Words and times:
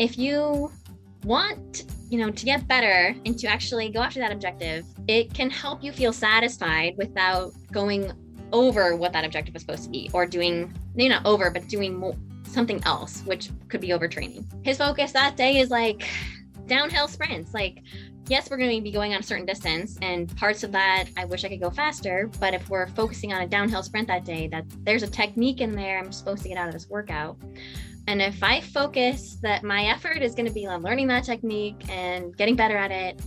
if 0.00 0.18
you 0.18 0.72
want 1.24 1.84
you 2.08 2.18
know 2.18 2.30
to 2.30 2.44
get 2.44 2.66
better 2.66 3.14
and 3.26 3.38
to 3.38 3.46
actually 3.46 3.90
go 3.90 4.00
after 4.00 4.18
that 4.18 4.32
objective 4.32 4.84
it 5.06 5.32
can 5.32 5.50
help 5.50 5.84
you 5.84 5.92
feel 5.92 6.12
satisfied 6.12 6.96
without 6.96 7.52
going 7.70 8.10
over 8.52 8.96
what 8.96 9.12
that 9.12 9.24
objective 9.24 9.54
was 9.54 9.62
supposed 9.62 9.84
to 9.84 9.90
be 9.90 10.10
or 10.12 10.26
doing 10.26 10.74
maybe 10.94 11.10
not 11.10 11.24
over 11.24 11.50
but 11.50 11.68
doing 11.68 11.96
more, 11.96 12.16
something 12.44 12.82
else 12.84 13.22
which 13.26 13.50
could 13.68 13.80
be 13.80 13.90
overtraining. 13.90 14.44
His 14.64 14.78
focus 14.78 15.12
that 15.12 15.36
day 15.36 15.58
is 15.58 15.70
like 15.70 16.08
downhill 16.66 17.06
sprints. 17.06 17.54
Like 17.54 17.82
yes 18.28 18.50
we're 18.50 18.56
going 18.56 18.76
to 18.76 18.82
be 18.82 18.92
going 18.92 19.12
on 19.12 19.20
a 19.20 19.22
certain 19.22 19.46
distance 19.46 19.98
and 20.02 20.34
parts 20.36 20.62
of 20.62 20.70
that 20.70 21.06
i 21.16 21.24
wish 21.24 21.44
i 21.44 21.48
could 21.48 21.60
go 21.60 21.70
faster 21.70 22.30
but 22.38 22.54
if 22.54 22.68
we're 22.68 22.86
focusing 22.88 23.32
on 23.32 23.42
a 23.42 23.46
downhill 23.46 23.82
sprint 23.82 24.06
that 24.06 24.24
day 24.24 24.46
that 24.46 24.64
there's 24.84 25.02
a 25.02 25.06
technique 25.06 25.60
in 25.60 25.74
there 25.74 25.98
i'm 25.98 26.12
supposed 26.12 26.42
to 26.42 26.48
get 26.48 26.58
out 26.58 26.68
of 26.68 26.72
this 26.72 26.88
workout 26.88 27.36
and 28.06 28.20
if 28.20 28.42
I 28.42 28.60
focus 28.60 29.36
that 29.42 29.62
my 29.62 29.84
effort 29.84 30.18
is 30.18 30.34
going 30.34 30.46
to 30.46 30.52
be 30.52 30.66
on 30.66 30.82
learning 30.82 31.08
that 31.08 31.24
technique 31.24 31.88
and 31.88 32.36
getting 32.36 32.56
better 32.56 32.76
at 32.76 32.90
it, 32.90 33.20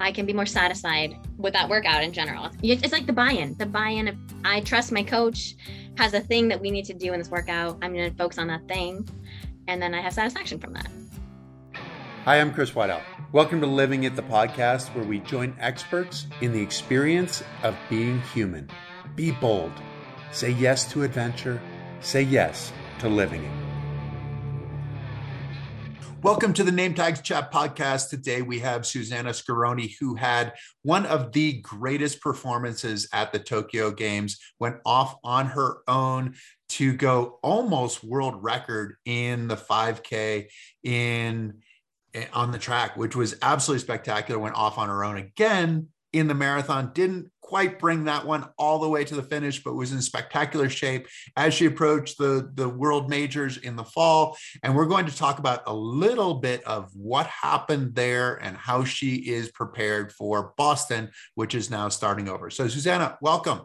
I 0.00 0.12
can 0.12 0.26
be 0.26 0.32
more 0.32 0.46
satisfied 0.46 1.16
with 1.38 1.52
that 1.54 1.68
workout 1.68 2.02
in 2.02 2.12
general. 2.12 2.50
It's 2.62 2.92
like 2.92 3.06
the 3.06 3.12
buy 3.12 3.32
in. 3.32 3.56
The 3.58 3.66
buy 3.66 3.88
in 3.88 4.08
of 4.08 4.16
I 4.44 4.60
trust 4.60 4.92
my 4.92 5.02
coach 5.02 5.56
has 5.96 6.14
a 6.14 6.20
thing 6.20 6.48
that 6.48 6.60
we 6.60 6.70
need 6.70 6.84
to 6.84 6.94
do 6.94 7.12
in 7.12 7.18
this 7.18 7.28
workout. 7.28 7.78
I'm 7.82 7.92
going 7.92 8.08
to 8.08 8.16
focus 8.16 8.38
on 8.38 8.46
that 8.46 8.66
thing. 8.68 9.08
And 9.66 9.82
then 9.82 9.94
I 9.94 10.00
have 10.00 10.12
satisfaction 10.12 10.60
from 10.60 10.72
that. 10.74 10.88
Hi, 12.24 12.40
I'm 12.40 12.52
Chris 12.52 12.70
Whiteout. 12.70 13.02
Welcome 13.32 13.60
to 13.60 13.66
Living 13.66 14.04
It, 14.04 14.14
the 14.14 14.22
podcast 14.22 14.94
where 14.94 15.04
we 15.04 15.18
join 15.18 15.54
experts 15.58 16.26
in 16.40 16.52
the 16.52 16.62
experience 16.62 17.42
of 17.62 17.76
being 17.90 18.20
human. 18.20 18.70
Be 19.16 19.32
bold. 19.32 19.72
Say 20.30 20.50
yes 20.50 20.90
to 20.92 21.02
adventure. 21.02 21.60
Say 22.00 22.22
yes 22.22 22.72
to 23.00 23.08
living 23.08 23.44
it. 23.44 23.67
Welcome 26.20 26.52
to 26.54 26.64
the 26.64 26.72
Name 26.72 26.94
Tags 26.94 27.20
Chat 27.20 27.52
podcast. 27.52 28.10
Today 28.10 28.42
we 28.42 28.58
have 28.58 28.84
Susannah 28.84 29.32
Scaroni, 29.32 29.94
who 30.00 30.16
had 30.16 30.52
one 30.82 31.06
of 31.06 31.30
the 31.30 31.60
greatest 31.60 32.20
performances 32.20 33.08
at 33.12 33.32
the 33.32 33.38
Tokyo 33.38 33.92
Games, 33.92 34.36
went 34.58 34.78
off 34.84 35.14
on 35.22 35.46
her 35.46 35.78
own 35.86 36.34
to 36.70 36.92
go 36.92 37.38
almost 37.40 38.02
world 38.02 38.42
record 38.42 38.96
in 39.04 39.46
the 39.46 39.56
5K 39.56 40.48
in 40.82 41.58
eh, 42.14 42.26
on 42.32 42.50
the 42.50 42.58
track, 42.58 42.96
which 42.96 43.14
was 43.14 43.36
absolutely 43.40 43.84
spectacular. 43.84 44.40
Went 44.40 44.56
off 44.56 44.76
on 44.76 44.88
her 44.88 45.04
own 45.04 45.18
again 45.18 45.86
in 46.12 46.26
the 46.26 46.34
marathon, 46.34 46.90
didn't 46.94 47.30
quite 47.48 47.78
bring 47.78 48.04
that 48.04 48.26
one 48.26 48.46
all 48.58 48.78
the 48.78 48.88
way 48.88 49.02
to 49.02 49.14
the 49.14 49.22
finish, 49.22 49.64
but 49.64 49.72
was 49.72 49.92
in 49.92 50.02
spectacular 50.02 50.68
shape 50.68 51.08
as 51.34 51.54
she 51.54 51.64
approached 51.64 52.18
the, 52.18 52.50
the 52.54 52.68
world 52.68 53.08
majors 53.08 53.56
in 53.56 53.74
the 53.74 53.84
fall. 53.84 54.36
And 54.62 54.76
we're 54.76 54.84
going 54.84 55.06
to 55.06 55.16
talk 55.16 55.38
about 55.38 55.62
a 55.66 55.74
little 55.74 56.34
bit 56.34 56.62
of 56.64 56.94
what 56.94 57.26
happened 57.26 57.94
there 57.94 58.34
and 58.34 58.54
how 58.54 58.84
she 58.84 59.14
is 59.14 59.50
prepared 59.50 60.12
for 60.12 60.52
Boston, 60.58 61.10
which 61.36 61.54
is 61.54 61.70
now 61.70 61.88
starting 61.88 62.28
over. 62.28 62.50
So, 62.50 62.68
Susannah, 62.68 63.16
welcome. 63.22 63.62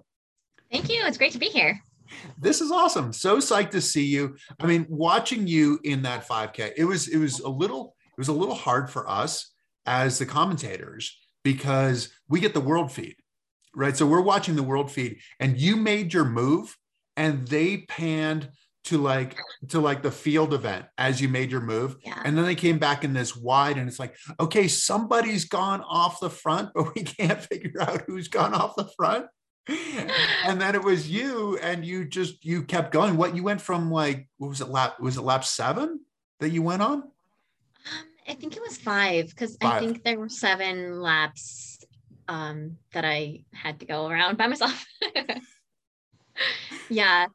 Thank 0.72 0.90
you. 0.90 1.04
It's 1.06 1.18
great 1.18 1.34
to 1.34 1.40
be 1.40 1.48
here. 1.48 1.82
This 2.40 2.62
is 2.62 2.72
awesome. 2.72 3.12
So 3.12 3.38
psyched 3.40 3.72
to 3.72 3.82
see 3.82 4.06
you. 4.06 4.38
I 4.62 4.66
mean, 4.66 4.86
watching 4.88 5.46
you 5.46 5.80
in 5.84 6.04
that 6.04 6.26
5K, 6.26 6.72
it 6.78 6.86
was 6.86 7.10
it 7.10 7.18
was 7.18 7.40
a 7.40 7.50
little 7.50 7.96
it 8.08 8.18
was 8.18 8.30
a 8.30 8.34
little 8.34 8.56
hard 8.56 8.90
for 8.90 9.10
us 9.10 9.52
as 9.86 10.20
the 10.20 10.26
commentators 10.26 11.18
because 11.44 12.10
we 12.30 12.40
get 12.40 12.54
the 12.54 12.62
world 12.62 12.92
feed 12.92 13.16
right? 13.76 13.96
So 13.96 14.06
we're 14.06 14.22
watching 14.22 14.56
the 14.56 14.64
world 14.64 14.92
feed 14.92 15.20
and 15.40 15.58
you 15.58 15.76
made 15.76 16.14
your 16.14 16.26
move 16.26 16.76
and 17.16 17.48
they 17.48 17.78
panned 17.78 18.50
to 18.86 18.98
like 18.98 19.38
to 19.70 19.80
like 19.80 20.04
the 20.04 20.12
field 20.12 20.54
event 20.54 20.86
as 20.98 21.22
you 21.22 21.30
made 21.30 21.52
your 21.52 21.62
move. 21.62 21.96
Yeah. 22.04 22.22
and 22.26 22.38
then 22.38 22.46
they 22.46 22.56
came 22.56 22.80
back 22.80 23.04
in 23.04 23.14
this 23.14 23.36
wide 23.36 23.78
and 23.78 23.88
it's 23.88 24.00
like 24.00 24.16
okay 24.40 24.68
somebody's 24.68 25.46
gone 25.46 25.82
off 25.82 26.20
the 26.20 26.30
front 26.30 26.72
but 26.76 26.94
we 26.96 27.04
can't 27.04 27.42
figure 27.42 27.82
out 27.82 28.04
who's 28.08 28.28
gone 28.28 28.54
off 28.54 28.76
the 28.76 28.90
front. 28.98 29.28
And 30.46 30.60
then 30.60 30.76
it 30.76 30.84
was 30.84 31.10
you 31.10 31.58
and 31.60 31.86
you 31.86 32.04
just 32.04 32.44
you 32.44 32.64
kept 32.64 32.92
going. 32.92 33.16
What 33.16 33.34
you 33.34 33.44
went 33.44 33.62
from 33.62 33.90
like 33.90 34.28
what 34.38 34.50
was 34.50 34.60
it 34.60 34.68
lap 34.68 35.00
was 35.00 35.16
it 35.16 35.22
lap 35.22 35.46
seven 35.46 36.02
that 36.42 36.50
you 36.50 36.62
went 36.62 36.82
on? 36.82 36.96
Um, 36.96 37.04
i 38.28 38.34
think 38.34 38.56
it 38.56 38.62
was 38.62 38.78
five 38.78 39.30
because 39.30 39.58
i 39.62 39.80
think 39.80 40.04
there 40.04 40.20
were 40.20 40.30
seven 40.30 41.02
laps 41.02 41.73
um, 42.28 42.78
that 42.94 43.06
I 43.06 43.44
had 43.54 43.80
to 43.80 43.86
go 43.86 44.08
around 44.08 44.38
by 44.38 44.48
myself. 44.48 44.86
yeah. 46.90 47.28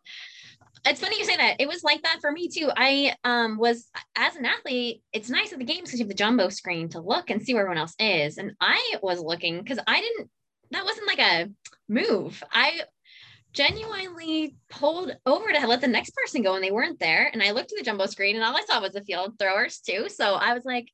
It's 0.87 1.00
funny 1.00 1.19
you 1.19 1.25
say 1.25 1.37
that. 1.37 1.56
It 1.59 1.69
was 1.69 1.82
like 1.82 2.03
that 2.03 2.19
for 2.21 2.31
me 2.31 2.49
too. 2.49 2.71
I 2.75 3.15
um, 3.25 3.59
was 3.59 3.88
as 4.16 4.37
an 4.37 4.47
athlete, 4.47 5.03
it's 5.12 5.28
nice 5.28 5.53
at 5.53 5.59
the 5.59 5.65
games 5.65 5.88
because 5.88 5.99
you 5.99 6.04
have 6.04 6.09
the 6.09 6.15
jumbo 6.15 6.49
screen 6.49 6.88
to 6.91 7.00
look 7.00 7.31
and 7.31 7.43
see 7.43 7.53
where 7.53 7.62
everyone 7.62 7.78
else 7.78 7.94
is. 7.99 8.38
And 8.38 8.53
I 8.60 8.97
was 9.03 9.21
looking 9.21 9.59
because 9.59 9.78
I 9.87 10.00
didn't 10.00 10.31
that 10.71 10.84
wasn't 10.84 11.06
like 11.06 11.19
a 11.19 11.50
move. 11.88 12.43
I 12.53 12.82
genuinely 13.53 14.56
pulled 14.69 15.16
over 15.25 15.50
to 15.50 15.66
let 15.66 15.81
the 15.81 15.88
next 15.88 16.15
person 16.15 16.43
go 16.43 16.55
and 16.55 16.62
they 16.62 16.70
weren't 16.70 17.00
there. 17.00 17.31
And 17.32 17.43
I 17.43 17.53
looked 17.53 17.72
at 17.72 17.78
the 17.78 17.84
jumbo 17.84 18.06
screen 18.06 18.37
and 18.37 18.44
all 18.44 18.56
I 18.56 18.65
saw 18.66 18.81
was 18.81 18.93
the 18.93 19.05
field 19.05 19.38
throwers 19.38 19.78
too. 19.78 20.09
So 20.09 20.34
I 20.34 20.55
was 20.55 20.65
like, 20.65 20.88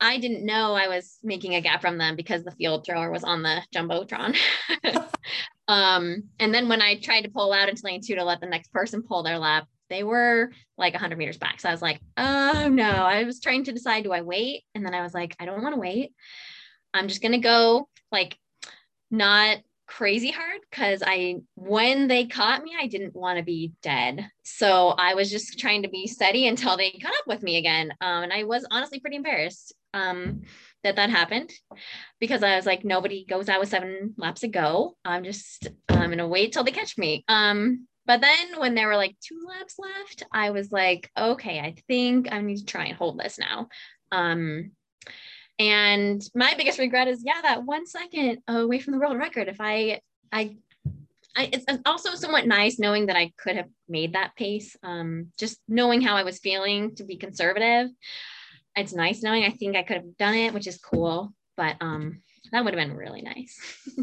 I 0.00 0.18
didn't 0.18 0.46
know 0.46 0.74
I 0.74 0.88
was 0.88 1.18
making 1.22 1.54
a 1.54 1.60
gap 1.60 1.82
from 1.82 1.98
them 1.98 2.16
because 2.16 2.42
the 2.42 2.52
field 2.52 2.86
thrower 2.86 3.10
was 3.10 3.22
on 3.22 3.42
the 3.42 3.62
jumbotron. 3.74 4.36
um, 5.68 6.24
and 6.38 6.54
then 6.54 6.68
when 6.68 6.80
I 6.80 6.96
tried 6.96 7.22
to 7.22 7.30
pull 7.30 7.52
out 7.52 7.68
into 7.68 7.82
lane 7.84 8.00
two 8.04 8.14
to 8.14 8.24
let 8.24 8.40
the 8.40 8.46
next 8.46 8.72
person 8.72 9.02
pull 9.02 9.22
their 9.22 9.38
lap, 9.38 9.66
they 9.90 10.02
were 10.02 10.50
like 10.78 10.94
100 10.94 11.18
meters 11.18 11.36
back. 11.36 11.60
So 11.60 11.68
I 11.68 11.72
was 11.72 11.82
like, 11.82 12.00
oh 12.16 12.68
no. 12.70 12.90
I 12.90 13.24
was 13.24 13.40
trying 13.40 13.64
to 13.64 13.72
decide, 13.72 14.04
do 14.04 14.12
I 14.12 14.22
wait? 14.22 14.64
And 14.74 14.86
then 14.86 14.94
I 14.94 15.02
was 15.02 15.12
like, 15.12 15.36
I 15.38 15.44
don't 15.44 15.62
want 15.62 15.74
to 15.74 15.80
wait. 15.80 16.14
I'm 16.94 17.08
just 17.08 17.20
going 17.20 17.32
to 17.32 17.38
go 17.38 17.88
like 18.10 18.38
not 19.10 19.58
crazy 19.86 20.30
hard 20.30 20.60
because 20.70 21.02
I, 21.04 21.40
when 21.56 22.06
they 22.06 22.26
caught 22.26 22.62
me, 22.62 22.72
I 22.80 22.86
didn't 22.86 23.14
want 23.14 23.38
to 23.38 23.44
be 23.44 23.72
dead. 23.82 24.28
So 24.44 24.88
I 24.88 25.14
was 25.14 25.30
just 25.30 25.58
trying 25.58 25.82
to 25.82 25.88
be 25.88 26.06
steady 26.06 26.46
until 26.46 26.76
they 26.76 26.92
caught 26.92 27.12
up 27.12 27.26
with 27.26 27.42
me 27.42 27.56
again. 27.58 27.92
Um, 28.00 28.22
and 28.22 28.32
I 28.32 28.44
was 28.44 28.64
honestly 28.70 29.00
pretty 29.00 29.16
embarrassed 29.16 29.74
um, 29.94 30.42
that 30.82 30.96
that 30.96 31.10
happened 31.10 31.50
because 32.20 32.42
I 32.42 32.56
was 32.56 32.66
like, 32.66 32.84
nobody 32.84 33.24
goes 33.24 33.48
out 33.48 33.60
with 33.60 33.68
seven 33.68 34.14
laps 34.16 34.40
to 34.40 34.48
go. 34.48 34.96
I'm 35.04 35.24
just, 35.24 35.68
I'm 35.88 36.10
gonna 36.10 36.28
wait 36.28 36.52
till 36.52 36.64
they 36.64 36.70
catch 36.70 36.96
me. 36.96 37.24
Um, 37.28 37.86
but 38.06 38.20
then 38.20 38.58
when 38.58 38.74
there 38.74 38.88
were 38.88 38.96
like 38.96 39.16
two 39.20 39.40
laps 39.46 39.76
left, 39.78 40.24
I 40.32 40.50
was 40.50 40.72
like, 40.72 41.10
okay, 41.16 41.60
I 41.60 41.74
think 41.86 42.32
I 42.32 42.40
need 42.40 42.58
to 42.58 42.64
try 42.64 42.86
and 42.86 42.96
hold 42.96 43.18
this 43.18 43.38
now. 43.38 43.68
Um, 44.10 44.72
and 45.58 46.22
my 46.34 46.54
biggest 46.56 46.78
regret 46.78 47.08
is, 47.08 47.22
yeah, 47.24 47.42
that 47.42 47.64
one 47.64 47.86
second 47.86 48.38
away 48.48 48.80
from 48.80 48.94
the 48.94 48.98
world 48.98 49.18
record. 49.18 49.48
If 49.48 49.60
I, 49.60 50.00
I, 50.32 50.56
I, 51.36 51.50
it's 51.52 51.66
also 51.84 52.14
somewhat 52.14 52.46
nice 52.46 52.78
knowing 52.78 53.06
that 53.06 53.16
I 53.16 53.30
could 53.38 53.56
have 53.56 53.68
made 53.88 54.14
that 54.14 54.34
pace. 54.36 54.74
Um, 54.82 55.32
just 55.38 55.60
knowing 55.68 56.00
how 56.00 56.16
I 56.16 56.22
was 56.22 56.38
feeling 56.38 56.94
to 56.96 57.04
be 57.04 57.16
conservative 57.16 57.90
it's 58.76 58.92
nice 58.92 59.22
knowing 59.22 59.44
I 59.44 59.50
think 59.50 59.76
I 59.76 59.82
could 59.82 59.96
have 59.96 60.16
done 60.16 60.34
it, 60.34 60.54
which 60.54 60.66
is 60.66 60.78
cool. 60.78 61.32
But 61.56 61.76
um, 61.80 62.22
that 62.52 62.64
would 62.64 62.74
have 62.74 62.88
been 62.88 62.96
really 62.96 63.22
nice. 63.22 63.58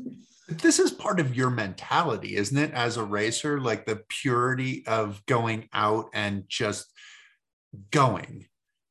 this 0.47 0.79
is 0.79 0.91
part 0.91 1.19
of 1.19 1.35
your 1.35 1.49
mentality, 1.49 2.35
isn't 2.35 2.57
it? 2.57 2.71
As 2.71 2.97
a 2.97 3.03
racer, 3.03 3.59
like 3.59 3.85
the 3.85 4.01
purity 4.07 4.85
of 4.87 5.25
going 5.25 5.67
out 5.73 6.09
and 6.13 6.43
just 6.47 6.91
going 7.91 8.47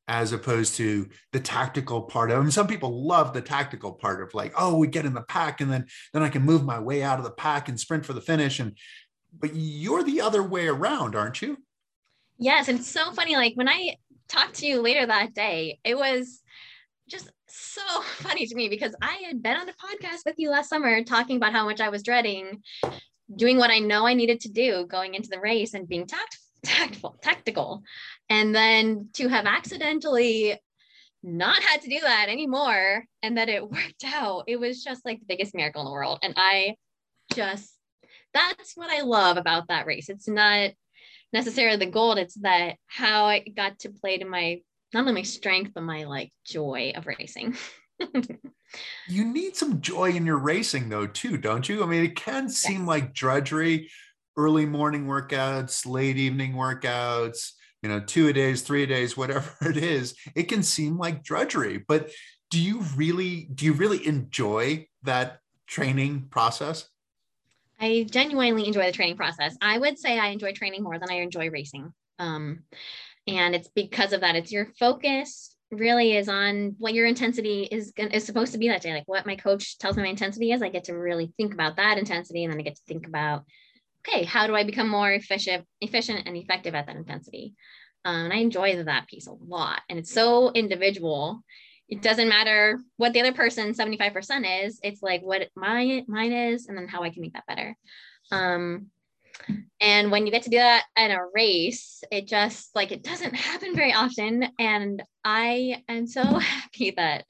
as 0.08 0.32
opposed 0.32 0.76
to 0.76 1.08
the 1.32 1.40
tactical 1.40 2.02
part 2.02 2.30
of. 2.30 2.40
And 2.40 2.52
some 2.52 2.68
people 2.68 3.04
love 3.06 3.32
the 3.32 3.40
tactical 3.40 3.92
part 3.92 4.22
of 4.22 4.34
like, 4.34 4.52
oh, 4.56 4.76
we 4.76 4.86
get 4.86 5.04
in 5.04 5.14
the 5.14 5.22
pack 5.22 5.60
and 5.60 5.72
then 5.72 5.86
then 6.12 6.22
I 6.22 6.28
can 6.28 6.42
move 6.42 6.64
my 6.64 6.78
way 6.78 7.02
out 7.02 7.18
of 7.18 7.24
the 7.24 7.30
pack 7.30 7.68
and 7.68 7.78
sprint 7.78 8.06
for 8.06 8.12
the 8.12 8.20
finish. 8.20 8.60
And 8.60 8.76
but 9.38 9.50
you're 9.54 10.04
the 10.04 10.20
other 10.20 10.42
way 10.42 10.68
around, 10.68 11.16
aren't 11.16 11.42
you? 11.42 11.58
Yes. 12.38 12.68
And 12.68 12.78
it's 12.78 12.90
so 12.90 13.12
funny. 13.12 13.34
Like 13.34 13.54
when 13.54 13.68
I 13.68 13.96
talked 14.28 14.56
to 14.56 14.66
you 14.66 14.80
later 14.80 15.06
that 15.06 15.34
day, 15.34 15.78
it 15.84 15.96
was 15.96 16.42
just 17.08 17.30
so 17.48 17.82
funny 18.16 18.46
to 18.46 18.54
me 18.54 18.68
because 18.68 18.94
I 19.02 19.22
had 19.26 19.42
been 19.42 19.56
on 19.56 19.68
a 19.68 19.72
podcast 19.72 20.24
with 20.24 20.36
you 20.38 20.50
last 20.50 20.68
summer 20.68 21.02
talking 21.04 21.36
about 21.36 21.52
how 21.52 21.64
much 21.64 21.80
I 21.80 21.88
was 21.88 22.02
dreading 22.02 22.62
doing 23.34 23.58
what 23.58 23.70
I 23.70 23.78
know 23.78 24.06
I 24.06 24.14
needed 24.14 24.40
to 24.40 24.48
do 24.48 24.86
going 24.86 25.14
into 25.14 25.28
the 25.28 25.40
race 25.40 25.74
and 25.74 25.88
being 25.88 26.06
tact- 26.06 26.38
tactful, 26.64 27.16
tactical. 27.22 27.82
And 28.28 28.54
then 28.54 29.08
to 29.14 29.28
have 29.28 29.46
accidentally 29.46 30.58
not 31.22 31.62
had 31.62 31.82
to 31.82 31.88
do 31.88 31.98
that 32.00 32.28
anymore 32.28 33.04
and 33.22 33.36
that 33.36 33.48
it 33.48 33.62
worked 33.70 34.04
out, 34.04 34.44
it 34.46 34.60
was 34.60 34.82
just 34.82 35.04
like 35.04 35.18
the 35.18 35.26
biggest 35.26 35.54
miracle 35.54 35.82
in 35.82 35.86
the 35.86 35.92
world. 35.92 36.18
And 36.22 36.34
I 36.36 36.76
just, 37.34 37.72
that's 38.32 38.76
what 38.76 38.90
I 38.90 39.02
love 39.02 39.36
about 39.36 39.68
that 39.68 39.86
race. 39.86 40.08
It's 40.08 40.28
not 40.28 40.70
necessarily 41.32 41.78
the 41.78 41.90
goal. 41.90 42.12
It's 42.12 42.34
that 42.36 42.76
how 42.86 43.26
I 43.26 43.40
got 43.40 43.80
to 43.80 43.90
play 43.90 44.18
to 44.18 44.24
my 44.24 44.60
not 44.92 45.00
only 45.00 45.12
my 45.12 45.22
strength 45.22 45.72
but 45.74 45.82
my 45.82 46.04
like 46.04 46.32
joy 46.44 46.92
of 46.94 47.06
racing. 47.06 47.56
you 49.08 49.24
need 49.24 49.56
some 49.56 49.80
joy 49.80 50.10
in 50.10 50.26
your 50.26 50.38
racing 50.38 50.88
though 50.88 51.06
too, 51.06 51.36
don't 51.36 51.68
you? 51.68 51.82
I 51.82 51.86
mean, 51.86 52.04
it 52.04 52.16
can 52.16 52.48
seem 52.48 52.80
yes. 52.80 52.88
like 52.88 53.14
drudgery, 53.14 53.90
early 54.36 54.66
morning 54.66 55.06
workouts, 55.06 55.86
late 55.86 56.16
evening 56.16 56.52
workouts, 56.52 57.52
you 57.82 57.88
know, 57.88 58.00
two 58.00 58.28
a 58.28 58.32
days, 58.32 58.62
three 58.62 58.82
a 58.82 58.86
days, 58.86 59.16
whatever 59.16 59.54
it 59.62 59.76
is, 59.76 60.14
it 60.34 60.44
can 60.44 60.62
seem 60.62 60.98
like 60.98 61.22
drudgery. 61.22 61.78
But 61.78 62.10
do 62.50 62.60
you 62.60 62.80
really 62.94 63.48
do 63.54 63.64
you 63.64 63.72
really 63.72 64.06
enjoy 64.06 64.86
that 65.02 65.40
training 65.66 66.28
process? 66.30 66.88
I 67.78 68.06
genuinely 68.10 68.66
enjoy 68.66 68.86
the 68.86 68.92
training 68.92 69.16
process. 69.16 69.56
I 69.60 69.78
would 69.78 69.98
say 69.98 70.18
I 70.18 70.28
enjoy 70.28 70.52
training 70.52 70.82
more 70.82 70.98
than 70.98 71.10
I 71.10 71.16
enjoy 71.16 71.50
racing. 71.50 71.92
Um, 72.18 72.60
and 73.26 73.54
it's 73.54 73.68
because 73.68 74.12
of 74.12 74.20
that. 74.22 74.36
It's 74.36 74.52
your 74.52 74.68
focus 74.78 75.54
really 75.70 76.16
is 76.16 76.28
on 76.28 76.76
what 76.78 76.94
your 76.94 77.06
intensity 77.06 77.64
is 77.64 77.92
is 77.96 78.24
supposed 78.24 78.52
to 78.52 78.58
be 78.58 78.68
that 78.68 78.82
day. 78.82 78.92
Like 78.92 79.08
what 79.08 79.26
my 79.26 79.36
coach 79.36 79.78
tells 79.78 79.96
me 79.96 80.04
my 80.04 80.08
intensity 80.10 80.52
is, 80.52 80.62
I 80.62 80.68
get 80.68 80.84
to 80.84 80.94
really 80.94 81.32
think 81.36 81.52
about 81.52 81.76
that 81.76 81.98
intensity, 81.98 82.44
and 82.44 82.52
then 82.52 82.60
I 82.60 82.62
get 82.62 82.76
to 82.76 82.82
think 82.86 83.06
about, 83.06 83.44
okay, 84.06 84.24
how 84.24 84.46
do 84.46 84.54
I 84.54 84.64
become 84.64 84.88
more 84.88 85.10
efficient, 85.10 85.66
efficient 85.80 86.26
and 86.26 86.36
effective 86.36 86.74
at 86.74 86.86
that 86.86 86.96
intensity? 86.96 87.54
Um, 88.04 88.26
and 88.26 88.32
I 88.32 88.36
enjoy 88.36 88.82
that 88.84 89.08
piece 89.08 89.26
a 89.26 89.32
lot, 89.32 89.82
and 89.88 89.98
it's 89.98 90.12
so 90.12 90.52
individual 90.52 91.42
it 91.88 92.02
doesn't 92.02 92.28
matter 92.28 92.78
what 92.96 93.12
the 93.12 93.20
other 93.20 93.32
person 93.32 93.72
75% 93.72 94.66
is 94.66 94.80
it's 94.82 95.02
like 95.02 95.22
what 95.22 95.48
my 95.54 96.04
mine 96.08 96.32
is 96.32 96.66
and 96.66 96.76
then 96.76 96.88
how 96.88 97.02
i 97.02 97.10
can 97.10 97.22
make 97.22 97.34
that 97.34 97.46
better. 97.46 97.76
Um 98.30 98.86
and 99.80 100.10
when 100.10 100.24
you 100.24 100.32
get 100.32 100.44
to 100.44 100.50
do 100.50 100.56
that 100.56 100.84
in 100.96 101.10
a 101.10 101.18
race 101.34 102.02
it 102.10 102.26
just 102.26 102.74
like 102.74 102.90
it 102.90 103.02
doesn't 103.02 103.34
happen 103.34 103.76
very 103.76 103.92
often. 103.92 104.48
And 104.58 105.02
i 105.24 105.82
am 105.88 106.06
so 106.06 106.22
happy 106.38 106.92
that 106.92 107.24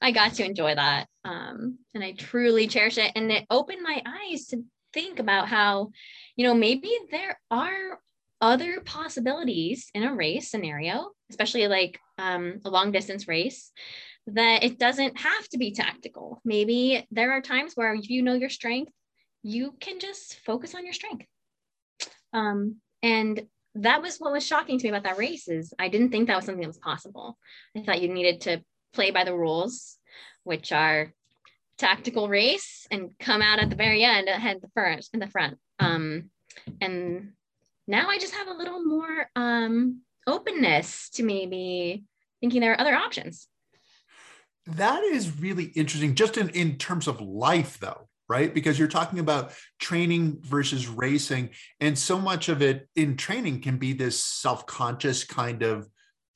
i 0.00 0.10
got 0.10 0.34
to 0.34 0.44
enjoy 0.44 0.74
that 0.74 1.06
um 1.24 1.78
and 1.94 2.04
i 2.04 2.12
truly 2.12 2.66
cherish 2.66 2.98
it. 2.98 3.12
And 3.14 3.30
it 3.30 3.46
opened 3.50 3.82
my 3.82 4.02
eyes 4.06 4.46
to 4.48 4.62
think 4.92 5.18
about 5.20 5.48
how 5.48 5.90
you 6.36 6.46
know 6.46 6.54
maybe 6.54 6.90
there 7.10 7.40
are 7.50 7.98
other 8.42 8.80
possibilities 8.80 9.88
in 9.94 10.02
a 10.02 10.12
race 10.12 10.50
scenario, 10.50 11.12
especially 11.32 11.66
like 11.66 11.98
um, 12.18 12.60
a 12.64 12.70
long 12.70 12.92
distance 12.92 13.26
race, 13.26 13.72
that 14.26 14.62
it 14.62 14.78
doesn't 14.78 15.18
have 15.18 15.48
to 15.48 15.58
be 15.58 15.72
tactical. 15.72 16.40
Maybe 16.44 17.06
there 17.10 17.32
are 17.32 17.40
times 17.40 17.72
where 17.74 17.94
if 17.94 18.10
you 18.10 18.22
know 18.22 18.34
your 18.34 18.50
strength, 18.50 18.92
you 19.42 19.74
can 19.80 19.98
just 19.98 20.36
focus 20.44 20.74
on 20.74 20.84
your 20.84 20.92
strength. 20.92 21.26
Um, 22.32 22.76
and 23.02 23.46
that 23.74 24.02
was 24.02 24.18
what 24.18 24.32
was 24.32 24.46
shocking 24.46 24.78
to 24.78 24.84
me 24.84 24.90
about 24.90 25.04
that 25.04 25.18
race 25.18 25.48
is 25.48 25.72
I 25.78 25.88
didn't 25.88 26.10
think 26.10 26.28
that 26.28 26.36
was 26.36 26.44
something 26.44 26.62
that 26.62 26.68
was 26.68 26.78
possible. 26.78 27.38
I 27.76 27.82
thought 27.82 28.02
you 28.02 28.12
needed 28.12 28.42
to 28.42 28.62
play 28.92 29.10
by 29.10 29.24
the 29.24 29.34
rules, 29.34 29.98
which 30.44 30.70
are 30.72 31.12
tactical 31.78 32.28
race 32.28 32.86
and 32.90 33.10
come 33.18 33.42
out 33.42 33.58
at 33.58 33.70
the 33.70 33.76
very 33.76 34.04
end 34.04 34.28
ahead 34.28 34.58
the 34.60 34.68
first 34.74 35.14
in 35.14 35.20
the 35.20 35.26
front. 35.26 35.58
Um, 35.80 36.30
and 36.80 37.32
now 37.88 38.08
I 38.08 38.18
just 38.18 38.34
have 38.34 38.48
a 38.48 38.54
little 38.54 38.84
more 38.84 39.26
um, 39.34 40.02
openness 40.26 41.10
to 41.10 41.22
maybe 41.22 42.04
thinking 42.40 42.60
there 42.60 42.72
are 42.72 42.80
other 42.80 42.94
options. 42.94 43.48
That 44.66 45.02
is 45.02 45.40
really 45.40 45.64
interesting, 45.64 46.14
just 46.14 46.36
in, 46.36 46.48
in 46.50 46.76
terms 46.76 47.08
of 47.08 47.20
life, 47.20 47.78
though, 47.80 48.08
right? 48.28 48.52
Because 48.52 48.78
you're 48.78 48.88
talking 48.88 49.18
about 49.18 49.52
training 49.80 50.38
versus 50.42 50.86
racing. 50.88 51.50
And 51.80 51.98
so 51.98 52.18
much 52.18 52.48
of 52.48 52.62
it 52.62 52.88
in 52.94 53.16
training 53.16 53.62
can 53.62 53.78
be 53.78 53.92
this 53.92 54.22
self 54.22 54.66
conscious 54.66 55.24
kind 55.24 55.62
of 55.62 55.88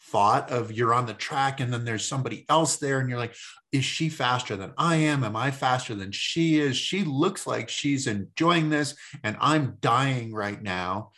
thought 0.07 0.51
of 0.51 0.71
you're 0.71 0.95
on 0.95 1.07
the 1.07 1.15
track 1.15 1.59
and 1.59 1.73
then 1.73 1.85
there's 1.85 2.07
somebody 2.07 2.45
else 2.49 2.77
there 2.77 3.01
and 3.01 3.09
you're 3.09 3.19
like 3.19 3.35
is 3.73 3.85
she 3.85 4.09
faster 4.09 4.55
than 4.55 4.73
i 4.79 4.95
am 4.95 5.25
am 5.25 5.35
i 5.35 5.51
faster 5.51 5.97
than 5.97 6.13
she 6.13 6.61
is 6.61 6.77
she 6.77 7.03
looks 7.03 7.45
like 7.45 7.69
she's 7.69 8.07
enjoying 8.07 8.71
this 8.71 8.95
and 9.25 9.37
i'm 9.41 9.77
dying 9.81 10.33
right 10.33 10.63
now 10.63 11.11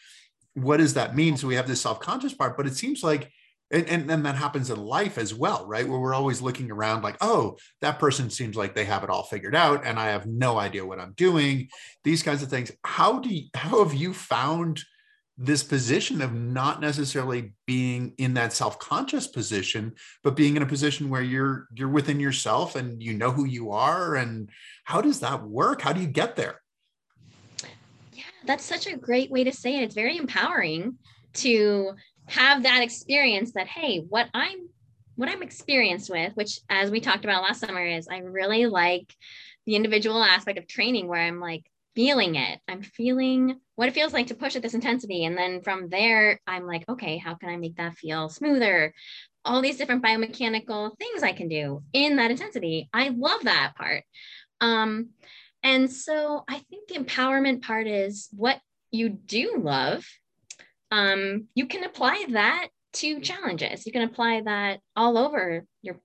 what 0.62 0.78
does 0.78 0.94
that 0.94 1.16
mean? 1.16 1.36
So 1.36 1.46
we 1.46 1.54
have 1.56 1.68
this 1.68 1.80
self-conscious 1.82 2.34
part, 2.34 2.56
but 2.56 2.66
it 2.66 2.76
seems 2.76 3.02
like 3.02 3.30
and, 3.70 3.86
and 3.88 4.08
then 4.08 4.22
that 4.22 4.36
happens 4.36 4.70
in 4.70 4.78
life 4.78 5.18
as 5.18 5.34
well, 5.34 5.66
right? 5.66 5.86
Where 5.86 5.98
we're 5.98 6.14
always 6.14 6.40
looking 6.40 6.70
around 6.70 7.02
like, 7.02 7.16
oh, 7.20 7.58
that 7.80 7.98
person 7.98 8.30
seems 8.30 8.56
like 8.56 8.74
they 8.74 8.86
have 8.86 9.04
it 9.04 9.10
all 9.10 9.24
figured 9.24 9.54
out, 9.54 9.84
and 9.84 9.98
I 9.98 10.06
have 10.06 10.26
no 10.26 10.58
idea 10.58 10.86
what 10.86 11.00
I'm 11.00 11.12
doing. 11.12 11.68
These 12.04 12.22
kinds 12.22 12.42
of 12.42 12.48
things. 12.48 12.72
How 12.84 13.18
do 13.18 13.28
you, 13.28 13.48
how 13.54 13.84
have 13.84 13.92
you 13.92 14.14
found 14.14 14.82
this 15.36 15.62
position 15.62 16.20
of 16.20 16.34
not 16.34 16.80
necessarily 16.80 17.52
being 17.66 18.12
in 18.18 18.34
that 18.34 18.52
self-conscious 18.52 19.28
position, 19.28 19.92
but 20.24 20.34
being 20.34 20.56
in 20.56 20.62
a 20.62 20.66
position 20.66 21.10
where 21.10 21.22
you're 21.22 21.68
you're 21.74 21.88
within 21.88 22.18
yourself 22.18 22.74
and 22.74 23.02
you 23.02 23.12
know 23.12 23.30
who 23.30 23.44
you 23.44 23.72
are? 23.72 24.16
And 24.16 24.48
how 24.84 25.02
does 25.02 25.20
that 25.20 25.42
work? 25.42 25.82
How 25.82 25.92
do 25.92 26.00
you 26.00 26.08
get 26.08 26.36
there? 26.36 26.60
That's 28.44 28.64
such 28.64 28.86
a 28.86 28.96
great 28.96 29.30
way 29.30 29.44
to 29.44 29.52
say 29.52 29.76
it. 29.76 29.82
It's 29.82 29.94
very 29.94 30.16
empowering 30.16 30.98
to 31.34 31.92
have 32.26 32.62
that 32.62 32.82
experience 32.82 33.52
that, 33.52 33.66
hey, 33.66 33.98
what 34.08 34.28
I'm 34.34 34.68
what 35.16 35.28
I'm 35.28 35.42
experienced 35.42 36.10
with, 36.10 36.32
which 36.36 36.60
as 36.70 36.92
we 36.92 37.00
talked 37.00 37.24
about 37.24 37.42
last 37.42 37.60
summer, 37.60 37.84
is 37.84 38.06
I 38.08 38.18
really 38.18 38.66
like 38.66 39.12
the 39.66 39.74
individual 39.74 40.22
aspect 40.22 40.58
of 40.58 40.68
training 40.68 41.08
where 41.08 41.20
I'm 41.20 41.40
like 41.40 41.64
feeling 41.96 42.36
it. 42.36 42.60
I'm 42.68 42.82
feeling 42.82 43.58
what 43.74 43.88
it 43.88 43.94
feels 43.94 44.12
like 44.12 44.28
to 44.28 44.36
push 44.36 44.54
at 44.54 44.62
this 44.62 44.74
intensity. 44.74 45.24
And 45.24 45.36
then 45.36 45.62
from 45.62 45.88
there, 45.88 46.40
I'm 46.46 46.64
like, 46.64 46.88
okay, 46.88 47.18
how 47.18 47.34
can 47.34 47.48
I 47.48 47.56
make 47.56 47.74
that 47.76 47.94
feel 47.94 48.28
smoother? 48.28 48.94
All 49.44 49.60
these 49.60 49.76
different 49.76 50.04
biomechanical 50.04 50.96
things 50.96 51.24
I 51.24 51.32
can 51.32 51.48
do 51.48 51.82
in 51.92 52.14
that 52.16 52.30
intensity. 52.30 52.88
I 52.92 53.08
love 53.08 53.42
that 53.42 53.72
part. 53.76 54.04
Um, 54.60 55.08
and 55.62 55.90
so 55.90 56.44
I 56.48 56.58
think 56.70 56.88
the 56.88 56.98
empowerment 56.98 57.62
part 57.62 57.86
is 57.86 58.28
what 58.32 58.60
you 58.90 59.08
do 59.08 59.56
love. 59.58 60.06
Um, 60.90 61.48
you 61.54 61.66
can 61.66 61.84
apply 61.84 62.26
that 62.30 62.68
to 62.94 63.20
challenges. 63.20 63.86
You 63.86 63.92
can 63.92 64.02
apply 64.02 64.42
that 64.42 64.80
all 64.96 65.18
over 65.18 65.64
your 65.82 65.96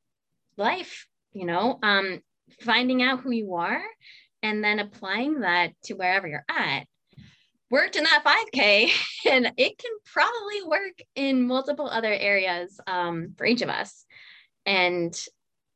life, 0.57 1.07
you 1.31 1.45
know, 1.45 1.79
um, 1.81 2.21
finding 2.61 3.01
out 3.01 3.21
who 3.21 3.31
you 3.31 3.55
are 3.55 3.81
and 4.41 4.63
then 4.63 4.79
applying 4.79 5.41
that 5.41 5.71
to 5.85 5.93
wherever 5.93 6.27
you're 6.27 6.45
at. 6.49 6.85
Worked 7.71 7.95
in 7.95 8.03
that 8.03 8.23
5K, 8.23 8.91
and 9.31 9.51
it 9.57 9.77
can 9.77 9.91
probably 10.05 10.63
work 10.67 11.01
in 11.15 11.47
multiple 11.47 11.87
other 11.87 12.13
areas 12.13 12.79
um, 12.85 13.33
for 13.37 13.45
each 13.45 13.61
of 13.61 13.69
us. 13.69 14.05
And 14.65 15.17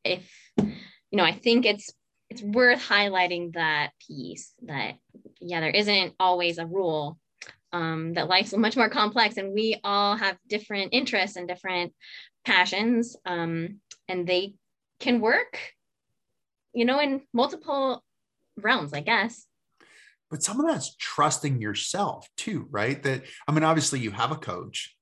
if, 0.03 0.29
you 0.57 0.73
know, 1.13 1.23
I 1.23 1.31
think 1.31 1.65
it's 1.65 1.91
it's 2.29 2.41
worth 2.41 2.79
highlighting 2.79 3.53
that 3.53 3.91
piece 4.05 4.53
that 4.63 4.95
yeah 5.39 5.59
there 5.59 5.69
isn't 5.69 6.13
always 6.19 6.57
a 6.57 6.65
rule 6.65 7.17
um, 7.73 8.13
that 8.13 8.27
life's 8.27 8.53
much 8.57 8.77
more 8.77 8.89
complex 8.89 9.37
and 9.37 9.53
we 9.53 9.79
all 9.83 10.15
have 10.15 10.37
different 10.47 10.93
interests 10.93 11.37
and 11.37 11.47
different 11.47 11.93
passions 12.45 13.15
um, 13.25 13.79
and 14.07 14.27
they 14.27 14.53
can 14.99 15.19
work 15.19 15.59
you 16.73 16.85
know 16.85 16.99
in 16.99 17.21
multiple 17.33 18.03
realms 18.57 18.93
i 18.93 19.01
guess. 19.01 19.45
But 20.29 20.43
some 20.43 20.59
of 20.59 20.67
that's 20.67 20.93
trusting 20.97 21.61
yourself 21.61 22.27
too 22.35 22.67
right? 22.69 23.01
That 23.03 23.23
i 23.47 23.51
mean 23.51 23.63
obviously 23.63 23.99
you 23.99 24.11
have 24.11 24.31
a 24.31 24.35
coach 24.35 24.95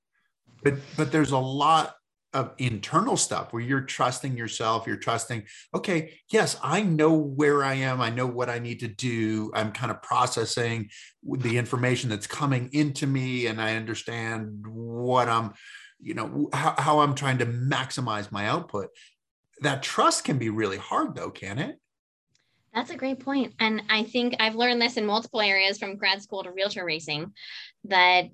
but 0.62 0.74
but 0.96 1.12
there's 1.12 1.32
a 1.32 1.38
lot 1.38 1.95
of 2.36 2.52
internal 2.58 3.16
stuff 3.16 3.52
where 3.52 3.62
you're 3.62 3.80
trusting 3.80 4.36
yourself 4.36 4.86
you're 4.86 4.96
trusting 4.96 5.42
okay 5.74 6.12
yes 6.30 6.58
i 6.62 6.82
know 6.82 7.12
where 7.14 7.64
i 7.64 7.72
am 7.74 8.00
i 8.00 8.10
know 8.10 8.26
what 8.26 8.50
i 8.50 8.58
need 8.58 8.78
to 8.80 8.88
do 8.88 9.50
i'm 9.54 9.72
kind 9.72 9.90
of 9.90 10.02
processing 10.02 10.88
the 11.38 11.56
information 11.56 12.10
that's 12.10 12.26
coming 12.26 12.68
into 12.72 13.06
me 13.06 13.46
and 13.46 13.60
i 13.60 13.74
understand 13.74 14.64
what 14.66 15.28
i'm 15.28 15.52
you 15.98 16.14
know 16.14 16.48
how, 16.52 16.74
how 16.78 17.00
i'm 17.00 17.14
trying 17.14 17.38
to 17.38 17.46
maximize 17.46 18.30
my 18.30 18.46
output. 18.46 18.90
That 19.60 19.82
trust 19.82 20.24
can 20.24 20.38
be 20.38 20.50
really 20.50 20.76
hard 20.76 21.14
though 21.14 21.30
can 21.30 21.58
it? 21.58 21.78
That's 22.74 22.90
a 22.90 22.96
great 22.96 23.20
point 23.20 23.54
and 23.58 23.82
i 23.88 24.02
think 24.02 24.36
i've 24.38 24.54
learned 24.54 24.82
this 24.82 24.98
in 24.98 25.06
multiple 25.06 25.40
areas 25.40 25.78
from 25.78 25.96
grad 25.96 26.20
school 26.22 26.42
to 26.42 26.50
wheelchair 26.50 26.84
racing 26.84 27.32
that 27.84 28.26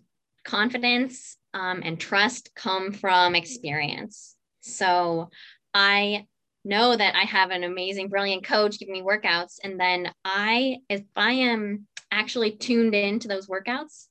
confidence 0.44 1.36
um, 1.54 1.82
and 1.84 1.98
trust 1.98 2.50
come 2.54 2.92
from 2.92 3.34
experience. 3.34 4.36
So 4.60 5.30
I 5.74 6.26
know 6.64 6.96
that 6.96 7.14
I 7.16 7.22
have 7.22 7.50
an 7.50 7.64
amazing, 7.64 8.08
brilliant 8.08 8.44
coach 8.44 8.78
giving 8.78 8.94
me 8.94 9.02
workouts. 9.02 9.56
And 9.62 9.78
then 9.78 10.12
I, 10.24 10.78
if 10.88 11.02
I 11.16 11.32
am 11.32 11.86
actually 12.10 12.52
tuned 12.52 12.94
into 12.94 13.28
those 13.28 13.48
workouts, 13.48 14.06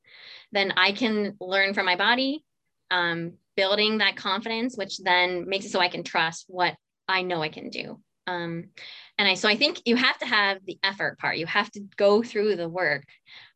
then 0.51 0.74
I 0.75 0.91
can 0.91 1.38
learn 1.39 1.74
from 1.74 1.86
my 1.86 1.95
body, 1.95 2.43
um, 2.89 3.33
building 3.55 4.00
that 4.00 4.17
confidence, 4.17 4.75
which 4.75 4.98
then 4.98 5.48
makes 5.48 5.65
it 5.65 5.71
so 5.71 5.79
I 5.79 5.88
can 5.88 6.03
trust 6.03 6.45
what 6.48 6.75
I 7.07 7.21
know 7.21 7.41
I 7.41 7.50
can 7.50 7.69
do. 7.69 8.01
Um, 8.27 8.65
and 9.17 9.27
I, 9.27 9.36
so 9.36 9.48
I 9.48 9.55
think 9.55 9.81
you 9.86 9.95
have 9.95 10.17
to 10.19 10.25
have 10.25 10.60
the 10.65 10.77
effort 10.83 11.19
part. 11.19 11.38
You 11.38 11.45
have 11.45 11.71
to 11.71 11.81
go 11.95 12.21
through 12.21 12.55
the 12.55 12.69
work. 12.69 13.05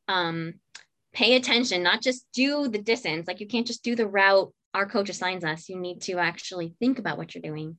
Um, 0.08 0.56
pay 1.16 1.36
attention, 1.36 1.82
not 1.82 2.02
just 2.02 2.28
do 2.34 2.68
the 2.68 2.78
distance. 2.78 3.28
Like 3.28 3.40
you 3.40 3.48
can't 3.48 3.66
just 3.66 3.84
do 3.84 3.96
the 3.96 4.08
route 4.08 4.54
our 4.76 4.86
coach 4.86 5.10
assigns 5.10 5.46
us. 5.46 5.70
You 5.70 5.80
need 5.80 6.02
to 6.02 6.20
actually 6.20 6.76
think 6.80 7.00
about 7.00 7.18
what 7.18 7.34
you're 7.34 7.42
doing 7.42 7.78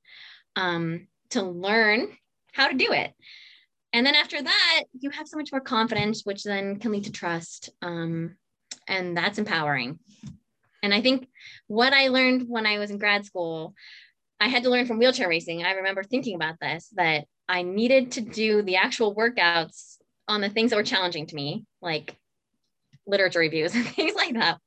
um, 0.57 1.07
to 1.31 1.43
learn 1.43 2.09
how 2.53 2.69
to 2.69 2.75
do 2.75 2.91
it. 2.93 3.13
And 3.93 4.05
then 4.05 4.15
after 4.15 4.43
that, 4.43 4.85
you 4.99 5.11
have 5.11 5.29
so 5.29 5.37
much 5.37 5.53
more 5.53 5.61
confidence, 5.61 6.23
which 6.25 6.43
then 6.43 6.79
can 6.81 6.93
lead 6.93 7.05
to 7.05 7.13
trust. 7.13 7.71
Um, 7.83 8.37
and 8.89 9.17
that's 9.17 9.39
empowering. 9.39 9.99
And 10.83 10.95
I 10.95 11.03
think 11.03 11.29
what 11.67 11.93
I 11.93 12.09
learned 12.09 12.49
when 12.49 12.67
I 12.67 12.79
was 12.79 12.91
in 12.91 12.99
grad 12.99 13.27
school, 13.27 13.75
I 14.41 14.49
had 14.49 14.63
to 14.63 14.71
learn 14.71 14.87
from 14.87 14.99
wheelchair 14.99 15.29
racing. 15.29 15.65
I 15.65 15.73
remember 15.73 16.03
thinking 16.03 16.35
about 16.35 16.57
this 16.61 16.89
that 16.95 17.27
I 17.49 17.63
needed 17.63 18.13
to 18.13 18.21
do 18.23 18.63
the 18.63 18.77
actual 18.77 19.15
workouts 19.15 19.97
on 20.29 20.41
the 20.41 20.49
things 20.49 20.71
that 20.71 20.77
were 20.77 20.83
challenging 20.83 21.27
to 21.27 21.35
me, 21.35 21.65
like 21.83 22.17
literature 23.07 23.41
reviews 23.41 23.75
and 23.77 23.87
things 23.87 24.15
like 24.15 24.35
that. 24.35 24.59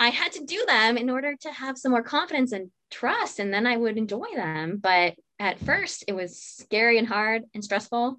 I 0.00 0.08
had 0.08 0.32
to 0.32 0.44
do 0.44 0.64
them 0.66 0.96
in 0.96 1.10
order 1.10 1.36
to 1.42 1.52
have 1.52 1.78
some 1.78 1.92
more 1.92 2.02
confidence 2.02 2.52
and 2.52 2.70
trust, 2.90 3.38
and 3.38 3.52
then 3.54 3.66
I 3.66 3.76
would 3.76 3.96
enjoy 3.96 4.26
them. 4.34 4.78
But 4.82 5.14
at 5.38 5.60
first, 5.60 6.04
it 6.08 6.14
was 6.14 6.40
scary 6.40 6.98
and 6.98 7.06
hard 7.06 7.42
and 7.54 7.62
stressful. 7.62 8.16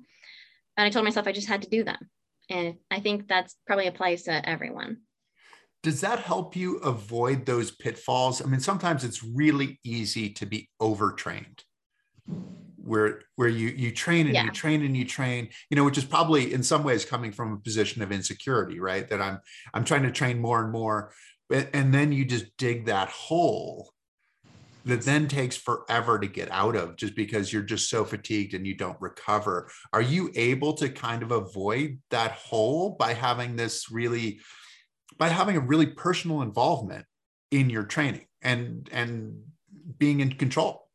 And 0.77 0.86
I 0.86 0.89
told 0.89 1.05
myself 1.05 1.27
I 1.27 1.33
just 1.33 1.48
had 1.48 1.63
to 1.63 1.69
do 1.69 1.83
them. 1.83 1.98
And 2.50 2.75
I 2.89 3.00
think 3.00 3.27
that's 3.27 3.55
probably 3.67 3.88
applies 3.88 4.24
to 4.24 4.48
everyone. 4.48 4.98
Does 5.81 6.01
that 6.01 6.19
help 6.19 6.55
you 6.55 6.77
avoid 6.77 7.45
those 7.45 7.72
pitfalls? 7.72 8.41
I 8.41 8.45
mean, 8.45 8.62
sometimes 8.62 9.03
it's 9.03 9.24
really 9.24 9.79
easy 9.83 10.29
to 10.31 10.45
be 10.45 10.69
overtrained 10.79 11.63
where 12.83 13.21
where 13.35 13.47
you 13.47 13.69
you 13.69 13.91
train 13.91 14.25
and 14.25 14.35
yeah. 14.35 14.43
you 14.43 14.51
train 14.51 14.83
and 14.83 14.95
you 14.95 15.05
train 15.05 15.47
you 15.69 15.75
know 15.75 15.83
which 15.85 15.97
is 15.97 16.03
probably 16.03 16.53
in 16.53 16.61
some 16.61 16.83
ways 16.83 17.05
coming 17.05 17.31
from 17.31 17.53
a 17.53 17.57
position 17.57 18.01
of 18.01 18.11
insecurity 18.11 18.79
right? 18.79 19.09
That 19.09 19.21
i'm 19.21 19.39
i'm 19.73 19.85
trying 19.85 20.03
to 20.03 20.11
train 20.11 20.39
more 20.39 20.61
and 20.61 20.71
more 20.71 21.13
but, 21.49 21.69
and 21.73 21.93
then 21.93 22.11
you 22.11 22.25
just 22.25 22.45
dig 22.57 22.85
that 22.85 23.09
hole 23.09 23.93
that 24.85 25.03
then 25.03 25.27
takes 25.27 25.55
forever 25.55 26.19
to 26.19 26.27
get 26.27 26.51
out 26.51 26.75
of 26.75 26.97
just 26.97 27.15
because 27.15 27.53
you're 27.53 27.63
just 27.63 27.89
so 27.89 28.03
fatigued 28.03 28.53
and 28.53 28.67
you 28.67 28.75
don't 28.75 28.99
recover. 28.99 29.69
Are 29.93 30.01
you 30.01 30.29
able 30.35 30.73
to 30.73 30.89
kind 30.89 31.23
of 31.23 31.31
avoid 31.31 31.99
that 32.09 32.33
hole 32.33 32.97
by 32.99 33.13
having 33.13 33.55
this 33.55 33.89
really 33.89 34.41
by 35.17 35.29
having 35.29 35.55
a 35.55 35.61
really 35.61 35.85
personal 35.85 36.41
involvement 36.41 37.05
in 37.51 37.69
your 37.69 37.83
training 37.83 38.25
and 38.41 38.89
and 38.91 39.41
being 39.97 40.19
in 40.19 40.33
control? 40.33 40.89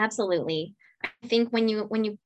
Absolutely 0.00 0.74
I 1.04 1.26
think 1.26 1.50
when 1.50 1.68
you 1.68 1.82
when 1.82 2.04
you 2.04 2.18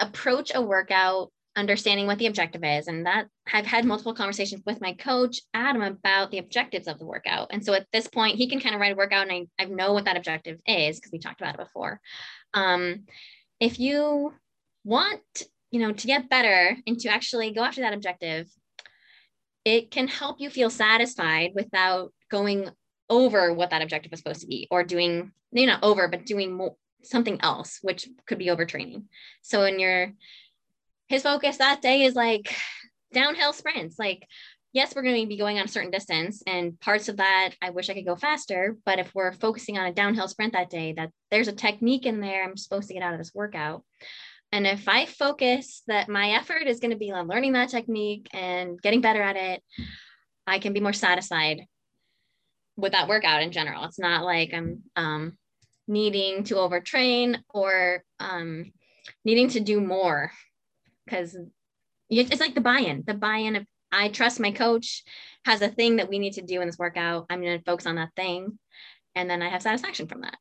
approach 0.00 0.52
a 0.54 0.60
workout 0.60 1.30
understanding 1.54 2.06
what 2.06 2.18
the 2.18 2.26
objective 2.26 2.64
is 2.64 2.88
and 2.88 3.04
that 3.06 3.26
I've 3.52 3.66
had 3.66 3.84
multiple 3.84 4.14
conversations 4.14 4.62
with 4.64 4.80
my 4.80 4.94
coach 4.94 5.40
Adam 5.52 5.82
about 5.82 6.30
the 6.30 6.38
objectives 6.38 6.88
of 6.88 6.98
the 6.98 7.04
workout. 7.04 7.48
And 7.50 7.64
so 7.64 7.74
at 7.74 7.86
this 7.92 8.06
point 8.06 8.36
he 8.36 8.48
can 8.48 8.58
kind 8.58 8.74
of 8.74 8.80
write 8.80 8.92
a 8.92 8.96
workout 8.96 9.28
and 9.28 9.48
I, 9.58 9.62
I 9.62 9.66
know 9.66 9.92
what 9.92 10.06
that 10.06 10.16
objective 10.16 10.58
is 10.66 10.98
because 10.98 11.12
we 11.12 11.18
talked 11.18 11.40
about 11.40 11.54
it 11.54 11.60
before. 11.60 12.00
Um, 12.54 13.04
if 13.60 13.78
you 13.78 14.32
want 14.84 15.20
you 15.70 15.80
know 15.80 15.92
to 15.92 16.06
get 16.06 16.28
better 16.28 16.76
and 16.86 16.98
to 17.00 17.08
actually 17.08 17.52
go 17.52 17.62
after 17.62 17.80
that 17.80 17.94
objective 17.94 18.48
it 19.64 19.90
can 19.90 20.08
help 20.08 20.40
you 20.40 20.50
feel 20.50 20.70
satisfied 20.70 21.52
without 21.54 22.12
going 22.30 22.68
over 23.08 23.52
what 23.52 23.70
that 23.70 23.82
objective 23.82 24.10
was 24.10 24.20
supposed 24.20 24.40
to 24.40 24.46
be 24.46 24.66
or 24.70 24.82
doing 24.82 25.32
maybe 25.52 25.66
not 25.66 25.82
over 25.82 26.08
but 26.08 26.26
doing 26.26 26.52
more 26.52 26.76
something 27.04 27.40
else, 27.40 27.78
which 27.82 28.08
could 28.26 28.38
be 28.38 28.46
overtraining. 28.46 29.04
So 29.42 29.64
in 29.64 29.78
your 29.78 30.12
his 31.08 31.22
focus 31.22 31.58
that 31.58 31.82
day 31.82 32.04
is 32.04 32.14
like 32.14 32.54
downhill 33.12 33.52
sprints. 33.52 33.98
Like, 33.98 34.26
yes, 34.72 34.94
we're 34.94 35.02
going 35.02 35.20
to 35.20 35.28
be 35.28 35.36
going 35.36 35.58
on 35.58 35.66
a 35.66 35.68
certain 35.68 35.90
distance, 35.90 36.42
and 36.46 36.80
parts 36.80 37.08
of 37.08 37.18
that 37.18 37.50
I 37.60 37.70
wish 37.70 37.90
I 37.90 37.94
could 37.94 38.06
go 38.06 38.16
faster. 38.16 38.76
But 38.84 38.98
if 38.98 39.14
we're 39.14 39.32
focusing 39.32 39.78
on 39.78 39.86
a 39.86 39.92
downhill 39.92 40.28
sprint 40.28 40.54
that 40.54 40.70
day, 40.70 40.94
that 40.94 41.10
there's 41.30 41.48
a 41.48 41.52
technique 41.52 42.06
in 42.06 42.20
there 42.20 42.44
I'm 42.44 42.56
supposed 42.56 42.88
to 42.88 42.94
get 42.94 43.02
out 43.02 43.12
of 43.12 43.18
this 43.18 43.34
workout. 43.34 43.84
And 44.52 44.66
if 44.66 44.86
I 44.88 45.06
focus 45.06 45.82
that 45.86 46.08
my 46.08 46.32
effort 46.32 46.66
is 46.66 46.78
going 46.78 46.90
to 46.90 46.98
be 46.98 47.10
on 47.10 47.26
learning 47.26 47.54
that 47.54 47.70
technique 47.70 48.28
and 48.34 48.80
getting 48.80 49.00
better 49.00 49.22
at 49.22 49.36
it, 49.36 49.62
I 50.46 50.58
can 50.58 50.74
be 50.74 50.80
more 50.80 50.92
satisfied 50.92 51.62
with 52.76 52.92
that 52.92 53.08
workout 53.08 53.42
in 53.42 53.52
general. 53.52 53.84
It's 53.84 53.98
not 53.98 54.24
like 54.24 54.52
I'm 54.52 54.82
um, 54.96 55.38
needing 55.88 56.44
to 56.44 56.54
overtrain 56.54 57.38
or 57.50 58.04
um, 58.20 58.72
needing 59.24 59.48
to 59.48 59.60
do 59.60 59.80
more. 59.80 60.32
Because 61.04 61.36
it's 62.08 62.40
like 62.40 62.54
the 62.54 62.60
buy-in. 62.60 63.04
The 63.06 63.14
buy-in 63.14 63.56
of 63.56 63.66
i 63.94 64.08
trust 64.08 64.40
my 64.40 64.50
coach 64.50 65.04
has 65.44 65.60
a 65.60 65.68
thing 65.68 65.96
that 65.96 66.08
we 66.08 66.18
need 66.18 66.32
to 66.34 66.42
do 66.42 66.60
in 66.60 66.66
this 66.66 66.78
workout. 66.78 67.26
I'm 67.28 67.42
going 67.42 67.58
to 67.58 67.64
focus 67.64 67.86
on 67.86 67.96
that 67.96 68.14
thing. 68.16 68.58
And 69.14 69.28
then 69.28 69.42
i 69.42 69.48
have 69.48 69.62
satisfaction 69.62 70.06
from 70.06 70.22
that. 70.22 70.38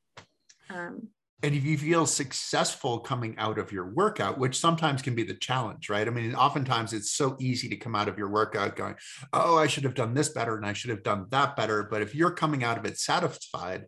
Um, 0.70 1.10
and 1.44 1.56
if 1.56 1.64
you 1.64 1.78
feel 1.78 2.06
successful 2.06 3.00
coming 3.00 3.36
out 3.38 3.58
of 3.58 3.72
your 3.72 3.86
workout 3.86 4.38
which 4.38 4.60
sometimes 4.60 5.02
can 5.02 5.16
be 5.16 5.24
the 5.24 5.34
challenge 5.34 5.90
right? 5.90 6.08
I 6.08 6.12
mean 6.12 6.36
oftentimes 6.36 6.94
it's 6.94 7.12
so 7.12 7.36
easy 7.40 7.68
to 7.70 7.76
come 7.76 7.96
out 7.96 8.08
of 8.08 8.18
your 8.18 8.30
workout 8.30 8.76
going 8.76 8.96
oh 9.34 9.58
i 9.58 9.68
should 9.68 9.84
have 9.84 9.96
done 9.96 10.14
this 10.14 10.30
better 10.30 10.56
and 10.56 10.66
i 10.66 10.74
should 10.74 10.90
have 10.90 11.04
done 11.04 11.26
that 11.30 11.56
better. 11.56 11.84
But 11.84 12.02
if 12.02 12.16
you're 12.16 12.32
coming 12.32 12.64
out 12.64 12.78
of 12.78 12.86
it 12.86 12.98
satisfied 12.98 13.86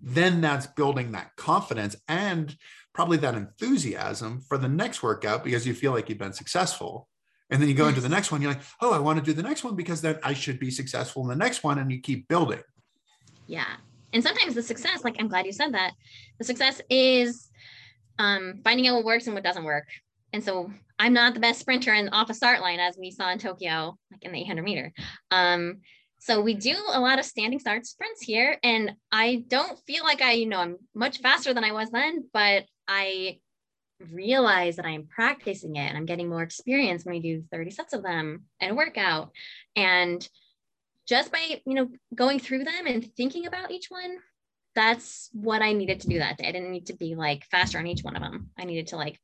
then 0.00 0.40
that's 0.40 0.66
building 0.66 1.12
that 1.12 1.30
confidence 1.36 1.96
and 2.08 2.56
probably 2.92 3.18
that 3.18 3.34
enthusiasm 3.34 4.40
for 4.40 4.58
the 4.58 4.68
next 4.68 5.02
workout 5.02 5.44
because 5.44 5.66
you 5.66 5.74
feel 5.74 5.92
like 5.92 6.08
you've 6.08 6.18
been 6.18 6.32
successful. 6.32 7.08
And 7.50 7.62
then 7.62 7.68
you 7.68 7.76
go 7.76 7.86
into 7.86 8.00
the 8.00 8.06
mm-hmm. 8.06 8.14
next 8.14 8.32
one 8.32 8.42
you're 8.42 8.52
like 8.52 8.62
oh 8.80 8.92
i 8.92 8.98
want 8.98 9.18
to 9.18 9.24
do 9.24 9.32
the 9.32 9.42
next 9.42 9.62
one 9.62 9.76
because 9.76 10.00
then 10.00 10.18
i 10.24 10.34
should 10.34 10.58
be 10.58 10.70
successful 10.70 11.22
in 11.22 11.28
the 11.28 11.36
next 11.36 11.62
one 11.62 11.78
and 11.78 11.90
you 11.92 12.00
keep 12.00 12.26
building. 12.28 12.62
Yeah 13.46 13.76
and 14.16 14.24
sometimes 14.24 14.54
the 14.54 14.62
success 14.62 15.04
like 15.04 15.16
i'm 15.20 15.28
glad 15.28 15.44
you 15.44 15.52
said 15.52 15.74
that 15.74 15.92
the 16.38 16.44
success 16.44 16.80
is 16.88 17.50
um, 18.18 18.60
finding 18.64 18.88
out 18.88 18.94
what 18.94 19.04
works 19.04 19.26
and 19.26 19.34
what 19.34 19.44
doesn't 19.44 19.64
work. 19.64 19.88
And 20.32 20.42
so 20.42 20.72
i'm 20.98 21.12
not 21.12 21.34
the 21.34 21.40
best 21.40 21.60
sprinter 21.60 21.92
in 21.92 22.08
off 22.08 22.30
a 22.30 22.34
start 22.34 22.60
line 22.60 22.80
as 22.80 22.96
we 22.98 23.10
saw 23.10 23.30
in 23.30 23.38
tokyo 23.38 23.96
like 24.10 24.22
in 24.22 24.32
the 24.32 24.40
800 24.40 24.62
meter. 24.62 24.92
Um, 25.30 25.82
so 26.18 26.40
we 26.40 26.54
do 26.54 26.74
a 26.92 26.98
lot 26.98 27.18
of 27.18 27.26
standing 27.26 27.58
start 27.58 27.84
sprints 27.86 28.22
here 28.22 28.58
and 28.62 28.92
i 29.12 29.44
don't 29.48 29.78
feel 29.86 30.02
like 30.02 30.22
i 30.22 30.32
you 30.32 30.46
know 30.46 30.58
i'm 30.58 30.76
much 30.94 31.18
faster 31.18 31.52
than 31.52 31.62
i 31.62 31.72
was 31.72 31.90
then 31.90 32.24
but 32.32 32.64
i 32.88 33.38
realize 34.10 34.76
that 34.76 34.86
i'm 34.86 35.06
practicing 35.06 35.76
it 35.76 35.86
and 35.86 35.96
i'm 35.96 36.06
getting 36.06 36.28
more 36.28 36.42
experience 36.42 37.04
when 37.04 37.14
we 37.16 37.20
do 37.20 37.44
30 37.52 37.70
sets 37.70 37.92
of 37.92 38.02
them 38.02 38.44
in 38.60 38.70
a 38.70 38.74
workout. 38.74 39.30
And 39.76 40.26
just 41.06 41.32
by 41.32 41.60
you 41.64 41.74
know 41.74 41.88
going 42.14 42.38
through 42.38 42.64
them 42.64 42.86
and 42.86 43.14
thinking 43.16 43.46
about 43.46 43.70
each 43.70 43.86
one 43.88 44.18
that's 44.76 45.30
what 45.32 45.62
i 45.62 45.72
needed 45.72 46.00
to 46.00 46.08
do 46.08 46.18
that 46.18 46.36
day. 46.36 46.46
I 46.46 46.52
didn't 46.52 46.70
need 46.70 46.86
to 46.86 46.94
be 46.94 47.16
like 47.16 47.44
faster 47.50 47.78
on 47.78 47.86
each 47.86 48.02
one 48.02 48.14
of 48.14 48.22
them. 48.22 48.50
I 48.58 48.64
needed 48.64 48.88
to 48.88 48.96
like 48.96 49.18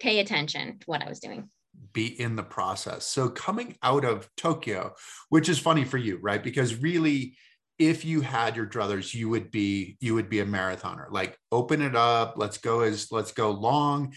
pay 0.00 0.20
attention 0.20 0.78
to 0.78 0.84
what 0.86 1.02
i 1.02 1.08
was 1.08 1.18
doing. 1.18 1.48
Be 1.92 2.20
in 2.20 2.36
the 2.36 2.42
process. 2.42 3.06
So 3.06 3.28
coming 3.30 3.76
out 3.82 4.04
of 4.04 4.28
tokyo 4.36 4.94
which 5.30 5.48
is 5.48 5.58
funny 5.58 5.84
for 5.84 5.96
you 5.98 6.18
right? 6.22 6.42
Because 6.42 6.76
really 6.76 7.36
if 7.78 8.04
you 8.04 8.20
had 8.20 8.54
your 8.54 8.66
druthers 8.66 9.14
you 9.14 9.28
would 9.30 9.50
be 9.50 9.96
you 10.00 10.14
would 10.14 10.28
be 10.28 10.40
a 10.40 10.46
marathoner. 10.46 11.10
Like 11.10 11.38
open 11.50 11.80
it 11.80 11.96
up. 11.96 12.34
Let's 12.36 12.58
go 12.58 12.80
as 12.80 13.10
let's 13.10 13.32
go 13.32 13.50
long. 13.50 14.14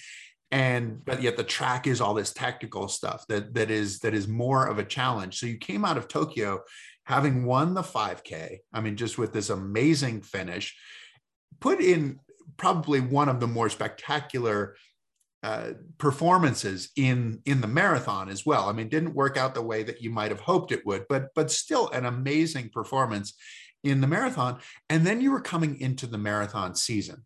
And 0.52 1.04
but 1.04 1.22
yet 1.22 1.38
the 1.38 1.44
track 1.44 1.88
is 1.88 2.02
all 2.02 2.14
this 2.14 2.34
technical 2.34 2.90
stuff 2.90 3.26
that 3.30 3.54
that 3.56 3.72
is 3.72 4.00
that 4.00 4.14
is 4.14 4.28
more 4.28 4.68
of 4.68 4.78
a 4.78 4.84
challenge. 4.84 5.40
So 5.40 5.46
you 5.46 5.58
came 5.58 5.86
out 5.86 5.98
of 5.98 6.10
tokyo 6.10 6.62
having 7.06 7.46
won 7.46 7.74
the 7.74 7.82
5K, 7.82 8.58
I 8.74 8.82
mean, 8.82 8.98
just 8.98 9.18
with 9.18 9.32
this 9.32 9.50
amazing 9.50 10.22
finish, 10.22 10.76
put 11.60 11.80
in 11.80 12.20
probably 12.58 13.00
one 13.00 13.30
of 13.30 13.40
the 13.40 13.48
more 13.48 13.70
spectacular 13.70 14.76
uh, 15.44 15.74
performances 16.00 16.90
in 16.96 17.40
in 17.46 17.62
the 17.62 17.68
marathon 17.68 18.30
as 18.30 18.46
well. 18.48 18.68
I 18.68 18.74
mean, 18.74 18.90
didn't 18.90 19.14
work 19.14 19.38
out 19.38 19.54
the 19.54 19.62
way 19.62 19.84
that 19.84 20.02
you 20.02 20.10
might 20.10 20.32
have 20.32 20.40
hoped 20.40 20.72
it 20.72 20.84
would, 20.88 21.06
but 21.08 21.30
but 21.36 21.52
still 21.52 21.90
an 21.90 22.06
amazing 22.06 22.70
performance 22.70 23.34
in 23.84 24.02
the 24.02 24.08
marathon. 24.08 24.58
And 24.90 25.06
then 25.06 25.22
you 25.22 25.30
were 25.30 25.42
coming 25.42 25.80
into 25.80 26.08
the 26.08 26.18
marathon 26.18 26.74
season. 26.74 27.26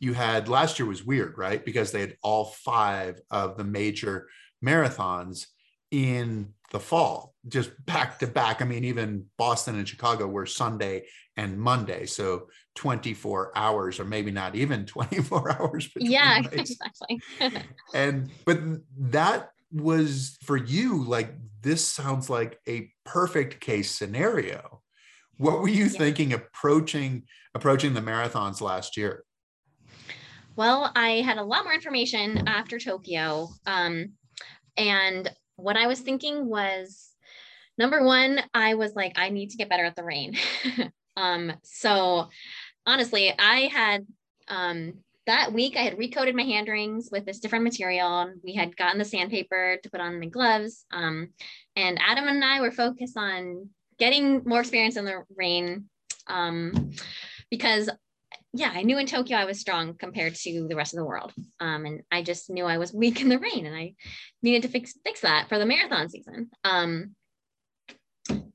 You 0.00 0.14
had 0.14 0.48
last 0.48 0.80
year 0.80 0.88
was 0.88 1.04
weird, 1.04 1.38
right? 1.38 1.64
Because 1.64 1.92
they 1.92 2.00
had 2.00 2.16
all 2.22 2.46
five 2.46 3.20
of 3.30 3.56
the 3.56 3.64
major 3.64 4.26
marathons 4.64 5.46
in 5.92 6.54
the 6.70 6.80
fall, 6.80 7.34
just 7.48 7.70
back 7.84 8.18
to 8.20 8.26
back. 8.26 8.62
I 8.62 8.64
mean, 8.64 8.84
even 8.84 9.26
Boston 9.36 9.76
and 9.76 9.88
Chicago 9.88 10.26
were 10.26 10.46
Sunday 10.46 11.06
and 11.36 11.58
Monday. 11.58 12.06
So 12.06 12.48
24 12.76 13.52
hours, 13.56 13.98
or 13.98 14.04
maybe 14.04 14.30
not 14.30 14.54
even 14.54 14.86
24 14.86 15.60
hours. 15.60 15.88
Yeah, 15.96 16.42
exactly. 16.52 17.20
and, 17.94 18.30
but 18.44 18.60
that 18.98 19.50
was 19.72 20.36
for 20.42 20.56
you, 20.56 21.04
like, 21.04 21.34
this 21.62 21.86
sounds 21.86 22.30
like 22.30 22.58
a 22.68 22.90
perfect 23.04 23.60
case 23.60 23.90
scenario. 23.90 24.82
What 25.36 25.60
were 25.60 25.68
you 25.68 25.84
yeah. 25.84 25.98
thinking 25.98 26.32
approaching 26.32 27.24
approaching 27.54 27.94
the 27.94 28.00
marathons 28.00 28.60
last 28.60 28.96
year? 28.96 29.24
Well, 30.56 30.92
I 30.94 31.22
had 31.22 31.38
a 31.38 31.42
lot 31.42 31.64
more 31.64 31.72
information 31.72 32.46
after 32.46 32.78
Tokyo. 32.78 33.48
Um, 33.66 34.12
and 34.76 35.30
what 35.62 35.76
I 35.76 35.86
was 35.86 36.00
thinking 36.00 36.48
was 36.48 37.10
number 37.78 38.04
one, 38.04 38.40
I 38.52 38.74
was 38.74 38.94
like, 38.94 39.18
I 39.18 39.30
need 39.30 39.50
to 39.50 39.56
get 39.56 39.68
better 39.68 39.84
at 39.84 39.96
the 39.96 40.04
rain. 40.04 40.36
um, 41.16 41.52
so 41.62 42.28
honestly, 42.86 43.32
I 43.38 43.70
had 43.72 44.06
um, 44.48 44.94
that 45.26 45.52
week 45.52 45.76
I 45.76 45.82
had 45.82 45.98
recoated 45.98 46.34
my 46.34 46.42
hand 46.42 46.68
rings 46.68 47.08
with 47.12 47.24
this 47.24 47.40
different 47.40 47.64
material. 47.64 48.32
We 48.42 48.54
had 48.54 48.76
gotten 48.76 48.98
the 48.98 49.04
sandpaper 49.04 49.78
to 49.82 49.90
put 49.90 50.00
on 50.00 50.18
my 50.18 50.26
gloves. 50.26 50.84
Um, 50.92 51.28
and 51.76 52.00
Adam 52.04 52.26
and 52.26 52.44
I 52.44 52.60
were 52.60 52.72
focused 52.72 53.16
on 53.16 53.68
getting 53.98 54.42
more 54.44 54.60
experience 54.60 54.96
in 54.96 55.04
the 55.04 55.24
rain 55.36 55.88
um, 56.26 56.90
because 57.50 57.90
yeah, 58.52 58.72
I 58.74 58.82
knew 58.82 58.98
in 58.98 59.06
Tokyo 59.06 59.36
I 59.36 59.44
was 59.44 59.60
strong 59.60 59.94
compared 59.94 60.34
to 60.34 60.66
the 60.68 60.74
rest 60.74 60.92
of 60.92 60.98
the 60.98 61.04
world. 61.04 61.32
Um, 61.60 61.86
and 61.86 62.02
I 62.10 62.22
just 62.22 62.50
knew 62.50 62.64
I 62.64 62.78
was 62.78 62.92
weak 62.92 63.20
in 63.20 63.28
the 63.28 63.38
rain 63.38 63.66
and 63.66 63.76
I 63.76 63.94
needed 64.42 64.62
to 64.62 64.68
fix 64.68 64.94
fix 65.04 65.20
that 65.20 65.48
for 65.48 65.58
the 65.58 65.66
marathon 65.66 66.08
season. 66.08 66.50
Um, 66.64 67.14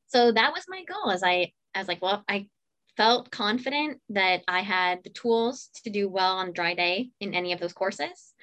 so 0.08 0.32
that 0.32 0.54
was 0.54 0.66
my 0.68 0.84
goal 0.84 1.12
as 1.12 1.24
I 1.24 1.52
I 1.74 1.80
was 1.80 1.88
like, 1.88 2.02
well, 2.02 2.24
I 2.28 2.48
felt 2.98 3.32
confident 3.32 4.00
that 4.10 4.44
I 4.48 4.62
had 4.62 5.04
the 5.04 5.10
tools 5.10 5.70
to 5.84 5.90
do 5.90 6.10
well 6.10 6.38
on 6.38 6.50
a 6.50 6.54
dry 6.54 6.74
day 6.74 7.10
in 7.20 7.34
any 7.34 7.54
of 7.54 7.60
those 7.60 7.74
courses. 7.74 8.34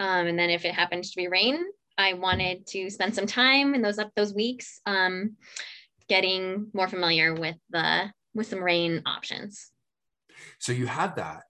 Um, 0.00 0.26
and 0.26 0.38
then 0.38 0.50
if 0.50 0.64
it 0.64 0.74
happened 0.74 1.04
to 1.04 1.16
be 1.16 1.28
rain, 1.28 1.62
I 1.96 2.14
wanted 2.14 2.66
to 2.68 2.90
spend 2.90 3.14
some 3.14 3.26
time 3.26 3.74
in 3.74 3.82
those 3.82 3.98
up 3.98 4.10
those 4.14 4.32
weeks 4.32 4.80
um, 4.86 5.36
getting 6.08 6.68
more 6.72 6.88
familiar 6.88 7.34
with 7.34 7.56
the 7.70 8.10
with 8.34 8.46
some 8.46 8.62
rain 8.62 9.02
options. 9.06 9.70
So 10.58 10.72
you 10.72 10.86
had 10.86 11.16
that. 11.16 11.44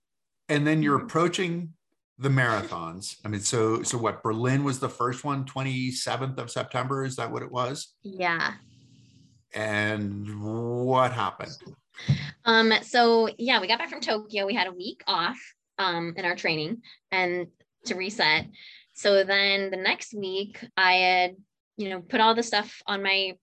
And 0.48 0.66
then 0.66 0.82
you're 0.82 0.98
mm-hmm. 0.98 1.06
approaching 1.06 1.74
the 2.18 2.28
marathons. 2.28 3.16
I 3.24 3.28
mean, 3.28 3.40
so 3.40 3.82
so 3.82 3.96
what? 3.96 4.22
Berlin 4.22 4.64
was 4.64 4.80
the 4.80 4.88
first 4.88 5.24
one, 5.24 5.44
27th 5.44 6.38
of 6.38 6.50
September. 6.50 7.04
Is 7.04 7.16
that 7.16 7.30
what 7.30 7.42
it 7.42 7.50
was? 7.50 7.94
Yeah. 8.02 8.54
And 9.54 10.42
what 10.42 11.12
happened? 11.12 11.56
Um, 12.44 12.72
so 12.82 13.28
yeah, 13.38 13.60
we 13.60 13.68
got 13.68 13.78
back 13.78 13.90
from 13.90 14.00
Tokyo. 14.00 14.46
We 14.46 14.54
had 14.54 14.66
a 14.66 14.72
week 14.72 15.02
off 15.06 15.38
um 15.78 16.14
in 16.16 16.24
our 16.24 16.34
training 16.34 16.82
and 17.12 17.46
to 17.86 17.94
reset. 17.94 18.46
So 18.94 19.22
then 19.22 19.70
the 19.70 19.76
next 19.76 20.12
week 20.12 20.58
I 20.76 20.92
had, 20.94 21.36
you 21.76 21.88
know, 21.88 22.00
put 22.00 22.20
all 22.20 22.34
the 22.34 22.42
stuff 22.42 22.82
on 22.86 23.02
my 23.02 23.36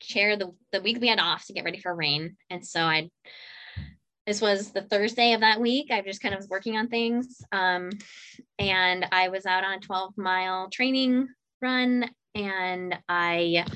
chair 0.00 0.36
the, 0.36 0.52
the 0.70 0.80
week 0.80 1.00
we 1.00 1.08
had 1.08 1.18
off 1.18 1.46
to 1.46 1.52
get 1.52 1.64
ready 1.64 1.80
for 1.80 1.94
rain. 1.94 2.36
And 2.50 2.64
so 2.64 2.80
I 2.80 3.10
this 4.26 4.40
was 4.40 4.72
the 4.72 4.82
Thursday 4.82 5.32
of 5.32 5.40
that 5.40 5.60
week. 5.60 5.90
I 5.90 6.00
just 6.00 6.22
kind 6.22 6.34
of 6.34 6.38
was 6.38 6.48
working 6.48 6.76
on 6.76 6.88
things. 6.88 7.42
Um, 7.52 7.90
and 8.58 9.06
I 9.12 9.28
was 9.28 9.46
out 9.46 9.64
on 9.64 9.74
a 9.74 9.80
12 9.80 10.16
mile 10.16 10.70
training 10.70 11.28
run 11.60 12.10
and 12.34 12.98
I 13.08 13.66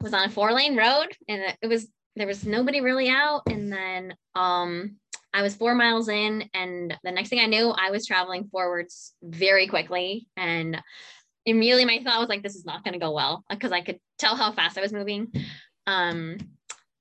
was 0.00 0.14
on 0.14 0.24
a 0.24 0.30
four 0.30 0.52
lane 0.52 0.76
road 0.76 1.08
and 1.28 1.42
it 1.60 1.66
was, 1.66 1.88
there 2.16 2.26
was 2.26 2.46
nobody 2.46 2.80
really 2.80 3.08
out. 3.08 3.42
And 3.46 3.72
then 3.72 4.14
um, 4.34 4.96
I 5.34 5.42
was 5.42 5.54
four 5.54 5.74
miles 5.74 6.08
in 6.08 6.48
and 6.54 6.96
the 7.02 7.10
next 7.12 7.28
thing 7.28 7.40
I 7.40 7.46
knew, 7.46 7.70
I 7.70 7.90
was 7.90 8.06
traveling 8.06 8.48
forwards 8.50 9.14
very 9.22 9.66
quickly. 9.66 10.28
And 10.36 10.80
immediately 11.46 11.84
my 11.84 12.02
thought 12.02 12.20
was 12.20 12.28
like, 12.28 12.42
this 12.42 12.56
is 12.56 12.64
not 12.64 12.84
going 12.84 12.94
to 12.94 13.00
go 13.00 13.12
well 13.12 13.44
because 13.50 13.72
I 13.72 13.80
could 13.80 13.98
tell 14.18 14.36
how 14.36 14.52
fast 14.52 14.78
I 14.78 14.82
was 14.82 14.92
moving. 14.92 15.32
Um, 15.86 16.38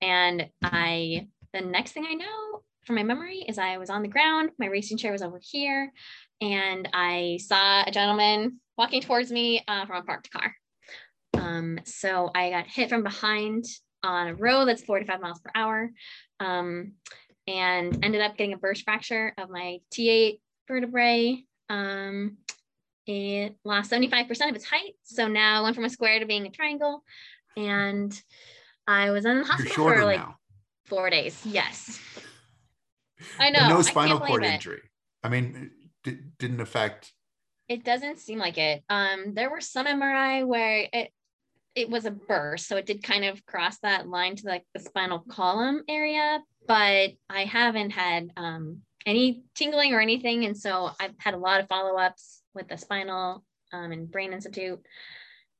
and 0.01 0.50
I, 0.63 1.27
the 1.53 1.62
next 1.62 1.91
thing 1.91 2.05
I 2.08 2.13
know, 2.13 2.49
from 2.89 2.96
my 2.96 3.03
memory 3.03 3.46
is 3.48 3.60
I 3.60 3.77
was 3.77 3.91
on 3.91 4.01
the 4.01 4.08
ground, 4.08 4.50
my 4.58 4.65
racing 4.65 4.98
chair 4.98 5.12
was 5.12 5.22
over 5.22 5.39
here, 5.39 5.93
and 6.41 6.89
I 6.91 7.38
saw 7.39 7.84
a 7.86 7.91
gentleman 7.91 8.60
walking 8.79 9.00
towards 9.00 9.31
me 9.31 9.63
uh, 9.67 9.86
from 9.86 9.98
a 9.98 10.01
parked 10.01 10.31
car. 10.31 10.55
Um, 11.36 11.79
so 11.86 12.31
I 12.34 12.50
got 12.50 12.65
hit 12.65 12.89
from 12.89 13.03
behind 13.03 13.65
on 14.01 14.29
a 14.29 14.34
road 14.34 14.65
that's 14.65 14.81
45 14.81 15.22
miles 15.22 15.39
per 15.39 15.51
hour 15.53 15.91
um, 16.39 16.93
and 17.46 18.03
ended 18.03 18.22
up 18.22 18.36
getting 18.36 18.53
a 18.53 18.58
burst 18.58 18.86
fracture 18.86 19.36
of 19.38 19.51
my 19.51 19.77
T8 19.93 20.39
vertebrae. 20.67 21.43
Um, 21.69 22.38
it 23.05 23.55
lost 23.63 23.91
75% 23.91 24.50
of 24.50 24.55
its 24.55 24.65
height. 24.65 24.96
So 25.03 25.27
now 25.27 25.60
I 25.60 25.62
went 25.62 25.75
from 25.75 25.86
a 25.86 25.91
square 25.91 26.19
to 26.19 26.25
being 26.25 26.48
a 26.48 26.50
triangle. 26.50 27.03
And 27.55 28.19
I 28.88 29.12
was 29.12 29.25
in 29.25 29.38
the 29.38 29.46
hospital 29.46 29.89
for 29.89 30.05
like 30.05 30.17
now. 30.17 30.38
four 30.86 31.12
days. 31.12 31.39
Yes. 31.46 32.00
I 33.40 33.50
know. 33.50 33.68
no 33.68 33.82
spinal 33.82 34.20
cord 34.20 34.44
injury. 34.44 34.82
I 35.24 35.30
mean, 35.30 35.72
it 36.06 36.38
didn't 36.38 36.62
affect. 36.62 37.14
It 37.68 37.84
doesn't 37.84 38.20
seem 38.20 38.40
like 38.40 38.58
it. 38.58 38.84
Um, 38.90 39.34
there 39.34 39.50
were 39.50 39.62
some 39.62 39.86
MRI 39.86 40.46
where 40.46 40.88
it 40.92 41.12
it 41.75 41.90
was 41.90 42.05
a 42.05 42.12
burst, 42.12 42.68
so 42.68 42.77
it 42.77 42.86
did 42.86 43.03
kind 43.03 43.25
of 43.25 43.46
cross 43.46 43.77
that 43.79 44.08
line 44.08 44.36
to 44.38 44.48
like 44.48 44.66
the 44.74 44.79
spinal 44.79 45.20
column 45.20 45.84
area, 45.88 46.42
but 46.68 47.12
I 47.29 47.46
haven't 47.46 47.92
had 47.92 48.32
um, 48.36 48.79
any 49.05 49.44
tingling 49.55 49.94
or 49.94 50.01
anything, 50.01 50.46
and 50.46 50.58
so 50.58 50.90
I've 51.00 51.14
had 51.20 51.36
a 51.36 51.38
lot 51.38 51.62
of 51.62 51.68
follow 51.68 51.98
ups 51.98 52.42
with 52.53 52.68
the 52.68 52.77
spinal 52.77 53.44
um, 53.72 53.92
and 53.92 54.10
brain 54.10 54.34
institute, 54.34 54.82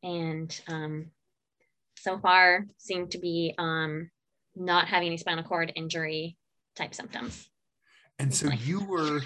and 0.02 0.60
um, 0.68 1.12
so 1.98 2.18
far 2.18 2.66
seem 2.78 3.08
to 3.10 3.20
be 3.20 3.54
um, 3.58 4.10
not 4.56 4.88
having 4.88 5.08
any 5.08 5.18
spinal 5.18 5.44
cord 5.44 5.72
injury 5.76 6.38
type 6.80 6.96
symptoms. 6.96 7.50
And 8.18 8.34
so 8.34 8.50
you 8.50 8.84
were 8.84 9.22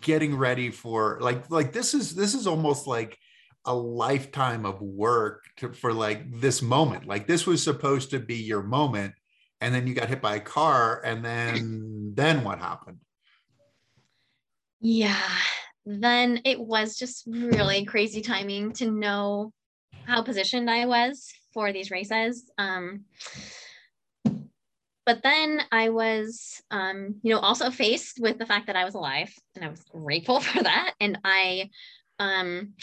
getting 0.00 0.36
ready 0.36 0.70
for 0.70 1.18
like 1.20 1.50
like 1.50 1.72
this 1.72 1.94
is 1.94 2.14
this 2.14 2.34
is 2.34 2.46
almost 2.46 2.86
like 2.86 3.18
a 3.64 3.74
lifetime 3.74 4.64
of 4.64 4.80
work 4.80 5.44
to, 5.58 5.72
for 5.72 5.92
like 5.92 6.40
this 6.40 6.62
moment. 6.62 7.06
Like 7.06 7.26
this 7.26 7.46
was 7.46 7.62
supposed 7.62 8.10
to 8.10 8.20
be 8.20 8.36
your 8.36 8.62
moment 8.62 9.14
and 9.60 9.74
then 9.74 9.86
you 9.86 9.94
got 9.94 10.08
hit 10.08 10.22
by 10.22 10.36
a 10.36 10.40
car 10.40 11.02
and 11.04 11.24
then 11.24 12.12
then 12.14 12.44
what 12.44 12.58
happened? 12.58 12.98
Yeah. 14.80 15.20
Then 15.84 16.40
it 16.44 16.60
was 16.60 16.96
just 16.96 17.24
really 17.26 17.84
crazy 17.84 18.20
timing 18.20 18.72
to 18.74 18.90
know 18.90 19.52
how 20.04 20.22
positioned 20.22 20.70
I 20.70 20.86
was 20.86 21.30
for 21.52 21.72
these 21.72 21.90
races. 21.90 22.50
Um, 22.58 23.04
but 25.08 25.22
then 25.22 25.62
I 25.72 25.88
was, 25.88 26.60
um, 26.70 27.14
you 27.22 27.32
know, 27.32 27.40
also 27.40 27.70
faced 27.70 28.20
with 28.20 28.36
the 28.36 28.44
fact 28.44 28.66
that 28.66 28.76
I 28.76 28.84
was 28.84 28.94
alive, 28.94 29.32
and 29.56 29.64
I 29.64 29.70
was 29.70 29.82
grateful 29.84 30.38
for 30.48 30.62
that. 30.62 30.92
And 31.00 31.18
I, 31.24 31.70
um, 32.18 32.74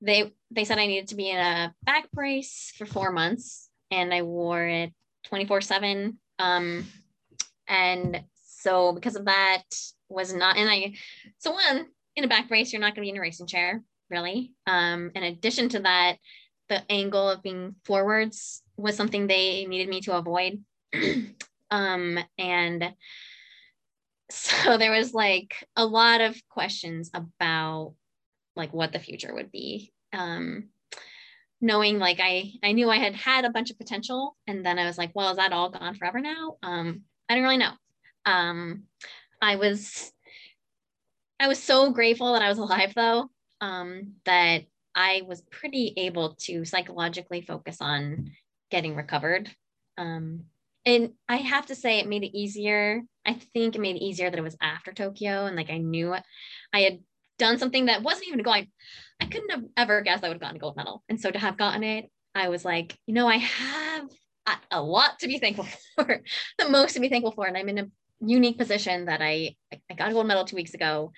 they 0.00 0.32
they 0.52 0.64
said 0.64 0.78
I 0.78 0.86
needed 0.86 1.08
to 1.08 1.16
be 1.16 1.30
in 1.30 1.38
a 1.38 1.74
back 1.82 2.08
brace 2.12 2.72
for 2.78 2.86
four 2.86 3.10
months, 3.10 3.68
and 3.90 4.14
I 4.14 4.22
wore 4.22 4.64
it 4.64 4.92
twenty 5.24 5.44
four 5.44 5.60
seven. 5.60 6.20
Um, 6.38 6.86
and 7.66 8.22
so 8.44 8.92
because 8.92 9.16
of 9.16 9.24
that, 9.24 9.64
was 10.08 10.32
not, 10.32 10.56
and 10.56 10.70
I, 10.70 10.94
so 11.38 11.50
one 11.50 11.88
in 12.14 12.22
a 12.22 12.28
back 12.28 12.46
brace, 12.46 12.72
you're 12.72 12.80
not 12.80 12.94
going 12.94 13.04
to 13.04 13.06
be 13.06 13.10
in 13.10 13.16
a 13.16 13.20
racing 13.20 13.48
chair, 13.48 13.82
really. 14.08 14.52
Um, 14.68 15.10
in 15.16 15.24
addition 15.24 15.68
to 15.70 15.80
that, 15.80 16.18
the 16.68 16.88
angle 16.88 17.28
of 17.28 17.42
being 17.42 17.74
forwards 17.84 18.62
was 18.76 18.94
something 18.94 19.26
they 19.26 19.66
needed 19.66 19.88
me 19.88 20.02
to 20.02 20.16
avoid 20.16 20.62
um, 21.70 22.18
and 22.38 22.94
so 24.30 24.76
there 24.78 24.92
was 24.92 25.14
like 25.14 25.66
a 25.76 25.84
lot 25.84 26.20
of 26.20 26.36
questions 26.48 27.10
about 27.14 27.94
like 28.56 28.72
what 28.72 28.92
the 28.92 28.98
future 28.98 29.34
would 29.34 29.50
be. 29.50 29.92
Um, 30.12 30.68
knowing 31.60 31.98
like 31.98 32.18
I 32.20 32.52
I 32.62 32.72
knew 32.72 32.90
I 32.90 32.98
had 32.98 33.14
had 33.14 33.44
a 33.44 33.50
bunch 33.50 33.70
of 33.70 33.78
potential, 33.78 34.36
and 34.46 34.64
then 34.64 34.78
I 34.78 34.84
was 34.84 34.98
like, 34.98 35.12
well, 35.14 35.30
is 35.30 35.36
that 35.36 35.52
all 35.52 35.70
gone 35.70 35.94
forever 35.94 36.20
now? 36.20 36.56
Um, 36.62 37.02
I 37.28 37.34
didn't 37.34 37.44
really 37.44 37.58
know. 37.58 37.72
Um, 38.26 38.84
I 39.40 39.56
was 39.56 40.12
I 41.40 41.48
was 41.48 41.62
so 41.62 41.90
grateful 41.90 42.32
that 42.34 42.42
I 42.42 42.48
was 42.48 42.58
alive 42.58 42.92
though. 42.94 43.30
Um, 43.60 44.14
that 44.24 44.64
I 44.94 45.22
was 45.26 45.40
pretty 45.42 45.94
able 45.96 46.34
to 46.42 46.64
psychologically 46.64 47.42
focus 47.42 47.78
on 47.80 48.32
getting 48.70 48.96
recovered. 48.96 49.50
Um, 49.96 50.44
and 50.84 51.12
I 51.28 51.36
have 51.36 51.66
to 51.66 51.74
say, 51.74 51.98
it 51.98 52.08
made 52.08 52.24
it 52.24 52.36
easier. 52.36 53.02
I 53.24 53.34
think 53.34 53.74
it 53.74 53.80
made 53.80 53.96
it 53.96 54.04
easier 54.04 54.30
that 54.30 54.38
it 54.38 54.42
was 54.42 54.56
after 54.60 54.92
Tokyo, 54.92 55.46
and 55.46 55.56
like 55.56 55.70
I 55.70 55.78
knew. 55.78 56.14
I 56.72 56.80
had 56.80 57.00
done 57.38 57.58
something 57.58 57.86
that 57.86 58.02
wasn't 58.02 58.28
even 58.28 58.42
going. 58.42 58.68
I 59.20 59.26
couldn't 59.26 59.50
have 59.50 59.64
ever 59.76 60.00
guessed 60.02 60.24
I 60.24 60.28
would 60.28 60.34
have 60.34 60.40
gotten 60.40 60.56
a 60.56 60.60
gold 60.60 60.76
medal, 60.76 61.02
and 61.08 61.20
so 61.20 61.30
to 61.30 61.38
have 61.38 61.56
gotten 61.56 61.84
it, 61.84 62.10
I 62.34 62.48
was 62.48 62.64
like, 62.64 62.98
you 63.06 63.14
know, 63.14 63.28
I 63.28 63.36
have 63.36 64.08
a 64.70 64.82
lot 64.82 65.20
to 65.20 65.28
be 65.28 65.38
thankful 65.38 65.66
for, 65.94 66.20
the 66.58 66.68
most 66.68 66.94
to 66.94 67.00
be 67.00 67.08
thankful 67.08 67.32
for, 67.32 67.46
and 67.46 67.56
I'm 67.56 67.68
in 67.68 67.78
a 67.78 67.90
unique 68.20 68.58
position 68.58 69.06
that 69.06 69.22
I 69.22 69.54
I 69.72 69.94
got 69.94 70.10
a 70.10 70.12
gold 70.12 70.26
medal 70.26 70.44
two 70.44 70.56
weeks 70.56 70.74
ago, 70.74 71.12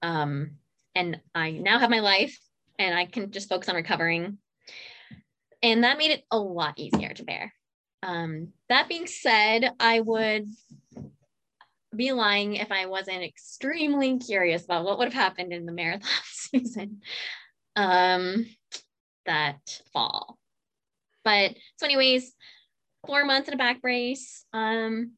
um, 0.00 0.52
and 0.94 1.20
I 1.34 1.52
now 1.52 1.80
have 1.80 1.90
my 1.90 2.00
life, 2.00 2.38
and 2.78 2.96
I 2.96 3.06
can 3.06 3.32
just 3.32 3.48
focus 3.48 3.68
on 3.68 3.74
recovering, 3.74 4.38
and 5.60 5.82
that 5.82 5.98
made 5.98 6.12
it 6.12 6.22
a 6.30 6.38
lot 6.38 6.78
easier 6.78 7.12
to 7.14 7.24
bear. 7.24 7.52
Um, 8.02 8.48
that 8.68 8.88
being 8.88 9.06
said, 9.06 9.70
I 9.78 10.00
would 10.00 10.48
be 11.94 12.12
lying 12.12 12.56
if 12.56 12.72
I 12.72 12.86
wasn't 12.86 13.22
extremely 13.22 14.18
curious 14.18 14.64
about 14.64 14.84
what 14.84 14.98
would 14.98 15.12
have 15.12 15.22
happened 15.22 15.52
in 15.52 15.66
the 15.66 15.72
marathon 15.72 16.08
season 16.32 17.02
um, 17.76 18.46
that 19.26 19.80
fall. 19.92 20.38
But 21.24 21.54
so, 21.76 21.86
anyways, 21.86 22.32
four 23.06 23.24
months 23.24 23.48
in 23.48 23.54
a 23.54 23.58
back 23.58 23.80
brace. 23.80 24.44
Um, 24.52 25.12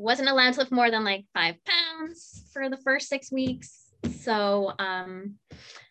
wasn't 0.00 0.30
allowed 0.30 0.54
to 0.54 0.60
lift 0.60 0.72
more 0.72 0.90
than 0.90 1.04
like 1.04 1.26
five 1.34 1.56
pounds 1.64 2.44
for 2.52 2.70
the 2.70 2.78
first 2.78 3.08
six 3.08 3.30
weeks. 3.30 3.90
So 4.20 4.72
um, 4.78 5.34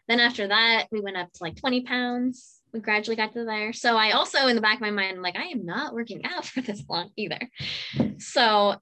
then 0.08 0.20
after 0.20 0.48
that, 0.48 0.88
we 0.92 1.00
went 1.00 1.16
up 1.16 1.32
to 1.32 1.44
like 1.44 1.56
20 1.58 1.82
pounds. 1.82 2.59
We 2.74 2.80
gradually 2.80 3.16
got 3.16 3.34
to 3.34 3.46
there. 3.46 3.74
So 3.74 3.98
I 3.98 4.12
also 4.12 4.48
in 4.48 4.56
the 4.56 4.62
back 4.62 4.76
of 4.76 4.82
my 4.82 4.92
mind, 4.92 5.18
I'm 5.18 5.24
like, 5.24 5.38
I 5.38 5.48
am 5.48 5.66
not 5.66 5.94
working 5.94 6.26
out 6.26 6.46
for 6.46 6.62
this 6.62 6.84
long 6.90 7.12
either. 7.16 7.40
So 8.20 8.76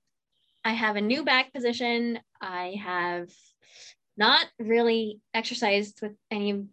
I 0.64 0.74
have 0.74 0.96
a 0.96 1.02
new 1.02 1.24
back 1.24 1.54
position. 1.54 2.20
I 2.42 2.76
have 2.84 3.30
not 4.18 4.46
really 4.60 5.20
exercised 5.34 6.00
with 6.02 6.14
any 6.32 6.66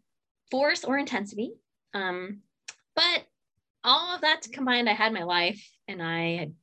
force 0.51 0.85
or 0.85 0.99
intensity. 0.99 1.53
Um, 1.93 2.41
but 2.97 3.25
all 3.85 4.15
of 4.15 4.23
that 4.23 4.43
combined, 4.53 4.89
I 4.89 4.95
had 4.95 5.13
my 5.13 5.25
life 5.25 5.63
and 5.87 6.03
I 6.03 6.37
had 6.37 6.55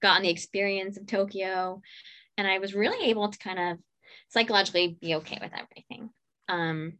gotten 0.00 0.22
the 0.22 0.30
experience 0.30 0.96
of 0.96 1.06
Tokyo 1.06 1.82
and 2.36 2.46
I 2.46 2.58
was 2.58 2.74
really 2.74 3.10
able 3.10 3.28
to 3.28 3.38
kind 3.38 3.58
of 3.58 3.78
psychologically 4.28 4.96
be 5.00 5.16
okay 5.16 5.38
with 5.40 5.52
everything. 5.52 6.10
Um, 6.48 6.94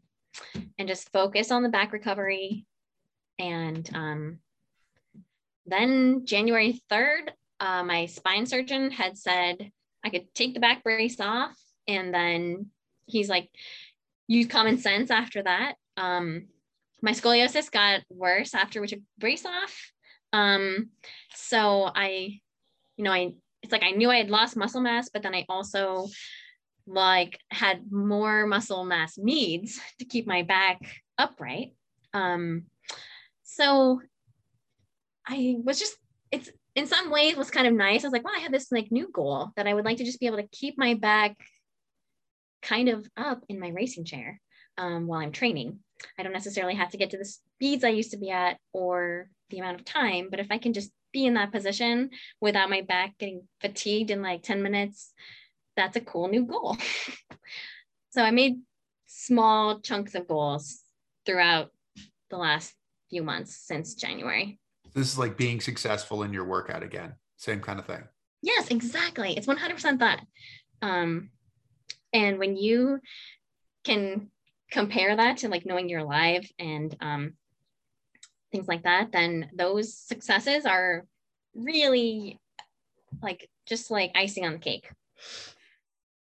and 0.78 0.88
just 0.88 1.10
focus 1.12 1.50
on 1.50 1.62
the 1.62 1.68
back 1.68 1.92
recovery. 1.92 2.66
And 3.38 3.88
um, 3.94 4.38
then 5.66 6.27
January 6.27 6.81
3rd, 6.90 7.31
uh, 7.61 7.83
my 7.85 8.07
spine 8.07 8.46
surgeon 8.46 8.90
had 8.90 9.16
said 9.16 9.70
I 10.05 10.11
could 10.11 10.33
take 10.35 10.55
the 10.55 10.61
back 10.61 10.83
brace 10.83 11.20
off. 11.20 11.57
And 11.87 12.12
then 12.12 12.66
he's 13.07 13.29
like, 13.29 13.51
use 14.27 14.46
common 14.46 14.79
sense 14.79 15.11
after 15.11 15.42
that. 15.42 15.74
Um, 15.96 16.48
my 17.03 17.12
scoliosis 17.12 17.70
got 17.70 18.03
worse 18.11 18.55
after 18.55 18.81
we 18.81 18.88
took 18.88 19.01
brace 19.18 19.46
off. 19.46 19.92
Um, 20.33 20.90
so 21.35 21.90
I, 21.94 22.40
you 22.96 23.05
know, 23.05 23.12
I, 23.12 23.33
it's 23.62 23.72
like 23.72 23.83
I 23.83 23.92
knew 23.92 24.11
I 24.11 24.18
had 24.18 24.31
lost 24.31 24.57
muscle 24.57 24.81
mass, 24.81 25.09
but 25.09 25.22
then 25.22 25.35
I 25.35 25.44
also 25.48 26.09
like 26.87 27.38
had 27.51 27.90
more 27.90 28.46
muscle 28.46 28.85
mass 28.85 29.18
needs 29.18 29.81
to 29.98 30.05
keep 30.05 30.27
my 30.27 30.42
back 30.42 30.81
upright. 31.16 31.74
Um, 32.14 32.64
so 33.50 34.00
I 35.26 35.56
was 35.64 35.78
just, 35.78 35.96
it's 36.30 36.50
in 36.74 36.87
some 36.87 37.11
ways 37.11 37.37
was 37.37 37.50
kind 37.50 37.66
of 37.66 37.72
nice. 37.72 38.04
I 38.04 38.08
was 38.08 38.12
like, 38.12 38.24
well, 38.24 38.37
I 38.37 38.40
had 38.40 38.52
this 38.52 38.70
like 38.70 38.92
new 38.92 39.08
goal 39.12 39.50
that 39.56 39.66
I 39.66 39.74
would 39.74 39.84
like 39.84 39.96
to 39.96 40.04
just 40.04 40.20
be 40.20 40.26
able 40.26 40.37
to 40.37 40.48
keep 40.52 40.78
my 40.78 40.94
back 40.94 41.37
kind 42.62 42.88
of 42.88 43.06
up 43.16 43.42
in 43.48 43.58
my 43.58 43.68
racing 43.68 44.04
chair 44.04 44.40
um, 44.76 45.06
while 45.06 45.20
I'm 45.20 45.32
training. 45.32 45.78
I 46.18 46.22
don't 46.22 46.32
necessarily 46.32 46.74
have 46.74 46.90
to 46.90 46.98
get 46.98 47.11
to 47.11 47.18
the 47.18 47.24
speeds 47.24 47.84
I 47.84 47.88
used 47.88 48.12
to 48.12 48.18
be 48.18 48.30
at 48.30 48.58
or 48.72 49.28
the 49.50 49.58
amount 49.58 49.80
of 49.80 49.87
time, 49.87 50.28
but 50.30 50.40
if 50.40 50.48
I 50.50 50.58
can 50.58 50.72
just 50.72 50.92
be 51.12 51.24
in 51.24 51.34
that 51.34 51.52
position 51.52 52.11
without 52.40 52.70
my 52.70 52.82
back 52.82 53.16
getting 53.18 53.48
fatigued 53.62 54.11
in 54.11 54.20
like 54.20 54.42
10 54.42 54.62
minutes 54.62 55.14
that's 55.74 55.96
a 55.96 56.00
cool 56.00 56.28
new 56.28 56.44
goal. 56.44 56.76
so 58.11 58.22
I 58.22 58.32
made 58.32 58.58
small 59.06 59.80
chunks 59.80 60.14
of 60.14 60.26
goals 60.26 60.80
throughout 61.24 61.70
the 62.30 62.37
last 62.37 62.74
few 63.10 63.22
months 63.22 63.56
since 63.56 63.94
January. 63.94 64.58
This 64.94 65.12
is 65.12 65.18
like 65.18 65.36
being 65.36 65.60
successful 65.60 66.22
in 66.22 66.32
your 66.32 66.44
workout 66.44 66.82
again. 66.82 67.14
Same 67.36 67.60
kind 67.60 67.78
of 67.78 67.86
thing. 67.86 68.04
Yes, 68.42 68.68
exactly. 68.68 69.36
It's 69.36 69.46
100% 69.46 69.98
that. 69.98 70.20
Um, 70.82 71.30
and 72.12 72.38
when 72.38 72.56
you 72.56 73.00
can 73.84 74.30
compare 74.70 75.16
that 75.16 75.38
to 75.38 75.48
like 75.48 75.66
knowing 75.66 75.88
you're 75.88 76.00
alive 76.00 76.50
and 76.58 76.94
um, 77.00 77.34
things 78.52 78.68
like 78.68 78.84
that, 78.84 79.12
then 79.12 79.50
those 79.54 79.96
successes 79.96 80.66
are 80.66 81.04
really 81.54 82.38
like 83.22 83.48
just 83.66 83.90
like 83.90 84.12
icing 84.14 84.44
on 84.44 84.52
the 84.52 84.58
cake. 84.58 84.90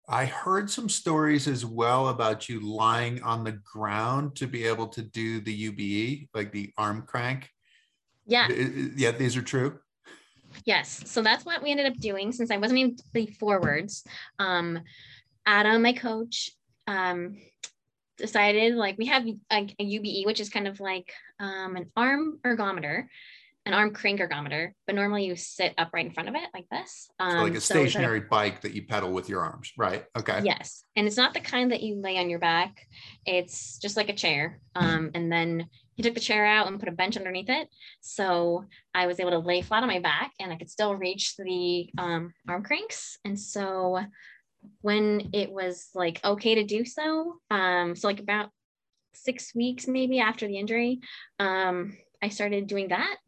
I 0.08 0.24
heard 0.24 0.70
some 0.70 0.88
stories 0.88 1.46
as 1.46 1.66
well 1.66 2.08
about 2.08 2.48
you 2.48 2.60
lying 2.60 3.22
on 3.22 3.44
the 3.44 3.52
ground 3.52 4.36
to 4.36 4.46
be 4.46 4.64
able 4.64 4.88
to 4.88 5.02
do 5.02 5.40
the 5.40 5.70
UBE, 5.70 6.28
like 6.32 6.50
the 6.50 6.72
arm 6.78 7.02
crank. 7.06 7.50
Yeah. 8.26 8.48
Yeah, 8.96 9.10
these 9.10 9.36
are 9.36 9.42
true. 9.42 9.78
Yes. 10.64 11.02
So 11.04 11.22
that's 11.22 11.44
what 11.44 11.62
we 11.62 11.70
ended 11.70 11.86
up 11.86 11.98
doing 11.98 12.32
since 12.32 12.50
I 12.50 12.56
wasn't 12.56 12.80
able 12.80 12.96
to 12.96 13.04
be 13.12 13.26
forwards. 13.38 14.02
Um, 14.38 14.80
Adam, 15.44 15.82
my 15.82 15.92
coach, 15.92 16.50
um, 16.86 17.36
decided 18.16 18.74
like 18.74 18.96
we 18.98 19.06
have 19.06 19.26
a, 19.26 19.36
a, 19.78 19.84
UBE, 19.84 20.26
which 20.26 20.40
is 20.40 20.48
kind 20.48 20.66
of 20.66 20.80
like 20.80 21.12
um, 21.38 21.76
an 21.76 21.90
arm 21.96 22.38
ergometer 22.44 23.06
an 23.68 23.74
arm 23.74 23.92
crank 23.92 24.18
ergometer, 24.18 24.72
but 24.86 24.94
normally 24.94 25.26
you 25.26 25.36
sit 25.36 25.74
upright 25.76 26.06
in 26.06 26.12
front 26.12 26.30
of 26.30 26.34
it 26.34 26.48
like 26.54 26.66
this. 26.70 27.10
Um, 27.20 27.32
so 27.32 27.42
like 27.42 27.54
a 27.54 27.60
stationary 27.60 28.20
so 28.20 28.26
bike 28.30 28.62
that 28.62 28.72
you 28.72 28.86
pedal 28.86 29.12
with 29.12 29.28
your 29.28 29.42
arms, 29.42 29.72
right? 29.76 30.06
Okay. 30.16 30.40
Yes. 30.42 30.84
And 30.96 31.06
it's 31.06 31.18
not 31.18 31.34
the 31.34 31.40
kind 31.40 31.70
that 31.70 31.82
you 31.82 32.00
lay 32.00 32.16
on 32.16 32.30
your 32.30 32.38
back. 32.38 32.80
It's 33.26 33.76
just 33.76 33.94
like 33.98 34.08
a 34.08 34.14
chair. 34.14 34.58
Um, 34.74 35.10
and 35.14 35.30
then 35.30 35.66
he 35.96 36.02
took 36.02 36.14
the 36.14 36.20
chair 36.20 36.46
out 36.46 36.66
and 36.66 36.80
put 36.80 36.88
a 36.88 36.92
bench 36.92 37.18
underneath 37.18 37.50
it. 37.50 37.68
So 38.00 38.64
I 38.94 39.06
was 39.06 39.20
able 39.20 39.32
to 39.32 39.38
lay 39.38 39.60
flat 39.60 39.82
on 39.82 39.88
my 39.88 40.00
back 40.00 40.32
and 40.40 40.50
I 40.50 40.56
could 40.56 40.70
still 40.70 40.96
reach 40.96 41.36
the 41.36 41.90
um, 41.98 42.32
arm 42.48 42.64
cranks. 42.64 43.18
And 43.26 43.38
so 43.38 44.00
when 44.80 45.28
it 45.34 45.52
was 45.52 45.90
like 45.94 46.24
okay 46.24 46.54
to 46.54 46.64
do 46.64 46.86
so, 46.86 47.34
um, 47.50 47.94
so 47.94 48.08
like 48.08 48.20
about 48.20 48.48
six 49.12 49.54
weeks 49.54 49.86
maybe 49.86 50.20
after 50.20 50.48
the 50.48 50.58
injury, 50.58 51.00
um, 51.38 51.98
I 52.22 52.30
started 52.30 52.66
doing 52.66 52.88
that 52.88 53.18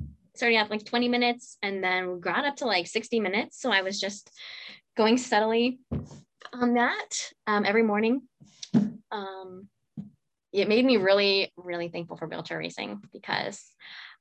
starting 0.41 0.57
out 0.57 0.71
like 0.71 0.87
20 0.87 1.07
minutes 1.09 1.59
and 1.63 1.85
then 1.85 2.19
got 2.19 2.47
up 2.47 2.57
to 2.57 2.65
like 2.65 2.87
60 2.87 3.21
minutes. 3.21 3.61
So 3.61 3.71
I 3.71 3.83
was 3.83 4.01
just 4.01 4.31
going 4.97 5.19
steadily 5.19 5.81
on 6.55 6.75
that 6.75 7.11
um, 7.47 7.67
every 7.67 7.83
morning. 7.83 8.23
Um, 9.13 9.69
it 10.51 10.67
made 10.67 10.87
me 10.87 10.97
really, 10.97 11.53
really 11.59 11.91
thankful 11.91 12.17
for 12.17 12.27
wheelchair 12.27 12.57
racing 12.57 13.03
because 13.13 13.63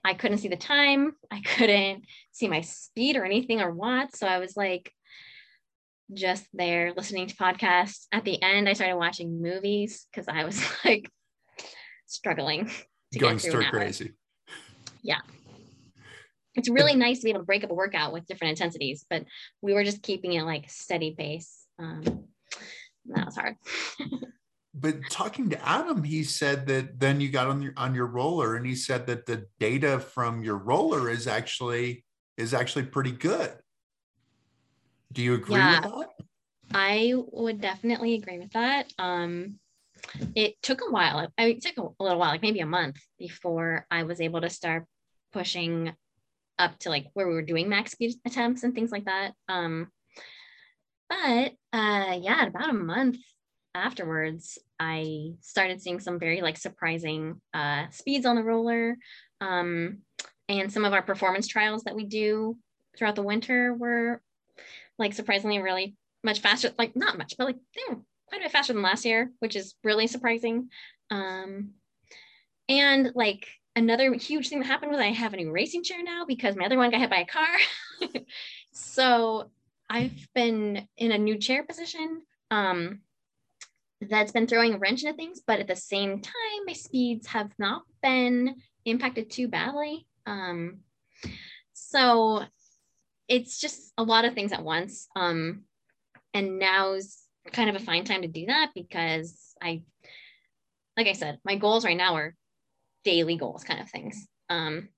I 0.04 0.14
couldn't 0.14 0.40
see 0.40 0.50
the 0.50 0.58
time. 0.58 1.14
I 1.32 1.40
couldn't 1.46 2.04
see 2.34 2.50
my 2.50 2.60
speed 2.62 3.16
or 3.16 3.24
anything 3.24 3.62
or 3.62 3.72
watts. 3.72 4.20
So 4.20 4.28
I 4.28 4.40
was 4.40 4.58
like 4.58 4.92
just 6.14 6.46
there 6.52 6.92
listening 6.98 7.28
to 7.28 7.36
podcasts. 7.38 8.08
At 8.12 8.26
the 8.26 8.44
end, 8.44 8.68
I 8.68 8.74
started 8.74 8.98
watching 8.98 9.42
movies 9.42 10.06
because 10.12 10.28
I 10.28 10.44
was 10.44 10.62
like 10.84 11.10
struggling 12.08 12.70
to 13.14 13.20
going 13.20 13.40
stir 13.40 13.70
crazy. 13.70 14.12
Yeah 15.02 15.22
it's 16.60 16.70
really 16.70 16.96
nice 16.96 17.20
to 17.20 17.24
be 17.24 17.30
able 17.30 17.40
to 17.40 17.46
break 17.46 17.64
up 17.64 17.72
a 17.72 17.74
workout 17.74 18.12
with 18.12 18.28
different 18.28 18.52
intensities, 18.52 19.06
but 19.10 19.24
we 19.62 19.74
were 19.74 19.86
just 19.86 20.04
keeping 20.04 20.34
it 20.34 20.44
like 20.44 20.70
steady 20.70 21.16
pace. 21.18 21.66
Um, 21.80 22.26
that 23.06 23.26
was 23.26 23.36
hard. 23.36 23.56
but 24.74 24.98
talking 25.10 25.50
to 25.52 25.68
Adam, 25.68 26.04
he 26.04 26.24
said 26.24 26.68
that 26.68 27.00
then 27.00 27.22
you 27.22 27.30
got 27.30 27.48
on 27.48 27.62
your 27.62 27.74
on 27.78 27.96
your 27.96 28.08
roller, 28.08 28.58
and 28.58 28.66
he 28.66 28.76
said 28.76 29.08
that 29.08 29.26
the 29.26 29.46
data 29.60 30.00
from 30.00 30.44
your 30.44 30.58
roller 30.58 31.10
is 31.10 31.28
actually 31.28 32.04
is 32.38 32.54
actually 32.54 32.84
pretty 32.84 33.12
good. 33.12 33.54
Do 35.14 35.22
you 35.22 35.36
agree 35.36 35.56
yeah, 35.56 35.80
with 35.80 35.92
that? 35.92 36.10
I 36.74 37.14
would 37.16 37.62
definitely 37.62 38.16
agree 38.16 38.38
with 38.38 38.52
that. 38.52 38.92
Um, 39.00 39.60
it 40.36 40.62
took 40.62 40.82
a 40.82 40.92
while. 40.92 41.26
I 41.38 41.46
mean, 41.46 41.58
it 41.58 41.64
took 41.64 41.78
a 41.78 42.04
little 42.04 42.20
while, 42.20 42.32
like 42.32 42.42
maybe 42.42 42.60
a 42.60 42.66
month, 42.66 42.98
before 43.18 43.88
I 43.90 44.04
was 44.04 44.20
able 44.20 44.42
to 44.42 44.50
start 44.50 44.86
pushing 45.32 45.94
up 46.60 46.78
to 46.80 46.90
like 46.90 47.08
where 47.14 47.28
we 47.28 47.34
were 47.34 47.42
doing 47.42 47.70
max 47.70 47.92
speed 47.92 48.16
attempts 48.26 48.64
and 48.64 48.76
things 48.76 48.92
like 48.92 49.06
that. 49.06 49.34
Um, 49.48 49.88
but 51.10 51.54
uh, 51.74 52.20
yeah, 52.22 52.46
about 52.46 52.70
a 52.70 52.74
month 52.74 53.18
afterwards, 53.74 54.60
I 54.80 55.32
started 55.42 55.82
seeing 55.82 56.00
some 56.00 56.20
very 56.20 56.42
like 56.42 56.58
surprising 56.58 57.42
uh, 57.54 57.86
speeds 57.92 58.26
on 58.26 58.36
the 58.36 58.44
roller. 58.44 58.98
Um, 59.42 60.00
and 60.48 60.72
some 60.72 60.86
of 60.86 60.94
our 60.94 61.02
performance 61.02 61.48
trials 61.48 61.84
that 61.84 61.96
we 61.96 62.06
do 62.06 62.58
throughout 62.98 63.16
the 63.16 63.24
winter 63.24 63.74
were 63.74 64.22
like 64.98 65.14
surprisingly 65.14 65.60
really 65.60 65.96
much 66.24 66.42
faster, 66.42 66.72
like 66.78 66.96
not 66.96 67.18
much, 67.18 67.36
but 67.38 67.46
like 67.46 67.58
they 67.76 67.82
were 67.94 68.02
quite 68.28 68.42
a 68.42 68.46
bit 68.46 68.52
faster 68.52 68.74
than 68.74 68.82
last 68.82 69.06
year, 69.06 69.32
which 69.40 69.56
is 69.56 69.76
really 69.84 70.08
surprising. 70.08 70.70
Um, 71.10 71.72
and 72.68 73.12
like 73.16 73.48
another 73.76 74.14
huge 74.14 74.50
thing 74.50 74.60
that 74.60 74.66
happened 74.66 74.92
was 74.92 75.00
I 75.00 75.08
have 75.08 75.34
a 75.34 75.38
new 75.38 75.52
racing 75.52 75.84
chair 75.84 76.04
now 76.04 76.26
because 76.26 76.56
my 76.56 76.66
other 76.66 76.78
one 76.78 76.92
got 76.92 77.00
hit 77.00 77.10
by 77.10 77.22
a 77.22 77.26
car. 77.26 77.48
so 78.74 79.50
I've 79.90 80.28
been 80.36 80.88
in 80.98 81.12
a 81.12 81.18
new 81.18 81.38
chair 81.38 81.64
position 81.64 82.22
um, 82.52 83.02
that's 84.02 84.32
been 84.32 84.48
throwing 84.48 84.74
a 84.74 84.78
wrench 84.78 85.04
into 85.04 85.16
things, 85.16 85.42
but 85.46 85.60
at 85.60 85.68
the 85.68 85.76
same 85.76 86.22
time, 86.22 86.66
my 86.66 86.74
speeds 86.74 87.28
have 87.28 87.52
not 87.58 87.84
been 88.02 88.56
impacted 88.86 89.30
too 89.30 89.48
badly. 89.48 90.06
Um, 90.26 90.80
so 91.74 92.44
it's 93.28 93.60
just 93.60 93.94
a 93.98 94.04
lot 94.04 94.26
of 94.26 94.34
things 94.34 94.52
at 94.52 94.64
once. 94.64 95.08
Um, 95.16 95.64
and 96.34 96.60
now's 96.60 97.24
kind 97.52 97.70
of 97.70 97.76
a 97.76 97.84
fine 97.84 98.04
time 98.04 98.22
to 98.22 98.28
do 98.28 98.46
that 98.46 98.72
because 98.76 99.56
I, 99.62 99.82
like 100.96 101.08
I 101.08 101.14
said, 101.14 101.40
my 101.44 101.56
goals 101.56 101.86
right 101.86 101.98
now 101.98 102.16
are 102.16 102.36
daily 103.04 103.38
goals 103.38 103.64
kind 103.64 103.80
of 103.80 103.90
things. 103.90 104.28
Um, 104.50 104.90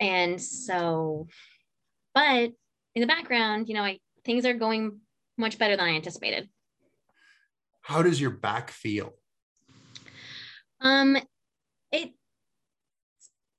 and 0.00 0.40
so, 0.40 1.28
but 2.14 2.50
in 2.94 3.00
the 3.00 3.06
background, 3.06 3.68
you 3.68 3.74
know, 3.74 3.82
I, 3.82 3.98
things 4.24 4.44
are 4.44 4.54
going 4.54 5.00
much 5.38 5.58
better 5.58 5.76
than 5.76 5.86
I 5.86 5.94
anticipated. 5.94 6.48
How 7.82 8.02
does 8.02 8.20
your 8.20 8.30
back 8.30 8.70
feel? 8.70 9.12
Um, 10.80 11.16
it 11.90 12.12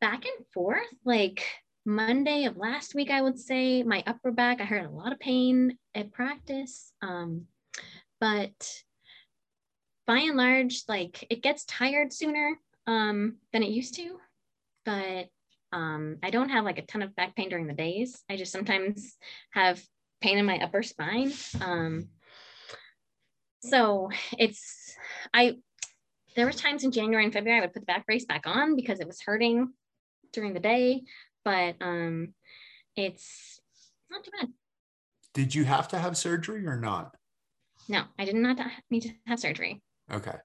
back 0.02 0.26
and 0.26 0.46
forth. 0.54 0.88
Like 1.06 1.46
Monday 1.86 2.46
of 2.46 2.58
last 2.58 2.96
week, 2.96 3.12
I 3.12 3.22
would 3.22 3.40
say 3.40 3.84
my 3.84 4.04
upper 4.06 4.32
back, 4.32 4.62
I 4.62 4.66
heard 4.66 4.86
a 4.86 4.90
lot 4.90 5.12
of 5.12 5.20
pain 5.20 5.78
at 5.96 6.12
practice. 6.12 6.92
Um, 7.02 7.46
but 8.20 8.84
by 10.06 10.20
and 10.20 10.38
large, 10.38 10.84
like 10.88 11.26
it 11.30 11.42
gets 11.42 11.66
tired 11.66 12.14
sooner 12.14 12.58
um, 12.88 13.38
than 13.52 13.64
it 13.64 13.70
used 13.70 13.96
to. 13.96 14.18
But 14.86 15.28
um, 15.72 16.18
I 16.22 16.30
don't 16.30 16.50
have 16.50 16.66
like 16.66 16.78
a 16.78 16.86
ton 16.86 17.02
of 17.02 17.16
back 17.16 17.36
pain 17.36 17.50
during 17.50 17.68
the 17.68 17.74
days. 17.74 18.24
I 18.30 18.36
just 18.36 18.52
sometimes 18.52 19.18
have 19.52 19.82
pain 20.22 20.38
in 20.38 20.46
my 20.46 20.60
upper 20.60 20.84
spine. 20.84 21.34
Um, 21.62 22.10
so 23.62 24.10
it's 24.38 24.96
I 25.34 25.58
there 26.36 26.46
were 26.46 26.52
times 26.52 26.84
in 26.84 26.92
January 26.92 27.24
and 27.24 27.34
February 27.34 27.60
I 27.60 27.62
would 27.62 27.74
put 27.74 27.82
the 27.82 27.86
back 27.86 28.06
brace 28.06 28.26
back 28.26 28.44
on 28.46 28.76
because 28.76 29.00
it 29.00 29.08
was 29.08 29.22
hurting 29.22 29.72
during 30.32 30.54
the 30.54 30.60
day, 30.60 31.04
but 31.46 31.76
um, 31.80 32.34
it's 32.96 33.60
not 34.10 34.24
too 34.24 34.32
bad. 34.40 34.50
Did 35.34 35.56
you 35.56 35.64
have 35.66 35.88
to 35.90 36.00
have 36.00 36.18
surgery 36.18 36.66
or 36.68 36.80
not? 36.80 37.16
No, 37.88 38.04
I 38.18 38.26
did 38.26 38.36
not 38.36 38.58
need 38.90 39.02
to 39.02 39.12
have 39.28 39.40
surgery. 39.40 39.82
Okay. 40.12 40.36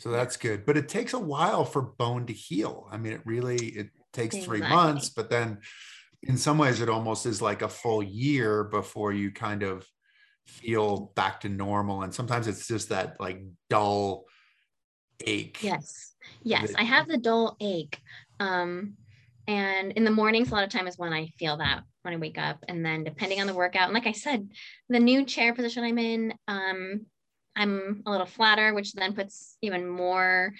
So 0.00 0.10
that's 0.10 0.38
good. 0.38 0.64
But 0.64 0.78
it 0.78 0.88
takes 0.88 1.12
a 1.12 1.18
while 1.18 1.66
for 1.66 1.82
bone 1.82 2.24
to 2.26 2.32
heal. 2.32 2.88
I 2.90 2.96
mean, 2.96 3.12
it 3.12 3.20
really 3.26 3.56
it 3.56 3.90
takes 4.14 4.34
exactly. 4.34 4.60
three 4.60 4.68
months, 4.68 5.10
but 5.10 5.28
then 5.28 5.58
in 6.22 6.38
some 6.38 6.56
ways 6.56 6.80
it 6.80 6.88
almost 6.88 7.26
is 7.26 7.42
like 7.42 7.60
a 7.60 7.68
full 7.68 8.02
year 8.02 8.64
before 8.64 9.12
you 9.12 9.30
kind 9.30 9.62
of 9.62 9.86
feel 10.46 11.12
back 11.16 11.40
to 11.40 11.50
normal. 11.50 12.02
And 12.02 12.14
sometimes 12.14 12.48
it's 12.48 12.66
just 12.66 12.88
that 12.88 13.16
like 13.20 13.42
dull 13.68 14.24
ache. 15.26 15.58
Yes. 15.60 16.14
Yes. 16.42 16.70
That- 16.70 16.80
I 16.80 16.84
have 16.84 17.06
the 17.06 17.18
dull 17.18 17.58
ache. 17.60 18.00
Um, 18.40 18.94
and 19.46 19.92
in 19.92 20.04
the 20.04 20.10
mornings, 20.10 20.50
a 20.50 20.54
lot 20.54 20.64
of 20.64 20.70
time 20.70 20.86
is 20.86 20.96
when 20.96 21.12
I 21.12 21.26
feel 21.38 21.58
that 21.58 21.82
when 22.02 22.14
I 22.14 22.16
wake 22.16 22.38
up. 22.38 22.64
And 22.68 22.82
then 22.86 23.04
depending 23.04 23.42
on 23.42 23.46
the 23.46 23.54
workout, 23.54 23.84
and 23.84 23.94
like 23.94 24.06
I 24.06 24.12
said, 24.12 24.48
the 24.88 24.98
new 24.98 25.26
chair 25.26 25.52
position 25.52 25.84
I'm 25.84 25.98
in, 25.98 26.32
um, 26.48 27.04
I'm 27.56 28.02
a 28.06 28.10
little 28.10 28.26
flatter, 28.26 28.74
which 28.74 28.92
then 28.92 29.14
puts 29.14 29.56
even 29.62 29.88
more 29.88 30.52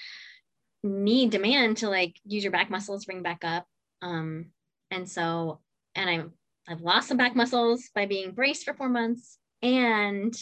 need 0.82 1.30
demand 1.30 1.78
to 1.78 1.88
like 1.88 2.16
use 2.24 2.42
your 2.42 2.52
back 2.52 2.70
muscles, 2.70 3.04
bring 3.04 3.22
back 3.22 3.44
up. 3.44 3.66
Um, 4.02 4.46
and 4.90 5.08
so, 5.08 5.60
and 5.94 6.08
I'm 6.08 6.32
I've 6.68 6.82
lost 6.82 7.08
some 7.08 7.16
back 7.16 7.34
muscles 7.34 7.90
by 7.94 8.06
being 8.06 8.32
braced 8.32 8.64
for 8.64 8.74
four 8.74 8.88
months, 8.88 9.38
and 9.62 10.34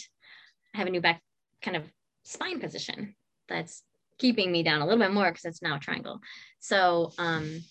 I 0.73 0.77
have 0.77 0.87
a 0.87 0.91
new 0.91 1.01
back 1.01 1.21
kind 1.61 1.75
of 1.75 1.83
spine 2.23 2.59
position 2.59 3.15
that's 3.47 3.83
keeping 4.19 4.51
me 4.51 4.63
down 4.63 4.81
a 4.81 4.85
little 4.85 4.99
bit 4.99 5.13
more 5.13 5.29
because 5.29 5.45
it's 5.45 5.61
now 5.61 5.77
a 5.77 5.79
triangle. 5.79 6.19
So 6.59 7.11
um, 7.17 7.61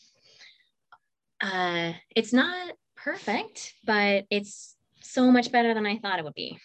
uh, 1.41 1.93
it's 2.17 2.33
not 2.33 2.73
perfect, 2.97 3.75
but 3.85 4.25
it's 4.31 4.75
so 5.01 5.31
much 5.31 5.53
better 5.53 5.75
than 5.75 5.87
I 5.87 5.99
thought 5.99 6.19
it 6.19 6.25
would 6.25 6.35
be. 6.35 6.59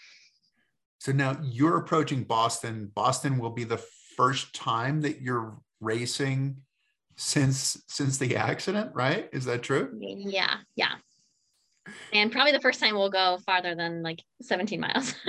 So 1.04 1.12
now 1.12 1.38
you're 1.44 1.76
approaching 1.80 2.24
Boston. 2.24 2.90
Boston 2.96 3.38
will 3.38 3.50
be 3.50 3.66
the 3.66 3.84
first 4.16 4.56
time 4.56 5.02
that 5.02 5.22
you're 5.22 5.58
racing 5.82 6.56
since 7.18 7.78
since 7.90 8.18
the 8.18 8.38
accident, 8.38 8.92
right? 8.96 9.28
Is 9.34 9.44
that 9.44 9.64
true? 9.64 9.90
Yeah, 10.00 10.60
yeah. 10.78 10.94
And 12.14 12.32
probably 12.32 12.54
the 12.54 12.62
first 12.62 12.80
time 12.80 12.96
we'll 12.96 13.10
go 13.10 13.38
farther 13.46 13.76
than 13.76 14.02
like 14.02 14.24
17 14.44 14.80
miles. 14.80 15.14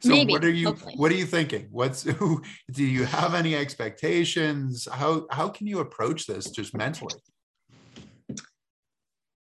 so 0.00 0.08
Maybe, 0.08 0.32
what 0.32 0.46
are 0.46 0.50
you 0.50 0.68
hopefully. 0.68 0.94
what 0.96 1.12
are 1.12 1.16
you 1.16 1.26
thinking? 1.26 1.68
What's 1.70 2.04
do 2.72 2.82
you 2.82 3.04
have 3.04 3.34
any 3.34 3.54
expectations? 3.54 4.88
How 4.90 5.26
how 5.30 5.50
can 5.50 5.66
you 5.66 5.80
approach 5.80 6.26
this 6.26 6.48
just 6.48 6.74
mentally? 6.74 7.16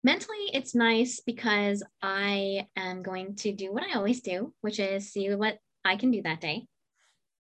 Mentally 0.03 0.39
it's 0.53 0.75
nice 0.75 1.21
because 1.25 1.83
i 2.03 2.67
am 2.77 3.03
going 3.03 3.35
to 3.37 3.53
do 3.53 3.73
what 3.73 3.83
i 3.83 3.97
always 3.97 4.21
do 4.21 4.53
which 4.61 4.79
is 4.79 5.13
see 5.13 5.33
what 5.35 5.59
i 5.85 5.97
can 5.97 6.11
do 6.11 6.23
that 6.23 6.41
day. 6.41 6.67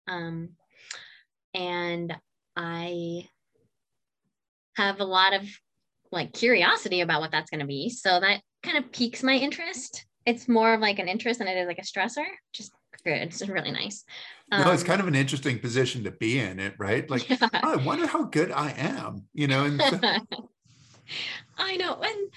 Um, 0.08 0.50
and 1.54 2.14
i 2.56 3.28
have 4.76 5.00
a 5.00 5.04
lot 5.04 5.34
of 5.34 5.46
like 6.12 6.32
curiosity 6.32 7.00
about 7.00 7.20
what 7.20 7.30
that's 7.30 7.50
going 7.50 7.60
to 7.60 7.66
be. 7.66 7.88
So 7.88 8.20
that 8.20 8.40
kind 8.62 8.78
of 8.78 8.92
piques 8.92 9.22
my 9.22 9.34
interest. 9.34 10.06
It's 10.26 10.48
more 10.48 10.74
of 10.74 10.80
like 10.80 10.98
an 10.98 11.08
interest 11.08 11.38
than 11.38 11.48
it 11.48 11.56
is 11.56 11.66
like 11.66 11.78
a 11.78 11.82
stressor. 11.82 12.26
Just 12.52 12.72
good. 13.04 13.22
It's 13.22 13.48
really 13.48 13.72
nice. 13.72 14.04
Um, 14.52 14.62
no 14.62 14.70
it's 14.70 14.82
um, 14.82 14.86
kind 14.86 15.00
of 15.00 15.08
an 15.08 15.14
interesting 15.14 15.58
position 15.58 16.04
to 16.04 16.10
be 16.10 16.38
in 16.38 16.60
it 16.60 16.74
right? 16.78 17.08
Like 17.10 17.28
yeah. 17.30 17.36
oh, 17.40 17.72
i 17.72 17.76
wonder 17.76 18.06
how 18.06 18.24
good 18.24 18.52
i 18.52 18.70
am 18.70 19.24
you 19.32 19.46
know 19.46 19.64
and 19.64 19.80
so, 19.80 19.98
I 21.58 21.76
know. 21.76 22.00
And 22.00 22.32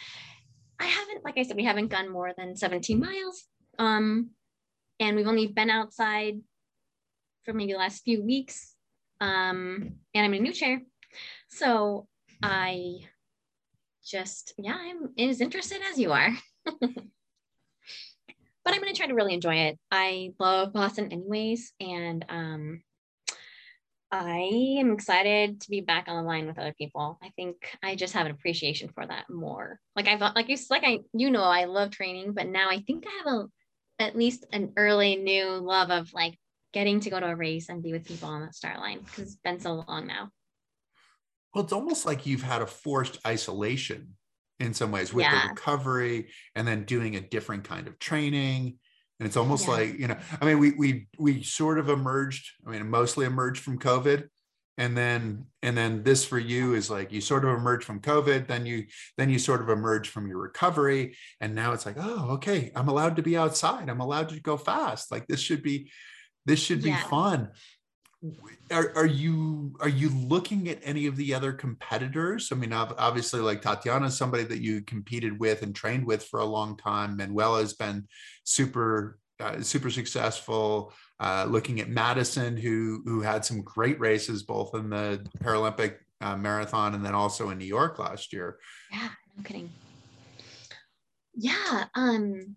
I 0.80 0.86
haven't, 0.86 1.24
like 1.24 1.38
I 1.38 1.44
said, 1.44 1.56
we 1.56 1.66
haven't 1.66 1.88
gone 1.88 2.12
more 2.12 2.34
than 2.38 2.56
17 2.56 3.00
miles. 3.00 3.46
Um, 3.80 4.32
and 5.00 5.16
we've 5.16 5.28
only 5.28 5.48
been 5.48 5.70
outside 5.70 6.40
for 7.44 7.54
maybe 7.54 7.74
the 7.74 7.80
last 7.80 8.04
few 8.04 8.24
weeks. 8.24 8.74
Um, 9.22 9.96
and 10.14 10.26
I'm 10.26 10.34
in 10.34 10.42
a 10.42 10.44
new 10.44 10.54
chair. 10.54 10.82
So 11.50 12.08
I 12.42 13.00
just, 14.06 14.54
yeah, 14.58 14.78
I'm 14.78 15.10
as 15.18 15.42
interested 15.42 15.80
as 15.90 16.00
you 16.00 16.12
are. 16.12 16.32
but 16.66 18.74
I'm 18.74 18.82
going 18.82 18.94
to 18.94 18.98
try 18.98 19.08
to 19.08 19.14
really 19.14 19.34
enjoy 19.34 19.56
it. 19.56 19.80
I 19.92 20.34
love 20.40 20.74
Boston 20.74 21.12
anyways. 21.12 21.74
And 21.80 22.26
um, 22.30 22.82
I 24.12 24.78
am 24.80 24.94
excited 24.94 25.62
to 25.62 25.70
be 25.70 25.82
back 25.82 26.06
on 26.08 26.16
the 26.16 26.24
line 26.24 26.48
with 26.48 26.60
other 26.60 26.74
people. 26.78 27.20
I 27.24 27.30
think 27.36 27.56
I 27.84 27.96
just 27.96 28.14
have 28.14 28.26
an 28.26 28.32
appreciation 28.32 28.90
for 28.94 29.06
that 29.06 29.30
more. 29.30 29.80
Like 29.96 30.08
I've 30.08 30.22
like 30.22 30.48
you 30.50 30.58
like 30.70 30.84
I 30.86 31.00
you 31.14 31.32
know 31.32 31.44
I 31.44 31.66
love 31.66 31.92
training, 31.92 32.34
but 32.34 32.48
now 32.48 32.70
I 32.70 32.80
think 32.80 33.06
I 33.08 33.24
have 33.24 33.36
a 33.36 33.46
at 34.00 34.16
least 34.16 34.46
an 34.52 34.74
early 34.78 35.16
new 35.16 35.46
love 35.46 35.90
of 35.90 36.14
like 36.14 36.38
getting 36.74 37.00
to 37.00 37.10
go 37.10 37.20
to 37.20 37.28
a 37.28 37.36
race 37.36 37.70
and 37.70 37.82
be 37.82 37.94
with 37.94 38.06
people 38.06 38.30
on 38.30 38.46
the 38.46 38.54
start 38.54 38.78
line 38.80 39.00
because 39.00 39.24
it's 39.24 39.36
been 39.44 39.60
so 39.60 39.86
long 39.88 40.08
now. 40.08 40.30
Well, 41.54 41.64
it's 41.64 41.74
almost 41.74 42.06
like 42.06 42.26
you've 42.26 42.44
had 42.44 42.62
a 42.62 42.68
forced 42.68 43.18
isolation 43.26 44.16
in 44.60 44.74
some 44.74 44.92
ways 44.92 45.14
with 45.14 45.24
yeah. 45.24 45.44
the 45.44 45.50
recovery 45.50 46.28
and 46.54 46.68
then 46.68 46.84
doing 46.84 47.16
a 47.16 47.22
different 47.22 47.64
kind 47.64 47.88
of 47.88 47.98
training 48.00 48.78
and 49.20 49.28
it's 49.28 49.38
almost 49.38 49.68
yeah. 49.68 49.74
like 49.74 50.00
you 50.00 50.08
know 50.08 50.18
i 50.42 50.46
mean 50.46 50.60
we 50.60 50.72
we 50.72 51.08
we 51.18 51.44
sort 51.44 51.80
of 51.80 51.90
emerged 51.90 52.52
i 52.66 52.72
mean 52.72 52.90
mostly 52.90 53.26
emerged 53.26 53.62
from 53.62 53.80
covid. 53.80 54.28
And 54.78 54.98
then 54.98 55.46
and 55.62 55.78
then 55.78 56.04
this 56.04 56.26
for 56.26 56.38
you 56.38 56.74
is 56.74 56.90
like 56.90 57.14
you 57.14 57.22
sort 57.22 57.46
of 57.46 57.52
emerge 57.52 57.86
from 57.86 58.02
covid 58.02 58.48
then 58.48 58.66
you 58.66 58.88
then 59.18 59.30
you 59.30 59.40
sort 59.40 59.62
of 59.62 59.70
emerge 59.70 60.10
from 60.10 60.28
your 60.28 60.40
recovery. 60.40 61.16
And 61.40 61.56
now 61.56 61.72
it's 61.72 61.86
like 61.86 61.96
oh 61.98 62.32
okay 62.32 62.74
i'm 62.76 62.90
allowed 62.90 63.16
to 63.16 63.22
be 63.22 63.38
outside. 63.38 63.90
I'm 63.90 64.02
allowed 64.02 64.28
to 64.30 64.42
go 64.42 64.58
fast. 64.58 65.14
Like 65.14 65.28
this 65.28 65.40
should 65.40 65.64
be 65.64 65.90
this 66.46 66.60
should 66.60 66.84
be 66.84 66.92
fun 67.10 67.52
are, 68.72 68.92
are 68.96 69.06
you 69.06 69.76
are 69.80 69.90
you 69.90 70.10
looking 70.10 70.70
at 70.70 70.80
any 70.84 71.06
of 71.06 71.16
the 71.16 71.34
other 71.34 71.54
competitors? 71.54 72.50
I 72.52 72.56
mean 72.56 72.74
obviously 72.74 73.40
like 73.40 73.62
tatyana 73.62 74.08
is 74.08 74.18
somebody 74.18 74.44
that 74.44 74.62
you 74.62 74.82
competed 74.82 75.40
with 75.40 75.62
and 75.62 75.76
trained 75.76 76.06
with 76.06 76.24
for 76.24 76.40
a 76.40 76.46
long 76.46 76.78
time. 76.78 77.18
Manuela 77.18 77.60
has 77.60 77.74
been 77.74 78.08
super 78.44 79.20
uh, 79.40 79.62
super 79.62 79.90
successful 79.90 80.94
uh, 81.20 81.46
looking 81.48 81.82
at 81.82 81.90
madison 81.90 82.56
who 82.58 83.02
who 83.06 83.22
had 83.22 83.44
some 83.44 83.62
great 83.62 84.00
races 84.00 84.44
both 84.44 84.74
in 84.74 84.90
the 84.90 85.26
paralympic 85.44 85.98
uh, 86.22 86.38
marathon 86.38 86.96
and 86.96 87.06
then 87.06 87.14
also 87.14 87.50
in 87.50 87.58
new 87.58 87.66
york 87.66 88.00
last 88.00 88.34
year. 88.34 88.58
Yeah 88.92 89.10
no 89.38 89.44
kidding. 89.44 89.70
Yeah 91.36 91.86
um 91.96 92.56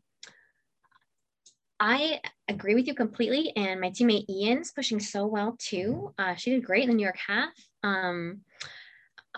I 1.81 2.21
agree 2.49 2.75
with 2.75 2.87
you 2.87 2.95
completely. 2.95 3.53
And 3.57 3.81
my 3.81 3.91
teammate 3.91 4.29
Ian's 4.29 4.73
pushing 4.73 4.99
so 5.01 5.27
well 5.27 5.57
too. 5.59 6.13
Uh, 6.19 6.35
she 6.35 6.51
did 6.51 6.65
great 6.65 6.85
in 6.85 6.89
the 6.89 6.95
New 6.95 7.05
York 7.05 7.19
half. 7.25 7.53
Um, 7.83 8.41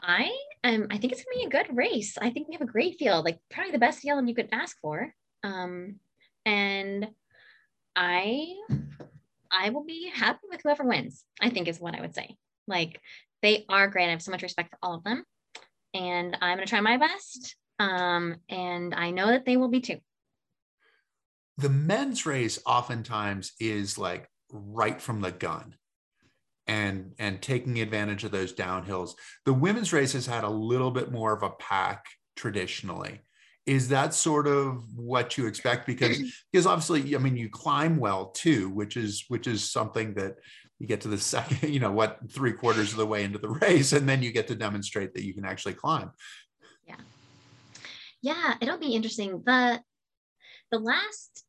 I 0.03 0.31
am, 0.65 0.87
I 0.91 0.97
think 0.97 1.13
it's 1.13 1.23
gonna 1.23 1.41
be 1.41 1.47
a 1.47 1.65
good 1.65 1.77
race. 1.77 2.17
I 2.21 2.31
think 2.31 2.49
we 2.49 2.55
have 2.55 2.63
a 2.63 2.73
great 2.73 2.97
field, 2.99 3.25
like 3.25 3.39
probably 3.51 3.73
the 3.73 3.79
best 3.79 4.01
field 4.01 4.27
you 4.27 4.35
could 4.35 4.49
ask 4.53 4.79
for. 4.81 5.15
Um, 5.43 5.97
and 6.47 7.09
I 7.95 8.55
I 9.53 9.71
will 9.71 9.85
be 9.85 10.11
happy 10.15 10.47
with 10.49 10.61
whoever 10.63 10.85
wins, 10.85 11.25
I 11.41 11.51
think 11.51 11.69
is 11.69 11.81
what 11.81 11.95
I 11.95 12.01
would 12.01 12.15
say. 12.15 12.37
Like 12.67 13.01
they 13.43 13.65
are 13.69 13.89
great. 13.89 14.07
I 14.07 14.11
have 14.11 14.23
so 14.23 14.31
much 14.31 14.43
respect 14.43 14.71
for 14.71 14.79
all 14.83 14.95
of 14.95 15.05
them. 15.05 15.25
And 15.93 16.37
I'm 16.41 16.57
gonna 16.57 16.67
try 16.67 16.81
my 16.81 16.97
best. 16.97 17.57
Um, 17.79 18.37
and 18.49 18.95
I 18.95 19.11
know 19.11 19.27
that 19.29 19.45
they 19.45 19.57
will 19.57 19.69
be 19.69 19.81
too 19.81 19.99
the 21.61 21.69
men's 21.69 22.27
race 22.27 22.59
oftentimes 22.67 23.53
is 23.61 23.99
like 23.99 24.29
right 24.53 25.01
from 25.01 25.21
the 25.21 25.33
gun 25.33 25.75
and 26.67 27.13
and 27.19 27.41
taking 27.41 27.81
advantage 27.81 28.25
of 28.25 28.31
those 28.31 28.53
downhills 28.53 29.13
the 29.45 29.53
women's 29.53 29.93
race 29.93 30.13
has 30.13 30.27
had 30.27 30.45
a 30.45 30.49
little 30.49 30.91
bit 30.91 31.11
more 31.11 31.33
of 31.33 31.43
a 31.43 31.51
pack 31.51 32.05
traditionally 32.37 33.21
is 33.67 33.89
that 33.89 34.15
sort 34.15 34.47
of 34.47 34.83
what 34.97 35.37
you 35.37 35.47
expect 35.47 35.87
because 35.87 36.19
because 36.53 36.67
obviously 36.67 37.15
i 37.15 37.19
mean 37.19 37.37
you 37.37 37.49
climb 37.49 37.97
well 37.97 38.27
too 38.27 38.69
which 38.71 38.97
is 38.97 39.25
which 39.29 39.47
is 39.47 39.71
something 39.71 40.15
that 40.15 40.37
you 40.81 40.87
get 40.87 41.03
to 41.03 41.09
the 41.09 41.19
second, 41.19 41.69
you 41.73 41.79
know, 41.79 41.93
what 41.93 42.19
three 42.31 42.53
quarters 42.53 42.91
of 42.91 42.97
the 42.97 43.07
way 43.07 43.23
into 43.23 43.39
the 43.39 43.49
race, 43.49 43.93
and 43.93 44.09
then 44.09 44.23
you 44.23 44.33
get 44.33 44.49
to 44.49 44.57
demonstrate 44.57 45.15
that 45.15 45.23
you 45.25 45.35
can 45.35 45.45
actually 45.45 45.75
climb. 45.75 46.11
Yeah. 46.89 46.97
Yeah, 48.23 48.55
it'll 48.61 48.79
be 48.79 48.95
interesting. 48.95 49.43
The 49.47 49.81
the 50.73 50.79
last 50.79 51.45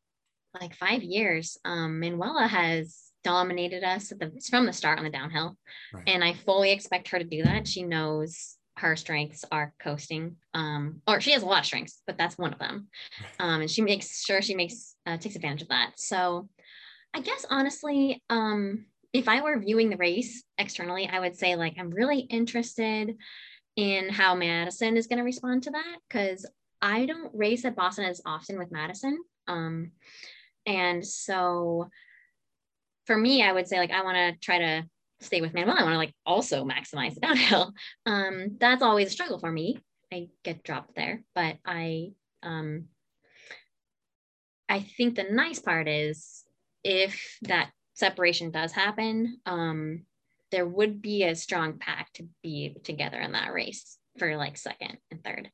like 0.60 0.74
five 0.74 1.02
years, 1.02 1.58
um, 1.64 2.00
Manuela 2.00 2.46
has 2.46 3.10
dominated 3.24 3.84
us 3.84 4.08
the, 4.08 4.32
from 4.50 4.66
the 4.66 4.72
start 4.72 4.98
on 4.98 5.04
the 5.04 5.10
downhill. 5.10 5.56
Right. 5.92 6.04
And 6.06 6.24
I 6.24 6.34
fully 6.34 6.72
expect 6.72 7.08
her 7.08 7.18
to 7.18 7.24
do 7.24 7.44
that. 7.44 7.68
She 7.68 7.82
knows 7.82 8.56
her 8.76 8.96
strengths 8.96 9.44
are 9.52 9.72
coasting 9.78 10.36
um, 10.54 11.02
or 11.06 11.20
she 11.20 11.32
has 11.32 11.42
a 11.42 11.46
lot 11.46 11.60
of 11.60 11.66
strengths 11.66 12.02
but 12.06 12.16
that's 12.16 12.38
one 12.38 12.52
of 12.52 12.58
them 12.58 12.88
um, 13.38 13.60
and 13.60 13.70
she 13.70 13.82
makes 13.82 14.24
sure 14.24 14.40
she 14.40 14.54
makes 14.54 14.96
uh, 15.06 15.16
takes 15.16 15.36
advantage 15.36 15.62
of 15.62 15.68
that 15.68 15.92
so 15.96 16.48
i 17.14 17.20
guess 17.20 17.44
honestly 17.50 18.22
um, 18.30 18.86
if 19.12 19.28
i 19.28 19.40
were 19.42 19.58
viewing 19.58 19.90
the 19.90 19.96
race 19.96 20.42
externally 20.58 21.06
i 21.06 21.20
would 21.20 21.36
say 21.36 21.54
like 21.54 21.74
i'm 21.78 21.90
really 21.90 22.20
interested 22.20 23.14
in 23.76 24.08
how 24.08 24.34
madison 24.34 24.96
is 24.96 25.06
going 25.06 25.18
to 25.18 25.24
respond 25.24 25.62
to 25.62 25.70
that 25.70 25.98
because 26.08 26.46
i 26.80 27.04
don't 27.04 27.30
race 27.34 27.64
at 27.64 27.76
boston 27.76 28.04
as 28.04 28.22
often 28.24 28.58
with 28.58 28.72
madison 28.72 29.18
um, 29.48 29.92
and 30.66 31.06
so 31.06 31.88
for 33.06 33.16
me 33.16 33.42
i 33.42 33.52
would 33.52 33.66
say 33.66 33.78
like 33.78 33.90
i 33.90 34.02
want 34.02 34.16
to 34.16 34.44
try 34.44 34.58
to 34.58 34.84
stay 35.22 35.40
with 35.40 35.54
Manuel. 35.54 35.76
I 35.78 35.82
want 35.82 35.94
to 35.94 35.98
like 35.98 36.14
also 36.26 36.64
maximize 36.64 37.14
the 37.14 37.20
downhill. 37.20 37.72
Um, 38.06 38.56
that's 38.58 38.82
always 38.82 39.08
a 39.08 39.10
struggle 39.10 39.38
for 39.38 39.50
me. 39.50 39.78
I 40.12 40.28
get 40.42 40.64
dropped 40.64 40.94
there, 40.96 41.22
but 41.34 41.56
I 41.64 42.12
um, 42.42 42.86
I 44.68 44.80
think 44.80 45.14
the 45.14 45.24
nice 45.24 45.58
part 45.58 45.88
is 45.88 46.44
if 46.82 47.38
that 47.42 47.70
separation 47.94 48.50
does 48.50 48.72
happen, 48.72 49.38
um, 49.46 50.04
there 50.50 50.66
would 50.66 51.00
be 51.00 51.24
a 51.24 51.34
strong 51.34 51.78
pack 51.78 52.12
to 52.14 52.28
be 52.42 52.76
together 52.82 53.20
in 53.20 53.32
that 53.32 53.52
race 53.52 53.96
for 54.18 54.36
like 54.36 54.56
second 54.58 54.98
and 55.10 55.22
third 55.24 55.50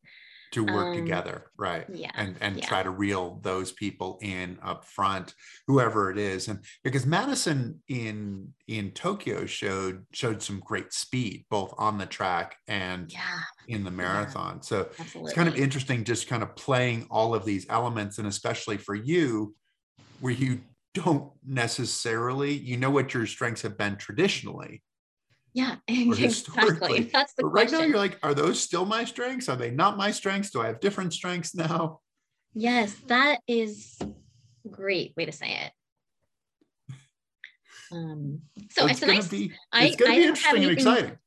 to 0.52 0.64
work 0.64 0.88
um, 0.88 0.96
together 0.96 1.50
right 1.56 1.86
yeah 1.92 2.10
and 2.16 2.36
and 2.40 2.56
yeah. 2.56 2.66
try 2.66 2.82
to 2.82 2.90
reel 2.90 3.38
those 3.42 3.72
people 3.72 4.18
in 4.22 4.58
up 4.62 4.84
front 4.84 5.34
whoever 5.66 6.10
it 6.10 6.18
is 6.18 6.48
and 6.48 6.60
because 6.84 7.06
madison 7.06 7.80
in 7.88 8.48
in 8.66 8.90
tokyo 8.92 9.44
showed 9.46 10.04
showed 10.12 10.42
some 10.42 10.60
great 10.60 10.92
speed 10.92 11.44
both 11.50 11.74
on 11.78 11.98
the 11.98 12.06
track 12.06 12.56
and 12.66 13.12
yeah. 13.12 13.20
in 13.68 13.84
the 13.84 13.90
marathon 13.90 14.56
yeah. 14.56 14.60
so 14.62 14.88
Absolutely. 14.98 15.30
it's 15.30 15.36
kind 15.36 15.48
of 15.48 15.56
interesting 15.56 16.04
just 16.04 16.28
kind 16.28 16.42
of 16.42 16.54
playing 16.56 17.06
all 17.10 17.34
of 17.34 17.44
these 17.44 17.66
elements 17.68 18.18
and 18.18 18.26
especially 18.26 18.76
for 18.76 18.94
you 18.94 19.54
where 20.20 20.32
you 20.32 20.60
don't 20.94 21.30
necessarily 21.46 22.52
you 22.52 22.76
know 22.76 22.90
what 22.90 23.14
your 23.14 23.26
strengths 23.26 23.62
have 23.62 23.76
been 23.76 23.96
traditionally 23.96 24.82
yeah, 25.54 25.76
exactly. 25.88 27.10
That's 27.12 27.34
the 27.34 27.42
but 27.42 27.48
right 27.48 27.70
now, 27.70 27.80
you're 27.80 27.96
like, 27.96 28.18
are 28.22 28.34
those 28.34 28.60
still 28.60 28.84
my 28.84 29.04
strengths? 29.04 29.48
Are 29.48 29.56
they 29.56 29.70
not 29.70 29.96
my 29.96 30.10
strengths? 30.10 30.50
Do 30.50 30.60
I 30.60 30.66
have 30.66 30.80
different 30.80 31.12
strengths 31.12 31.54
now? 31.54 32.00
Yes, 32.54 32.94
that 33.06 33.40
is 33.46 33.98
great 34.70 35.14
way 35.16 35.26
to 35.26 35.32
say 35.32 35.58
it. 35.66 36.94
Um, 37.90 38.42
so, 38.70 38.84
it's, 38.84 38.92
it's 38.92 39.00
gonna 39.00 39.14
nice. 39.14 39.28
Be, 39.28 39.52
it's 39.74 39.96
gonna 39.96 40.12
I 40.12 40.16
be 40.16 40.24
interesting 40.24 40.64
and 40.64 40.72
exciting. 40.72 41.18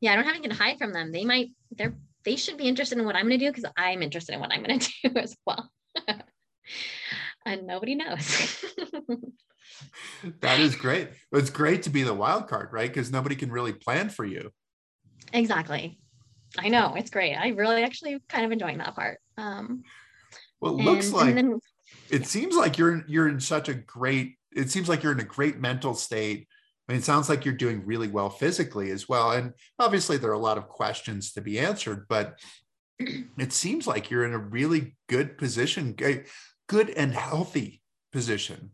Yeah, 0.00 0.12
I 0.12 0.16
don't 0.16 0.24
have 0.24 0.34
anything 0.34 0.50
to 0.50 0.56
hide 0.56 0.78
from 0.78 0.92
them. 0.92 1.12
They 1.12 1.24
might. 1.24 1.50
They're. 1.70 1.94
They 2.24 2.36
should 2.36 2.58
be 2.58 2.68
interested 2.68 2.98
in 2.98 3.06
what 3.06 3.16
I'm 3.16 3.26
going 3.28 3.38
to 3.38 3.46
do 3.46 3.50
because 3.50 3.70
I'm 3.78 4.02
interested 4.02 4.34
in 4.34 4.40
what 4.40 4.52
I'm 4.52 4.62
going 4.62 4.78
to 4.80 4.92
do 5.04 5.16
as 5.16 5.34
well. 5.46 5.70
and 7.46 7.66
nobody 7.66 7.94
knows. 7.94 8.62
That 10.40 10.60
is 10.60 10.74
great. 10.74 11.08
It's 11.32 11.50
great 11.50 11.82
to 11.84 11.90
be 11.90 12.02
the 12.02 12.14
wild 12.14 12.48
card, 12.48 12.72
right? 12.72 12.88
Because 12.88 13.10
nobody 13.10 13.36
can 13.36 13.50
really 13.50 13.72
plan 13.72 14.08
for 14.08 14.24
you. 14.24 14.50
Exactly. 15.32 15.98
I 16.58 16.68
know 16.68 16.94
it's 16.96 17.10
great. 17.10 17.36
I 17.36 17.48
really 17.48 17.82
actually 17.82 18.20
kind 18.28 18.44
of 18.44 18.52
enjoying 18.52 18.78
that 18.78 18.94
part. 18.94 19.18
Um, 19.36 19.82
well, 20.60 20.78
it 20.78 20.82
looks 20.82 21.12
like 21.12 21.34
then, 21.34 21.60
it 22.10 22.22
yeah. 22.22 22.26
seems 22.26 22.56
like 22.56 22.76
you're 22.76 23.04
you're 23.06 23.28
in 23.28 23.40
such 23.40 23.68
a 23.68 23.74
great. 23.74 24.36
It 24.52 24.70
seems 24.70 24.88
like 24.88 25.02
you're 25.02 25.12
in 25.12 25.20
a 25.20 25.24
great 25.24 25.58
mental 25.58 25.94
state. 25.94 26.48
I 26.88 26.92
mean, 26.92 27.00
it 27.00 27.04
sounds 27.04 27.28
like 27.28 27.44
you're 27.44 27.54
doing 27.54 27.86
really 27.86 28.08
well 28.08 28.30
physically 28.30 28.90
as 28.90 29.08
well. 29.08 29.30
And 29.30 29.52
obviously, 29.78 30.16
there 30.16 30.30
are 30.30 30.34
a 30.34 30.38
lot 30.38 30.58
of 30.58 30.68
questions 30.68 31.32
to 31.34 31.40
be 31.40 31.58
answered, 31.58 32.06
but 32.08 32.40
it 32.98 33.52
seems 33.52 33.86
like 33.86 34.10
you're 34.10 34.24
in 34.24 34.32
a 34.32 34.38
really 34.38 34.96
good 35.08 35.38
position, 35.38 35.92
good 35.92 36.90
and 36.90 37.14
healthy 37.14 37.80
position 38.12 38.72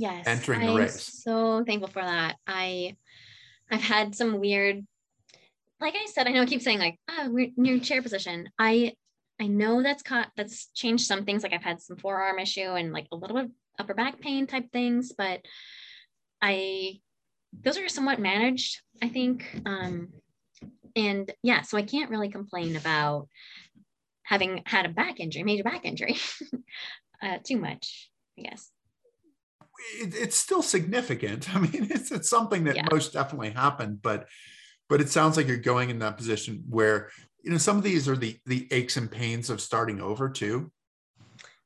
yes 0.00 0.26
entering 0.26 0.60
the 0.66 0.74
race. 0.74 1.22
so 1.22 1.62
thankful 1.64 1.88
for 1.88 2.02
that. 2.02 2.36
I 2.46 2.96
i've 3.70 3.82
had 3.82 4.14
some 4.14 4.40
weird 4.40 4.84
like 5.80 5.94
i 5.94 6.06
said 6.06 6.26
i 6.26 6.30
know 6.30 6.42
i 6.42 6.46
keep 6.46 6.62
saying 6.62 6.78
like 6.78 6.98
oh 7.08 7.28
we're 7.30 7.50
new 7.56 7.78
chair 7.80 8.02
position. 8.02 8.48
I 8.58 8.94
i 9.38 9.46
know 9.46 9.82
that's 9.82 10.02
caught 10.02 10.30
that's 10.36 10.68
changed 10.74 11.06
some 11.06 11.24
things 11.24 11.42
like 11.42 11.52
i've 11.52 11.62
had 11.62 11.80
some 11.80 11.96
forearm 11.98 12.38
issue 12.38 12.60
and 12.60 12.92
like 12.92 13.06
a 13.12 13.16
little 13.16 13.36
bit 13.36 13.44
of 13.46 13.50
upper 13.78 13.94
back 13.94 14.20
pain 14.20 14.46
type 14.46 14.70
things 14.72 15.12
but 15.16 15.40
i 16.42 16.98
those 17.62 17.78
are 17.78 17.88
somewhat 17.88 18.20
managed 18.20 18.80
i 19.02 19.08
think 19.08 19.60
um 19.66 20.08
and 20.96 21.32
yeah 21.42 21.62
so 21.62 21.78
i 21.78 21.82
can't 21.82 22.10
really 22.10 22.28
complain 22.28 22.76
about 22.76 23.28
having 24.22 24.62
had 24.66 24.86
a 24.86 24.90
back 24.90 25.20
injury 25.20 25.42
major 25.42 25.64
back 25.64 25.84
injury 25.84 26.16
uh, 27.22 27.38
too 27.44 27.56
much 27.56 28.10
i 28.38 28.42
guess 28.42 28.70
it, 30.00 30.14
it's 30.14 30.36
still 30.36 30.62
significant. 30.62 31.54
I 31.54 31.60
mean, 31.60 31.88
it's 31.90 32.10
it's 32.10 32.28
something 32.28 32.64
that 32.64 32.76
yeah. 32.76 32.86
most 32.90 33.12
definitely 33.12 33.50
happened, 33.50 34.02
but 34.02 34.28
but 34.88 35.00
it 35.00 35.08
sounds 35.08 35.36
like 35.36 35.46
you're 35.46 35.56
going 35.56 35.90
in 35.90 36.00
that 36.00 36.16
position 36.16 36.64
where 36.68 37.10
you 37.42 37.50
know 37.50 37.58
some 37.58 37.76
of 37.76 37.82
these 37.82 38.08
are 38.08 38.16
the 38.16 38.36
the 38.46 38.68
aches 38.70 38.96
and 38.96 39.10
pains 39.10 39.50
of 39.50 39.60
starting 39.60 40.00
over 40.00 40.28
too. 40.28 40.70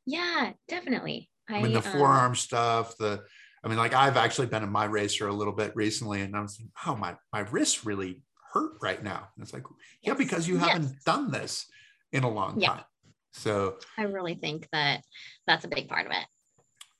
Yeah, 0.06 0.52
definitely. 0.68 1.30
I, 1.48 1.58
I 1.58 1.62
mean, 1.62 1.72
the 1.72 1.78
um, 1.78 1.92
forearm 1.92 2.34
stuff, 2.34 2.96
the 2.98 3.24
I 3.62 3.68
mean, 3.68 3.78
like 3.78 3.94
I've 3.94 4.16
actually 4.16 4.48
been 4.48 4.62
in 4.62 4.70
my 4.70 4.84
racer 4.84 5.28
a 5.28 5.32
little 5.32 5.52
bit 5.52 5.74
recently, 5.74 6.20
and 6.20 6.36
I 6.36 6.40
was 6.40 6.60
like, 6.60 6.68
oh, 6.86 6.96
my 6.96 7.16
my 7.32 7.40
wrist 7.40 7.84
really 7.84 8.22
hurt 8.52 8.74
right 8.82 9.02
now. 9.02 9.28
And 9.34 9.42
it's 9.42 9.52
like, 9.52 9.64
yes. 10.02 10.12
yeah, 10.12 10.14
because 10.14 10.46
you 10.46 10.58
haven't 10.58 11.02
done 11.04 11.30
this 11.30 11.66
in 12.12 12.22
a 12.22 12.30
long 12.30 12.60
yeah. 12.60 12.68
time. 12.68 12.84
So 13.32 13.78
I 13.98 14.02
really 14.02 14.36
think 14.36 14.68
that 14.72 15.02
that's 15.46 15.64
a 15.64 15.68
big 15.68 15.88
part 15.88 16.06
of 16.06 16.12
it 16.12 16.24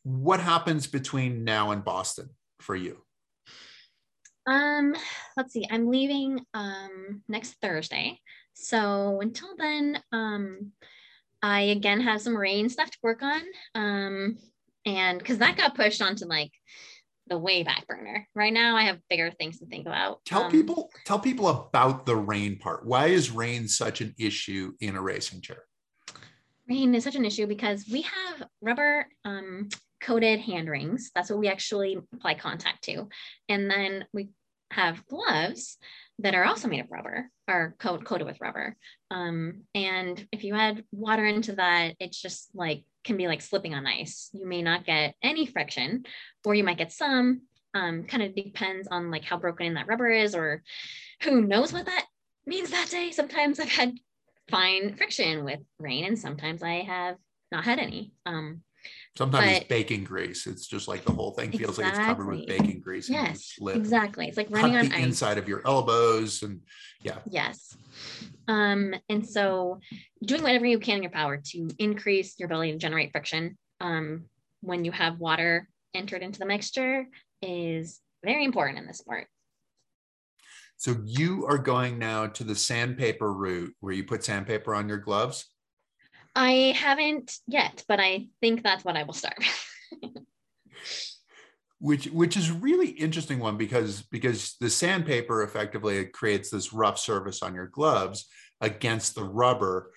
what 0.05 0.41
happens 0.41 0.87
between 0.87 1.45
now 1.45 1.73
and 1.73 1.85
Boston 1.85 2.31
for 2.61 2.77
you? 2.77 2.99
Um, 4.47 4.95
let's 5.37 5.53
see. 5.53 5.67
I'm 5.71 5.91
leaving 5.91 6.41
um 6.55 7.23
next 7.29 7.57
Thursday. 7.61 8.21
So 8.53 9.21
until 9.21 9.57
then, 9.57 10.01
um, 10.13 10.73
I 11.43 11.63
again 11.63 12.01
have 12.03 12.21
some 12.21 12.37
rain 12.37 12.69
stuff 12.69 12.91
to 12.91 12.99
work 13.03 13.23
on. 13.23 13.43
Um, 13.75 14.37
and 14.87 15.19
because 15.19 15.39
that 15.39 15.57
got 15.57 15.75
pushed 15.75 16.03
onto 16.03 16.27
like 16.27 16.53
the 17.27 17.39
way 17.39 17.63
back 17.63 17.87
burner. 17.87 18.29
Right 18.35 18.53
now, 18.53 18.77
I 18.77 18.83
have 18.83 18.99
bigger 19.09 19.31
things 19.31 19.59
to 19.59 19.67
think 19.67 19.87
about. 19.87 20.25
Tell 20.27 20.45
um, 20.45 20.51
people, 20.51 20.91
tell 21.07 21.19
people 21.19 21.49
about 21.49 22.05
the 22.05 22.17
rain 22.17 22.59
part. 22.59 22.85
Why 22.85 23.07
is 23.07 23.31
rain 23.31 23.67
such 23.67 24.01
an 24.01 24.15
issue 24.19 24.73
in 24.81 24.95
a 24.97 25.01
racing 25.01 25.41
chair? 25.41 25.63
Rain 26.69 26.95
is 26.95 27.05
such 27.05 27.15
an 27.15 27.25
issue 27.25 27.47
because 27.47 27.87
we 27.91 28.03
have 28.03 28.47
rubber 28.61 29.07
um, 29.25 29.69
coated 30.05 30.41
hand 30.41 30.69
rings. 30.69 31.11
That's 31.15 31.31
what 31.31 31.39
we 31.39 31.49
actually 31.49 31.99
apply 32.13 32.35
contact 32.35 32.85
to. 32.85 33.09
And 33.49 33.71
then 33.71 34.05
we 34.13 34.29
have 34.71 35.07
gloves 35.07 35.79
that 36.21 36.35
are 36.35 36.45
also 36.45 36.69
made 36.69 36.81
of 36.81 36.91
rubber 36.91 37.31
or 37.49 37.75
coat, 37.79 38.05
coated 38.05 38.27
with 38.27 38.41
rubber. 38.41 38.77
Um, 39.11 39.63
and 39.75 40.27
if 40.31 40.45
you 40.45 40.55
add 40.55 40.85
water 40.93 41.25
into 41.25 41.55
that, 41.55 41.95
it's 41.99 42.21
just 42.21 42.51
like 42.55 42.85
can 43.05 43.17
be 43.17 43.29
like 43.29 43.43
slipping 43.43 43.75
on 43.75 43.87
ice. 43.87 44.31
You 44.33 44.47
may 44.47 44.63
not 44.63 44.87
get 44.87 45.15
any 45.23 45.47
friction, 45.47 46.05
or 46.45 46.55
you 46.55 46.65
might 46.65 46.79
get 46.79 46.93
some. 46.93 47.43
Um, 47.75 48.05
kind 48.05 48.23
of 48.23 48.37
depends 48.37 48.87
on 48.89 49.11
like 49.11 49.25
how 49.25 49.37
broken 49.37 49.67
in 49.67 49.75
that 49.75 49.89
rubber 49.89 50.09
is, 50.09 50.35
or 50.35 50.63
who 51.23 51.43
knows 51.43 51.73
what 51.73 51.87
that 51.87 52.07
means 52.47 52.71
that 52.71 52.89
day. 52.91 53.11
Sometimes 53.11 53.59
I've 53.59 53.69
had 53.69 53.99
fine 54.51 54.95
friction 54.97 55.45
with 55.45 55.61
rain, 55.79 56.05
and 56.05 56.19
sometimes 56.19 56.63
I 56.63 56.83
have 56.83 57.17
not 57.51 57.65
had 57.65 57.79
any. 57.79 58.13
Um, 58.25 58.63
Sometimes 59.17 59.45
but, 59.45 59.57
it's 59.57 59.67
bacon 59.67 60.03
grease. 60.03 60.47
It's 60.49 60.67
just 60.67 60.89
like 60.89 61.05
the 61.05 61.13
whole 61.13 61.31
thing 61.33 61.53
feels 61.53 61.79
exactly. 61.79 61.85
like 61.85 61.93
it's 61.93 62.07
covered 62.07 62.27
with 62.27 62.47
bacon 62.47 62.81
grease. 62.81 63.09
Yes, 63.09 63.55
exactly. 63.69 64.27
It's 64.27 64.37
like 64.37 64.51
running 64.51 64.77
on 64.77 64.89
the 64.89 64.97
ice. 64.97 65.05
inside 65.05 65.39
of 65.39 65.49
your 65.49 65.63
elbows, 65.65 66.43
and 66.43 66.61
yeah. 67.01 67.19
Yes. 67.29 67.77
Um, 68.49 68.95
and 69.09 69.25
so, 69.25 69.79
doing 70.25 70.43
whatever 70.43 70.67
you 70.67 70.81
can 70.81 70.97
in 70.97 71.03
your 71.05 71.13
power 71.13 71.41
to 71.53 71.69
increase 71.79 72.39
your 72.39 72.47
ability 72.47 72.73
to 72.73 72.79
generate 72.79 73.13
friction 73.13 73.57
um, 73.81 74.25
when 74.63 74.85
you 74.85 74.91
have 74.91 75.21
water 75.21 75.69
entered 75.95 76.23
into 76.23 76.41
the 76.41 76.47
mixture 76.47 77.07
is 77.41 78.01
very 78.25 78.45
important 78.45 78.79
in 78.79 78.87
this 78.87 78.99
sport. 78.99 79.29
So 80.77 80.97
you 81.05 81.47
are 81.47 81.59
going 81.59 81.99
now 81.99 82.27
to 82.27 82.45
the 82.45 82.55
sandpaper 82.55 83.33
route 83.33 83.75
where 83.81 83.95
you 83.95 84.05
put 84.05 84.25
sandpaper 84.25 84.75
on 84.75 84.89
your 84.89 84.99
gloves. 84.99 85.47
I 86.37 86.75
haven't 86.77 87.39
yet, 87.47 87.85
but 87.87 88.01
I 88.01 88.29
think 88.41 88.63
that's 88.63 88.85
what 88.85 88.97
I 88.97 89.05
will 89.05 89.13
start. 89.13 89.39
which 91.85 92.07
which 92.07 92.35
is 92.35 92.51
really 92.51 92.89
interesting 92.89 93.39
one 93.39 93.59
because 93.59 94.03
because 94.11 94.57
the 94.59 94.71
sandpaper 94.71 95.43
effectively 95.43 95.99
it 95.99 96.15
creates 96.15 96.49
this 96.49 96.73
rough 96.73 96.99
surface 96.99 97.43
on 97.43 97.55
your 97.55 97.67
gloves 97.67 98.27
against 98.63 99.15
the 99.15 99.23
rubber 99.23 99.91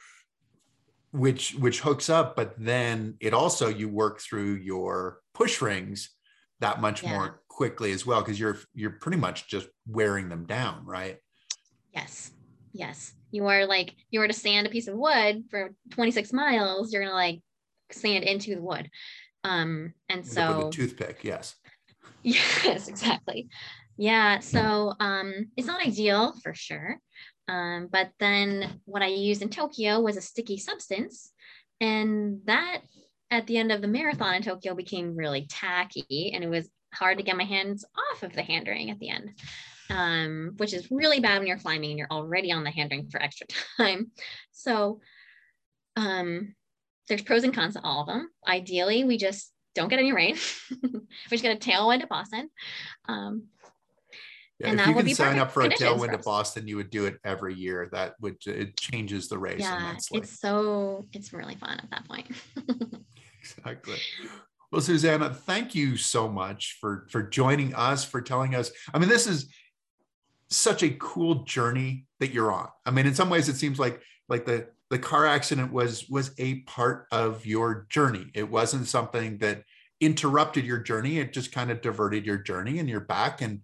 which 1.11 1.55
which 1.55 1.79
hooks 1.79 2.09
up 2.09 2.35
but 2.35 2.53
then 2.57 3.15
it 3.21 3.33
also 3.33 3.69
you 3.69 3.88
work 3.88 4.19
through 4.19 4.55
your 4.55 5.21
push 5.33 5.61
rings 5.61 6.09
that 6.59 6.81
much 6.81 7.03
yeah. 7.03 7.11
more 7.11 7.41
quickly 7.47 7.93
as 7.93 8.05
well 8.05 8.21
because 8.21 8.38
you're 8.38 8.57
you're 8.73 8.91
pretty 8.91 9.17
much 9.17 9.47
just 9.47 9.69
wearing 9.88 10.27
them 10.27 10.45
down 10.45 10.85
right 10.85 11.19
yes 11.93 12.31
yes 12.73 13.13
you 13.32 13.45
are 13.47 13.65
like 13.65 13.95
you 14.09 14.19
were 14.19 14.28
to 14.28 14.34
sand 14.34 14.67
a 14.67 14.69
piece 14.69 14.88
of 14.88 14.95
wood 14.95 15.43
for 15.49 15.71
26 15.91 16.34
miles 16.34 16.91
you're 16.91 17.03
gonna 17.03 17.13
like 17.13 17.41
sand 17.91 18.23
into 18.23 18.55
the 18.55 18.61
wood. 18.61 18.89
Um 19.43 19.93
and 20.09 20.25
so 20.25 20.57
with 20.57 20.67
a 20.67 20.71
toothpick 20.71 21.23
yes. 21.23 21.55
Yes 22.23 22.88
exactly. 22.88 23.49
Yeah 23.97 24.39
so 24.39 24.93
um 24.99 25.47
it's 25.55 25.67
not 25.67 25.86
ideal 25.86 26.34
for 26.43 26.53
sure. 26.53 26.99
Um, 27.47 27.88
but 27.89 28.11
then 28.19 28.82
what 28.86 29.01
I 29.01 29.07
used 29.07 29.41
in 29.41 29.49
Tokyo 29.49 30.01
was 30.01 30.17
a 30.17 30.21
sticky 30.21 30.57
substance. 30.57 31.32
And 31.80 32.41
that 32.45 32.82
at 33.32 33.47
the 33.47 33.57
end 33.57 33.71
of 33.71 33.82
the 33.82 33.88
marathon 33.88 34.36
in 34.36 34.41
Tokyo 34.41 34.73
became 34.73 35.15
really 35.15 35.47
tacky 35.49 36.32
and 36.34 36.43
it 36.43 36.49
was 36.49 36.69
hard 36.93 37.17
to 37.17 37.23
get 37.23 37.38
my 37.38 37.43
hands 37.43 37.85
off 38.11 38.23
of 38.23 38.33
the 38.33 38.41
hand 38.41 38.67
ring 38.67 38.89
at 38.89 38.99
the 38.99 39.09
end, 39.09 39.31
um, 39.89 40.53
which 40.57 40.73
is 40.73 40.91
really 40.91 41.19
bad 41.19 41.39
when 41.39 41.47
you're 41.47 41.57
climbing 41.57 41.91
and 41.91 41.99
you're 41.99 42.11
already 42.11 42.51
on 42.51 42.63
the 42.63 42.71
hand 42.71 42.91
ring 42.91 43.09
for 43.09 43.21
extra 43.21 43.47
time. 43.77 44.11
So 44.51 45.01
um, 45.95 46.55
there's 47.07 47.21
pros 47.21 47.43
and 47.43 47.53
cons 47.53 47.75
to 47.75 47.81
all 47.83 48.01
of 48.01 48.07
them. 48.07 48.29
Ideally, 48.47 49.03
we 49.03 49.17
just 49.17 49.51
don't 49.75 49.89
get 49.89 49.99
any 49.99 50.11
rain. 50.11 50.38
we 50.83 50.99
just 51.29 51.43
get 51.43 51.55
a 51.55 51.59
tailwind 51.59 52.01
to 52.01 52.07
Boston. 52.07 52.49
Um, 53.07 53.47
yeah, 54.59 54.69
and 54.69 54.79
if 54.79 54.88
you 54.88 54.93
can 54.95 55.09
sign 55.15 55.39
up 55.39 55.51
for 55.51 55.61
a 55.61 55.69
tailwind 55.69 56.13
at 56.13 56.23
Boston, 56.23 56.67
you 56.67 56.77
would 56.77 56.89
do 56.89 57.05
it 57.05 57.19
every 57.23 57.53
year. 57.53 57.89
That 57.91 58.15
would 58.21 58.38
it 58.47 58.75
changes 58.75 59.27
the 59.27 59.38
race 59.38 59.59
yeah, 59.59 59.77
immensely. 59.77 60.19
It's 60.19 60.39
so 60.39 61.05
it's 61.13 61.31
really 61.31 61.55
fun 61.55 61.79
at 61.79 61.89
that 61.91 62.07
point. 62.07 62.25
exactly. 63.39 63.97
Well, 64.72 64.82
Susannah, 64.82 65.34
thank 65.34 65.76
you 65.76 65.95
so 65.95 66.28
much 66.28 66.78
for 66.82 67.07
for 67.09 67.24
joining 67.24 67.74
us, 67.74 68.03
for 68.03 68.22
telling 68.22 68.53
us. 68.53 68.72
I 68.93 68.99
mean, 68.99 69.09
this 69.09 69.28
is 69.28 69.49
such 70.49 70.84
a 70.84 70.89
cool 70.99 71.43
journey 71.43 72.05
that 72.20 72.32
you're 72.32 72.51
on. 72.51 72.68
I 72.86 72.91
mean, 72.91 73.05
in 73.05 73.15
some 73.15 73.30
ways, 73.30 73.47
it 73.49 73.55
seems 73.55 73.80
like 73.80 74.01
like 74.28 74.45
the 74.45 74.68
the 74.89 74.99
car 74.99 75.26
accident 75.26 75.72
was 75.72 76.07
was 76.09 76.32
a 76.38 76.61
part 76.61 77.07
of 77.11 77.45
your 77.45 77.88
journey. 77.89 78.28
It 78.34 78.49
wasn't 78.49 78.88
something 78.88 79.38
that 79.39 79.63
interrupted 79.99 80.65
your 80.65 80.80
journey. 80.80 81.20
It 81.20 81.34
just 81.34 81.51
kind 81.51 81.72
of 81.72 81.82
diverted 81.82 82.26
your 82.26 82.38
journey, 82.38 82.80
and 82.80 82.89
you're 82.89 82.99
back 82.99 83.41
and 83.41 83.61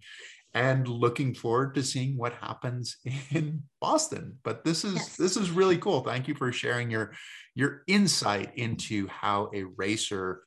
and 0.53 0.87
looking 0.87 1.33
forward 1.33 1.73
to 1.75 1.83
seeing 1.83 2.15
what 2.17 2.33
happens 2.33 2.97
in 3.31 3.63
Boston. 3.81 4.37
But 4.43 4.63
this 4.63 4.85
is 4.85 4.95
yes. 4.95 5.17
this 5.17 5.37
is 5.37 5.51
really 5.51 5.77
cool. 5.77 6.01
Thank 6.01 6.27
you 6.27 6.35
for 6.35 6.51
sharing 6.51 6.89
your 6.89 7.13
your 7.55 7.83
insight 7.87 8.51
into 8.55 9.07
how 9.07 9.49
a 9.53 9.63
racer 9.63 10.41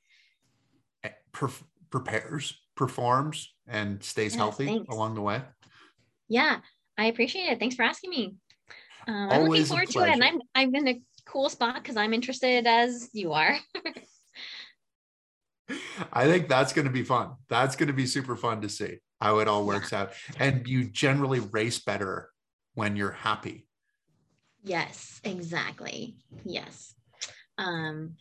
eh, 1.42 1.48
prepares, 1.90 2.60
performs, 2.74 3.54
and 3.66 4.02
stays 4.02 4.32
yes, 4.32 4.38
healthy 4.38 4.66
thanks. 4.66 4.94
along 4.94 5.14
the 5.14 5.22
way. 5.22 5.42
Yeah, 6.28 6.58
I 6.98 7.06
appreciate 7.06 7.50
it. 7.50 7.58
Thanks 7.58 7.76
for 7.76 7.82
asking 7.82 8.10
me. 8.10 8.34
Um, 9.06 9.28
I'm 9.30 9.44
looking 9.44 9.64
forward 9.66 9.88
to 9.90 10.00
it, 10.00 10.08
and 10.10 10.24
I'm 10.24 10.40
I'm 10.54 10.74
in 10.74 10.88
a 10.88 11.00
cool 11.26 11.48
spot 11.48 11.76
because 11.76 11.96
I'm 11.96 12.12
interested 12.12 12.66
as 12.66 13.08
you 13.12 13.32
are. 13.32 13.56
I 16.12 16.26
think 16.26 16.48
that's 16.48 16.72
going 16.72 16.86
to 16.86 16.92
be 16.92 17.02
fun. 17.02 17.32
That's 17.48 17.76
going 17.76 17.88
to 17.88 17.92
be 17.92 18.06
super 18.06 18.36
fun 18.36 18.60
to 18.62 18.68
see 18.68 18.98
how 19.20 19.38
it 19.38 19.48
all 19.48 19.64
works 19.64 19.92
yeah. 19.92 20.02
out. 20.02 20.12
And 20.38 20.66
you 20.66 20.84
generally 20.84 21.40
race 21.40 21.78
better 21.78 22.30
when 22.74 22.96
you're 22.96 23.12
happy. 23.12 23.66
Yes, 24.62 25.20
exactly. 25.24 26.16
Yes. 26.44 26.94
Um, 27.58 28.16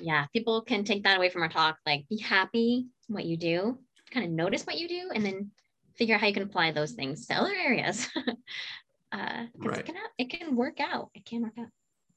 yeah, 0.00 0.26
people 0.32 0.62
can 0.62 0.84
take 0.84 1.04
that 1.04 1.16
away 1.16 1.30
from 1.30 1.42
our 1.42 1.48
talk. 1.48 1.76
Like, 1.86 2.08
be 2.08 2.18
happy 2.18 2.86
what 3.08 3.24
you 3.24 3.36
do, 3.36 3.78
kind 4.10 4.26
of 4.26 4.32
notice 4.32 4.64
what 4.64 4.78
you 4.78 4.88
do, 4.88 5.10
and 5.14 5.24
then 5.24 5.50
figure 5.96 6.14
out 6.14 6.20
how 6.20 6.26
you 6.26 6.34
can 6.34 6.42
apply 6.42 6.72
those 6.72 6.92
things 6.92 7.26
to 7.26 7.34
other 7.34 7.54
areas. 7.54 8.08
uh, 9.12 9.44
right. 9.56 9.78
it 9.78 9.86
can 9.86 9.94
it 10.18 10.30
can 10.30 10.56
work 10.56 10.80
out. 10.80 11.10
It 11.14 11.24
can 11.24 11.42
work 11.42 11.58
out. 11.58 11.68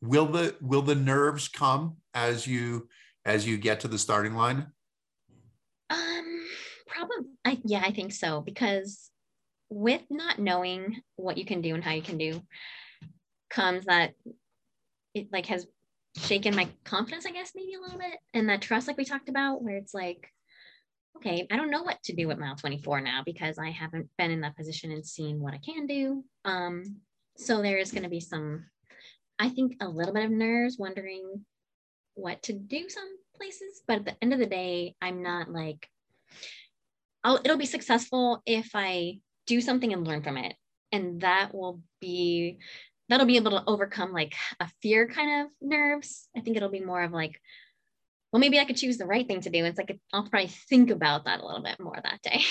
Will 0.02 0.26
the 0.26 0.56
will 0.62 0.82
the 0.82 0.95
nerves 0.95 1.47
come 1.47 1.97
as 2.14 2.47
you 2.47 2.88
as 3.26 3.47
you 3.47 3.58
get 3.58 3.82
to 3.82 3.88
the 3.88 3.97
starting 3.97 4.34
line? 4.34 4.68
Um, 5.89 6.41
probably. 6.88 7.32
I 7.45 7.60
yeah, 7.64 7.82
I 7.86 7.91
think 7.91 8.14
so 8.14 8.41
because 8.41 9.10
with 9.70 10.02
not 10.10 10.39
knowing 10.39 11.02
what 11.16 11.38
you 11.38 11.45
can 11.45 11.62
do 11.62 11.76
and 11.76 11.84
how 11.84 11.91
you 11.91 12.02
can 12.02 12.18
do 12.18 12.41
comes 13.50 13.86
that 13.86 14.14
it 15.14 15.28
like 15.32 15.45
has 15.47 15.68
shaken 16.16 16.55
my 16.55 16.70
confidence, 16.84 17.26
I 17.26 17.32
guess, 17.32 17.51
maybe 17.55 17.74
a 17.74 17.80
little 17.80 17.99
bit. 17.99 18.18
And 18.34 18.49
that 18.49 18.62
trust, 18.62 18.88
like 18.88 18.97
we 18.97 19.05
talked 19.05 19.30
about, 19.30 19.62
where 19.62 19.78
it's 19.78 19.93
like, 19.93 20.32
okay, 21.18 21.47
I 21.51 21.55
don't 21.55 21.72
know 21.72 21.84
what 21.84 22.01
to 22.03 22.16
do 22.16 22.28
with 22.28 22.39
mile 22.39 22.55
24 22.55 23.01
now 23.01 23.22
because 23.26 23.57
I 23.57 23.72
haven't 23.72 24.10
been 24.18 24.32
in 24.32 24.41
that 24.41 24.55
position 24.55 24.91
and 24.91 25.05
seen 25.05 25.39
what 25.39 25.53
I 25.53 25.60
can 25.60 25.86
do. 25.86 26.24
Um, 26.45 26.97
so 27.38 27.62
there 27.62 27.78
is 27.78 27.91
going 27.91 28.03
to 28.03 28.10
be 28.10 28.20
some, 28.20 28.66
I 29.38 29.49
think, 29.49 29.76
a 29.82 29.88
little 29.88 30.14
bit 30.14 30.26
of 30.26 30.32
nerves, 30.32 30.78
wondering 30.78 31.45
what 32.16 32.41
to 32.43 32.53
do 32.53 32.89
some 32.89 33.10
places. 33.36 33.82
But 33.88 33.99
at 33.99 34.05
the 34.05 34.16
end 34.22 34.34
of 34.34 34.39
the 34.39 34.45
day, 34.45 34.95
I'm 35.01 35.24
not 35.24 35.49
like, 35.49 35.88
I'll, 37.24 37.39
it'll 37.43 37.57
be 37.57 37.66
successful 37.66 38.41
if 38.45 38.72
I 38.74 39.20
do 39.45 39.62
something 39.62 39.91
and 39.91 40.07
learn 40.07 40.24
from 40.24 40.38
it. 40.38 40.55
And 40.91 41.22
that 41.22 41.53
will 41.53 41.82
be, 41.99 42.60
that'll 43.10 43.26
be 43.26 43.36
able 43.36 43.51
to 43.51 43.64
overcome 43.68 44.14
like 44.14 44.36
a 44.60 44.70
fear 44.82 45.07
kind 45.07 45.41
of 45.41 45.51
nerves. 45.62 46.28
I 46.38 46.41
think 46.41 46.55
it'll 46.55 46.70
be 46.70 46.80
more 46.80 47.01
of 47.03 47.12
like, 47.12 47.41
well, 48.32 48.39
maybe 48.39 48.60
I 48.60 48.66
could 48.66 48.78
choose 48.78 48.97
the 48.97 49.07
right 49.07 49.28
thing 49.28 49.41
to 49.41 49.49
do. 49.49 49.66
It's 49.66 49.78
like, 49.78 49.99
I'll 50.14 50.30
probably 50.30 50.51
think 50.70 50.91
about 50.91 51.26
that 51.26 51.41
a 51.41 51.45
little 51.45 51.64
bit 51.64 51.80
more 51.80 51.97
that 52.01 52.22
day. 52.22 52.43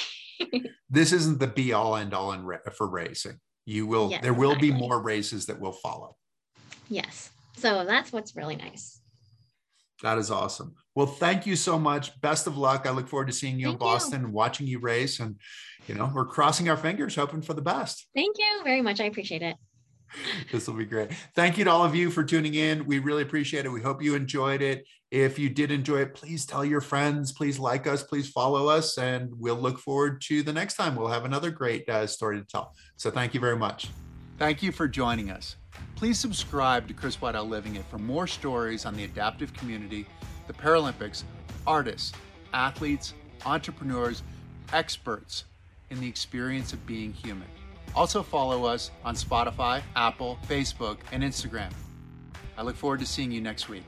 this 0.90 1.12
isn't 1.12 1.38
the 1.38 1.46
be 1.46 1.72
all 1.72 1.96
end 1.96 2.12
all 2.12 2.32
in 2.32 2.44
ra- 2.44 2.59
for 2.76 2.88
racing. 2.88 3.38
You 3.64 3.86
will, 3.86 4.11
yes, 4.11 4.22
there 4.22 4.34
will 4.34 4.52
exactly. 4.52 4.72
be 4.72 4.78
more 4.78 5.00
races 5.00 5.46
that 5.46 5.61
will 5.61 5.72
follow. 5.72 6.16
Yes. 6.88 7.30
So 7.56 7.84
that's 7.84 8.12
what's 8.12 8.34
really 8.34 8.56
nice. 8.56 9.00
That 10.02 10.18
is 10.18 10.30
awesome. 10.30 10.74
Well, 10.94 11.06
thank 11.06 11.46
you 11.46 11.54
so 11.54 11.78
much. 11.78 12.20
Best 12.20 12.46
of 12.46 12.56
luck. 12.56 12.86
I 12.86 12.90
look 12.90 13.09
forward 13.09 13.26
to 13.26 13.32
seeing 13.32 13.59
you 13.59 13.66
thank 13.66 13.74
in 13.74 13.78
Boston, 13.78 14.32
watching 14.32 14.66
you 14.66 14.78
race, 14.78 15.18
and 15.18 15.36
you 15.88 15.94
know 15.96 16.11
we're 16.14 16.24
crossing 16.24 16.68
our 16.68 16.76
fingers, 16.76 17.16
hoping 17.16 17.42
for 17.42 17.54
the 17.54 17.62
best. 17.62 18.06
Thank 18.14 18.36
you 18.38 18.61
very 18.62 18.80
much. 18.80 19.00
I 19.00 19.04
appreciate 19.04 19.42
it. 19.42 19.56
this 20.52 20.66
will 20.66 20.74
be 20.74 20.84
great. 20.84 21.12
Thank 21.34 21.59
you 21.59 21.64
to 21.64 21.70
all 21.70 21.84
of 21.84 21.94
you 21.94 22.11
for 22.11 22.24
tuning 22.24 22.54
in. 22.54 22.86
We 22.86 22.98
really 22.98 23.22
appreciate 23.22 23.64
it. 23.64 23.68
We 23.68 23.82
hope 23.82 24.02
you 24.02 24.14
enjoyed 24.14 24.62
it. 24.62 24.86
If 25.11 25.38
you 25.38 25.48
did 25.48 25.70
enjoy 25.70 26.02
it, 26.02 26.14
please 26.14 26.44
tell 26.44 26.64
your 26.64 26.80
friends. 26.80 27.32
Please 27.32 27.59
like 27.59 27.86
us. 27.86 28.02
Please 28.02 28.28
follow 28.28 28.68
us, 28.68 28.98
and 28.98 29.30
we'll 29.38 29.56
look 29.56 29.78
forward 29.78 30.20
to 30.22 30.42
the 30.42 30.52
next 30.52 30.74
time. 30.74 30.96
We'll 30.96 31.09
have 31.09 31.24
another 31.24 31.50
great 31.50 31.88
uh, 31.88 32.06
story 32.06 32.38
to 32.38 32.44
tell. 32.44 32.74
So, 32.96 33.11
thank 33.11 33.32
you 33.32 33.40
very 33.40 33.56
much. 33.56 33.88
Thank 34.38 34.62
you 34.62 34.70
for 34.70 34.86
joining 34.86 35.30
us. 35.30 35.56
Please 35.96 36.18
subscribe 36.18 36.86
to 36.88 36.94
Chris 36.94 37.20
Waddell 37.20 37.46
Living 37.46 37.76
It 37.76 37.84
for 37.90 37.98
more 37.98 38.26
stories 38.26 38.84
on 38.84 38.94
the 38.94 39.04
adaptive 39.04 39.52
community, 39.54 40.06
the 40.46 40.52
Paralympics, 40.52 41.24
artists, 41.66 42.12
athletes, 42.52 43.14
entrepreneurs, 43.44 44.22
experts 44.72 45.44
in 45.90 46.00
the 46.00 46.06
experience 46.06 46.72
of 46.72 46.86
being 46.86 47.12
human. 47.12 47.48
Also, 47.99 48.22
follow 48.22 48.64
us 48.64 48.92
on 49.05 49.16
Spotify, 49.16 49.82
Apple, 49.96 50.38
Facebook, 50.49 50.99
and 51.11 51.20
Instagram. 51.20 51.72
I 52.57 52.62
look 52.62 52.76
forward 52.76 53.01
to 53.01 53.07
seeing 53.07 53.32
you 53.32 53.40
next 53.40 53.68
week. 53.68 53.82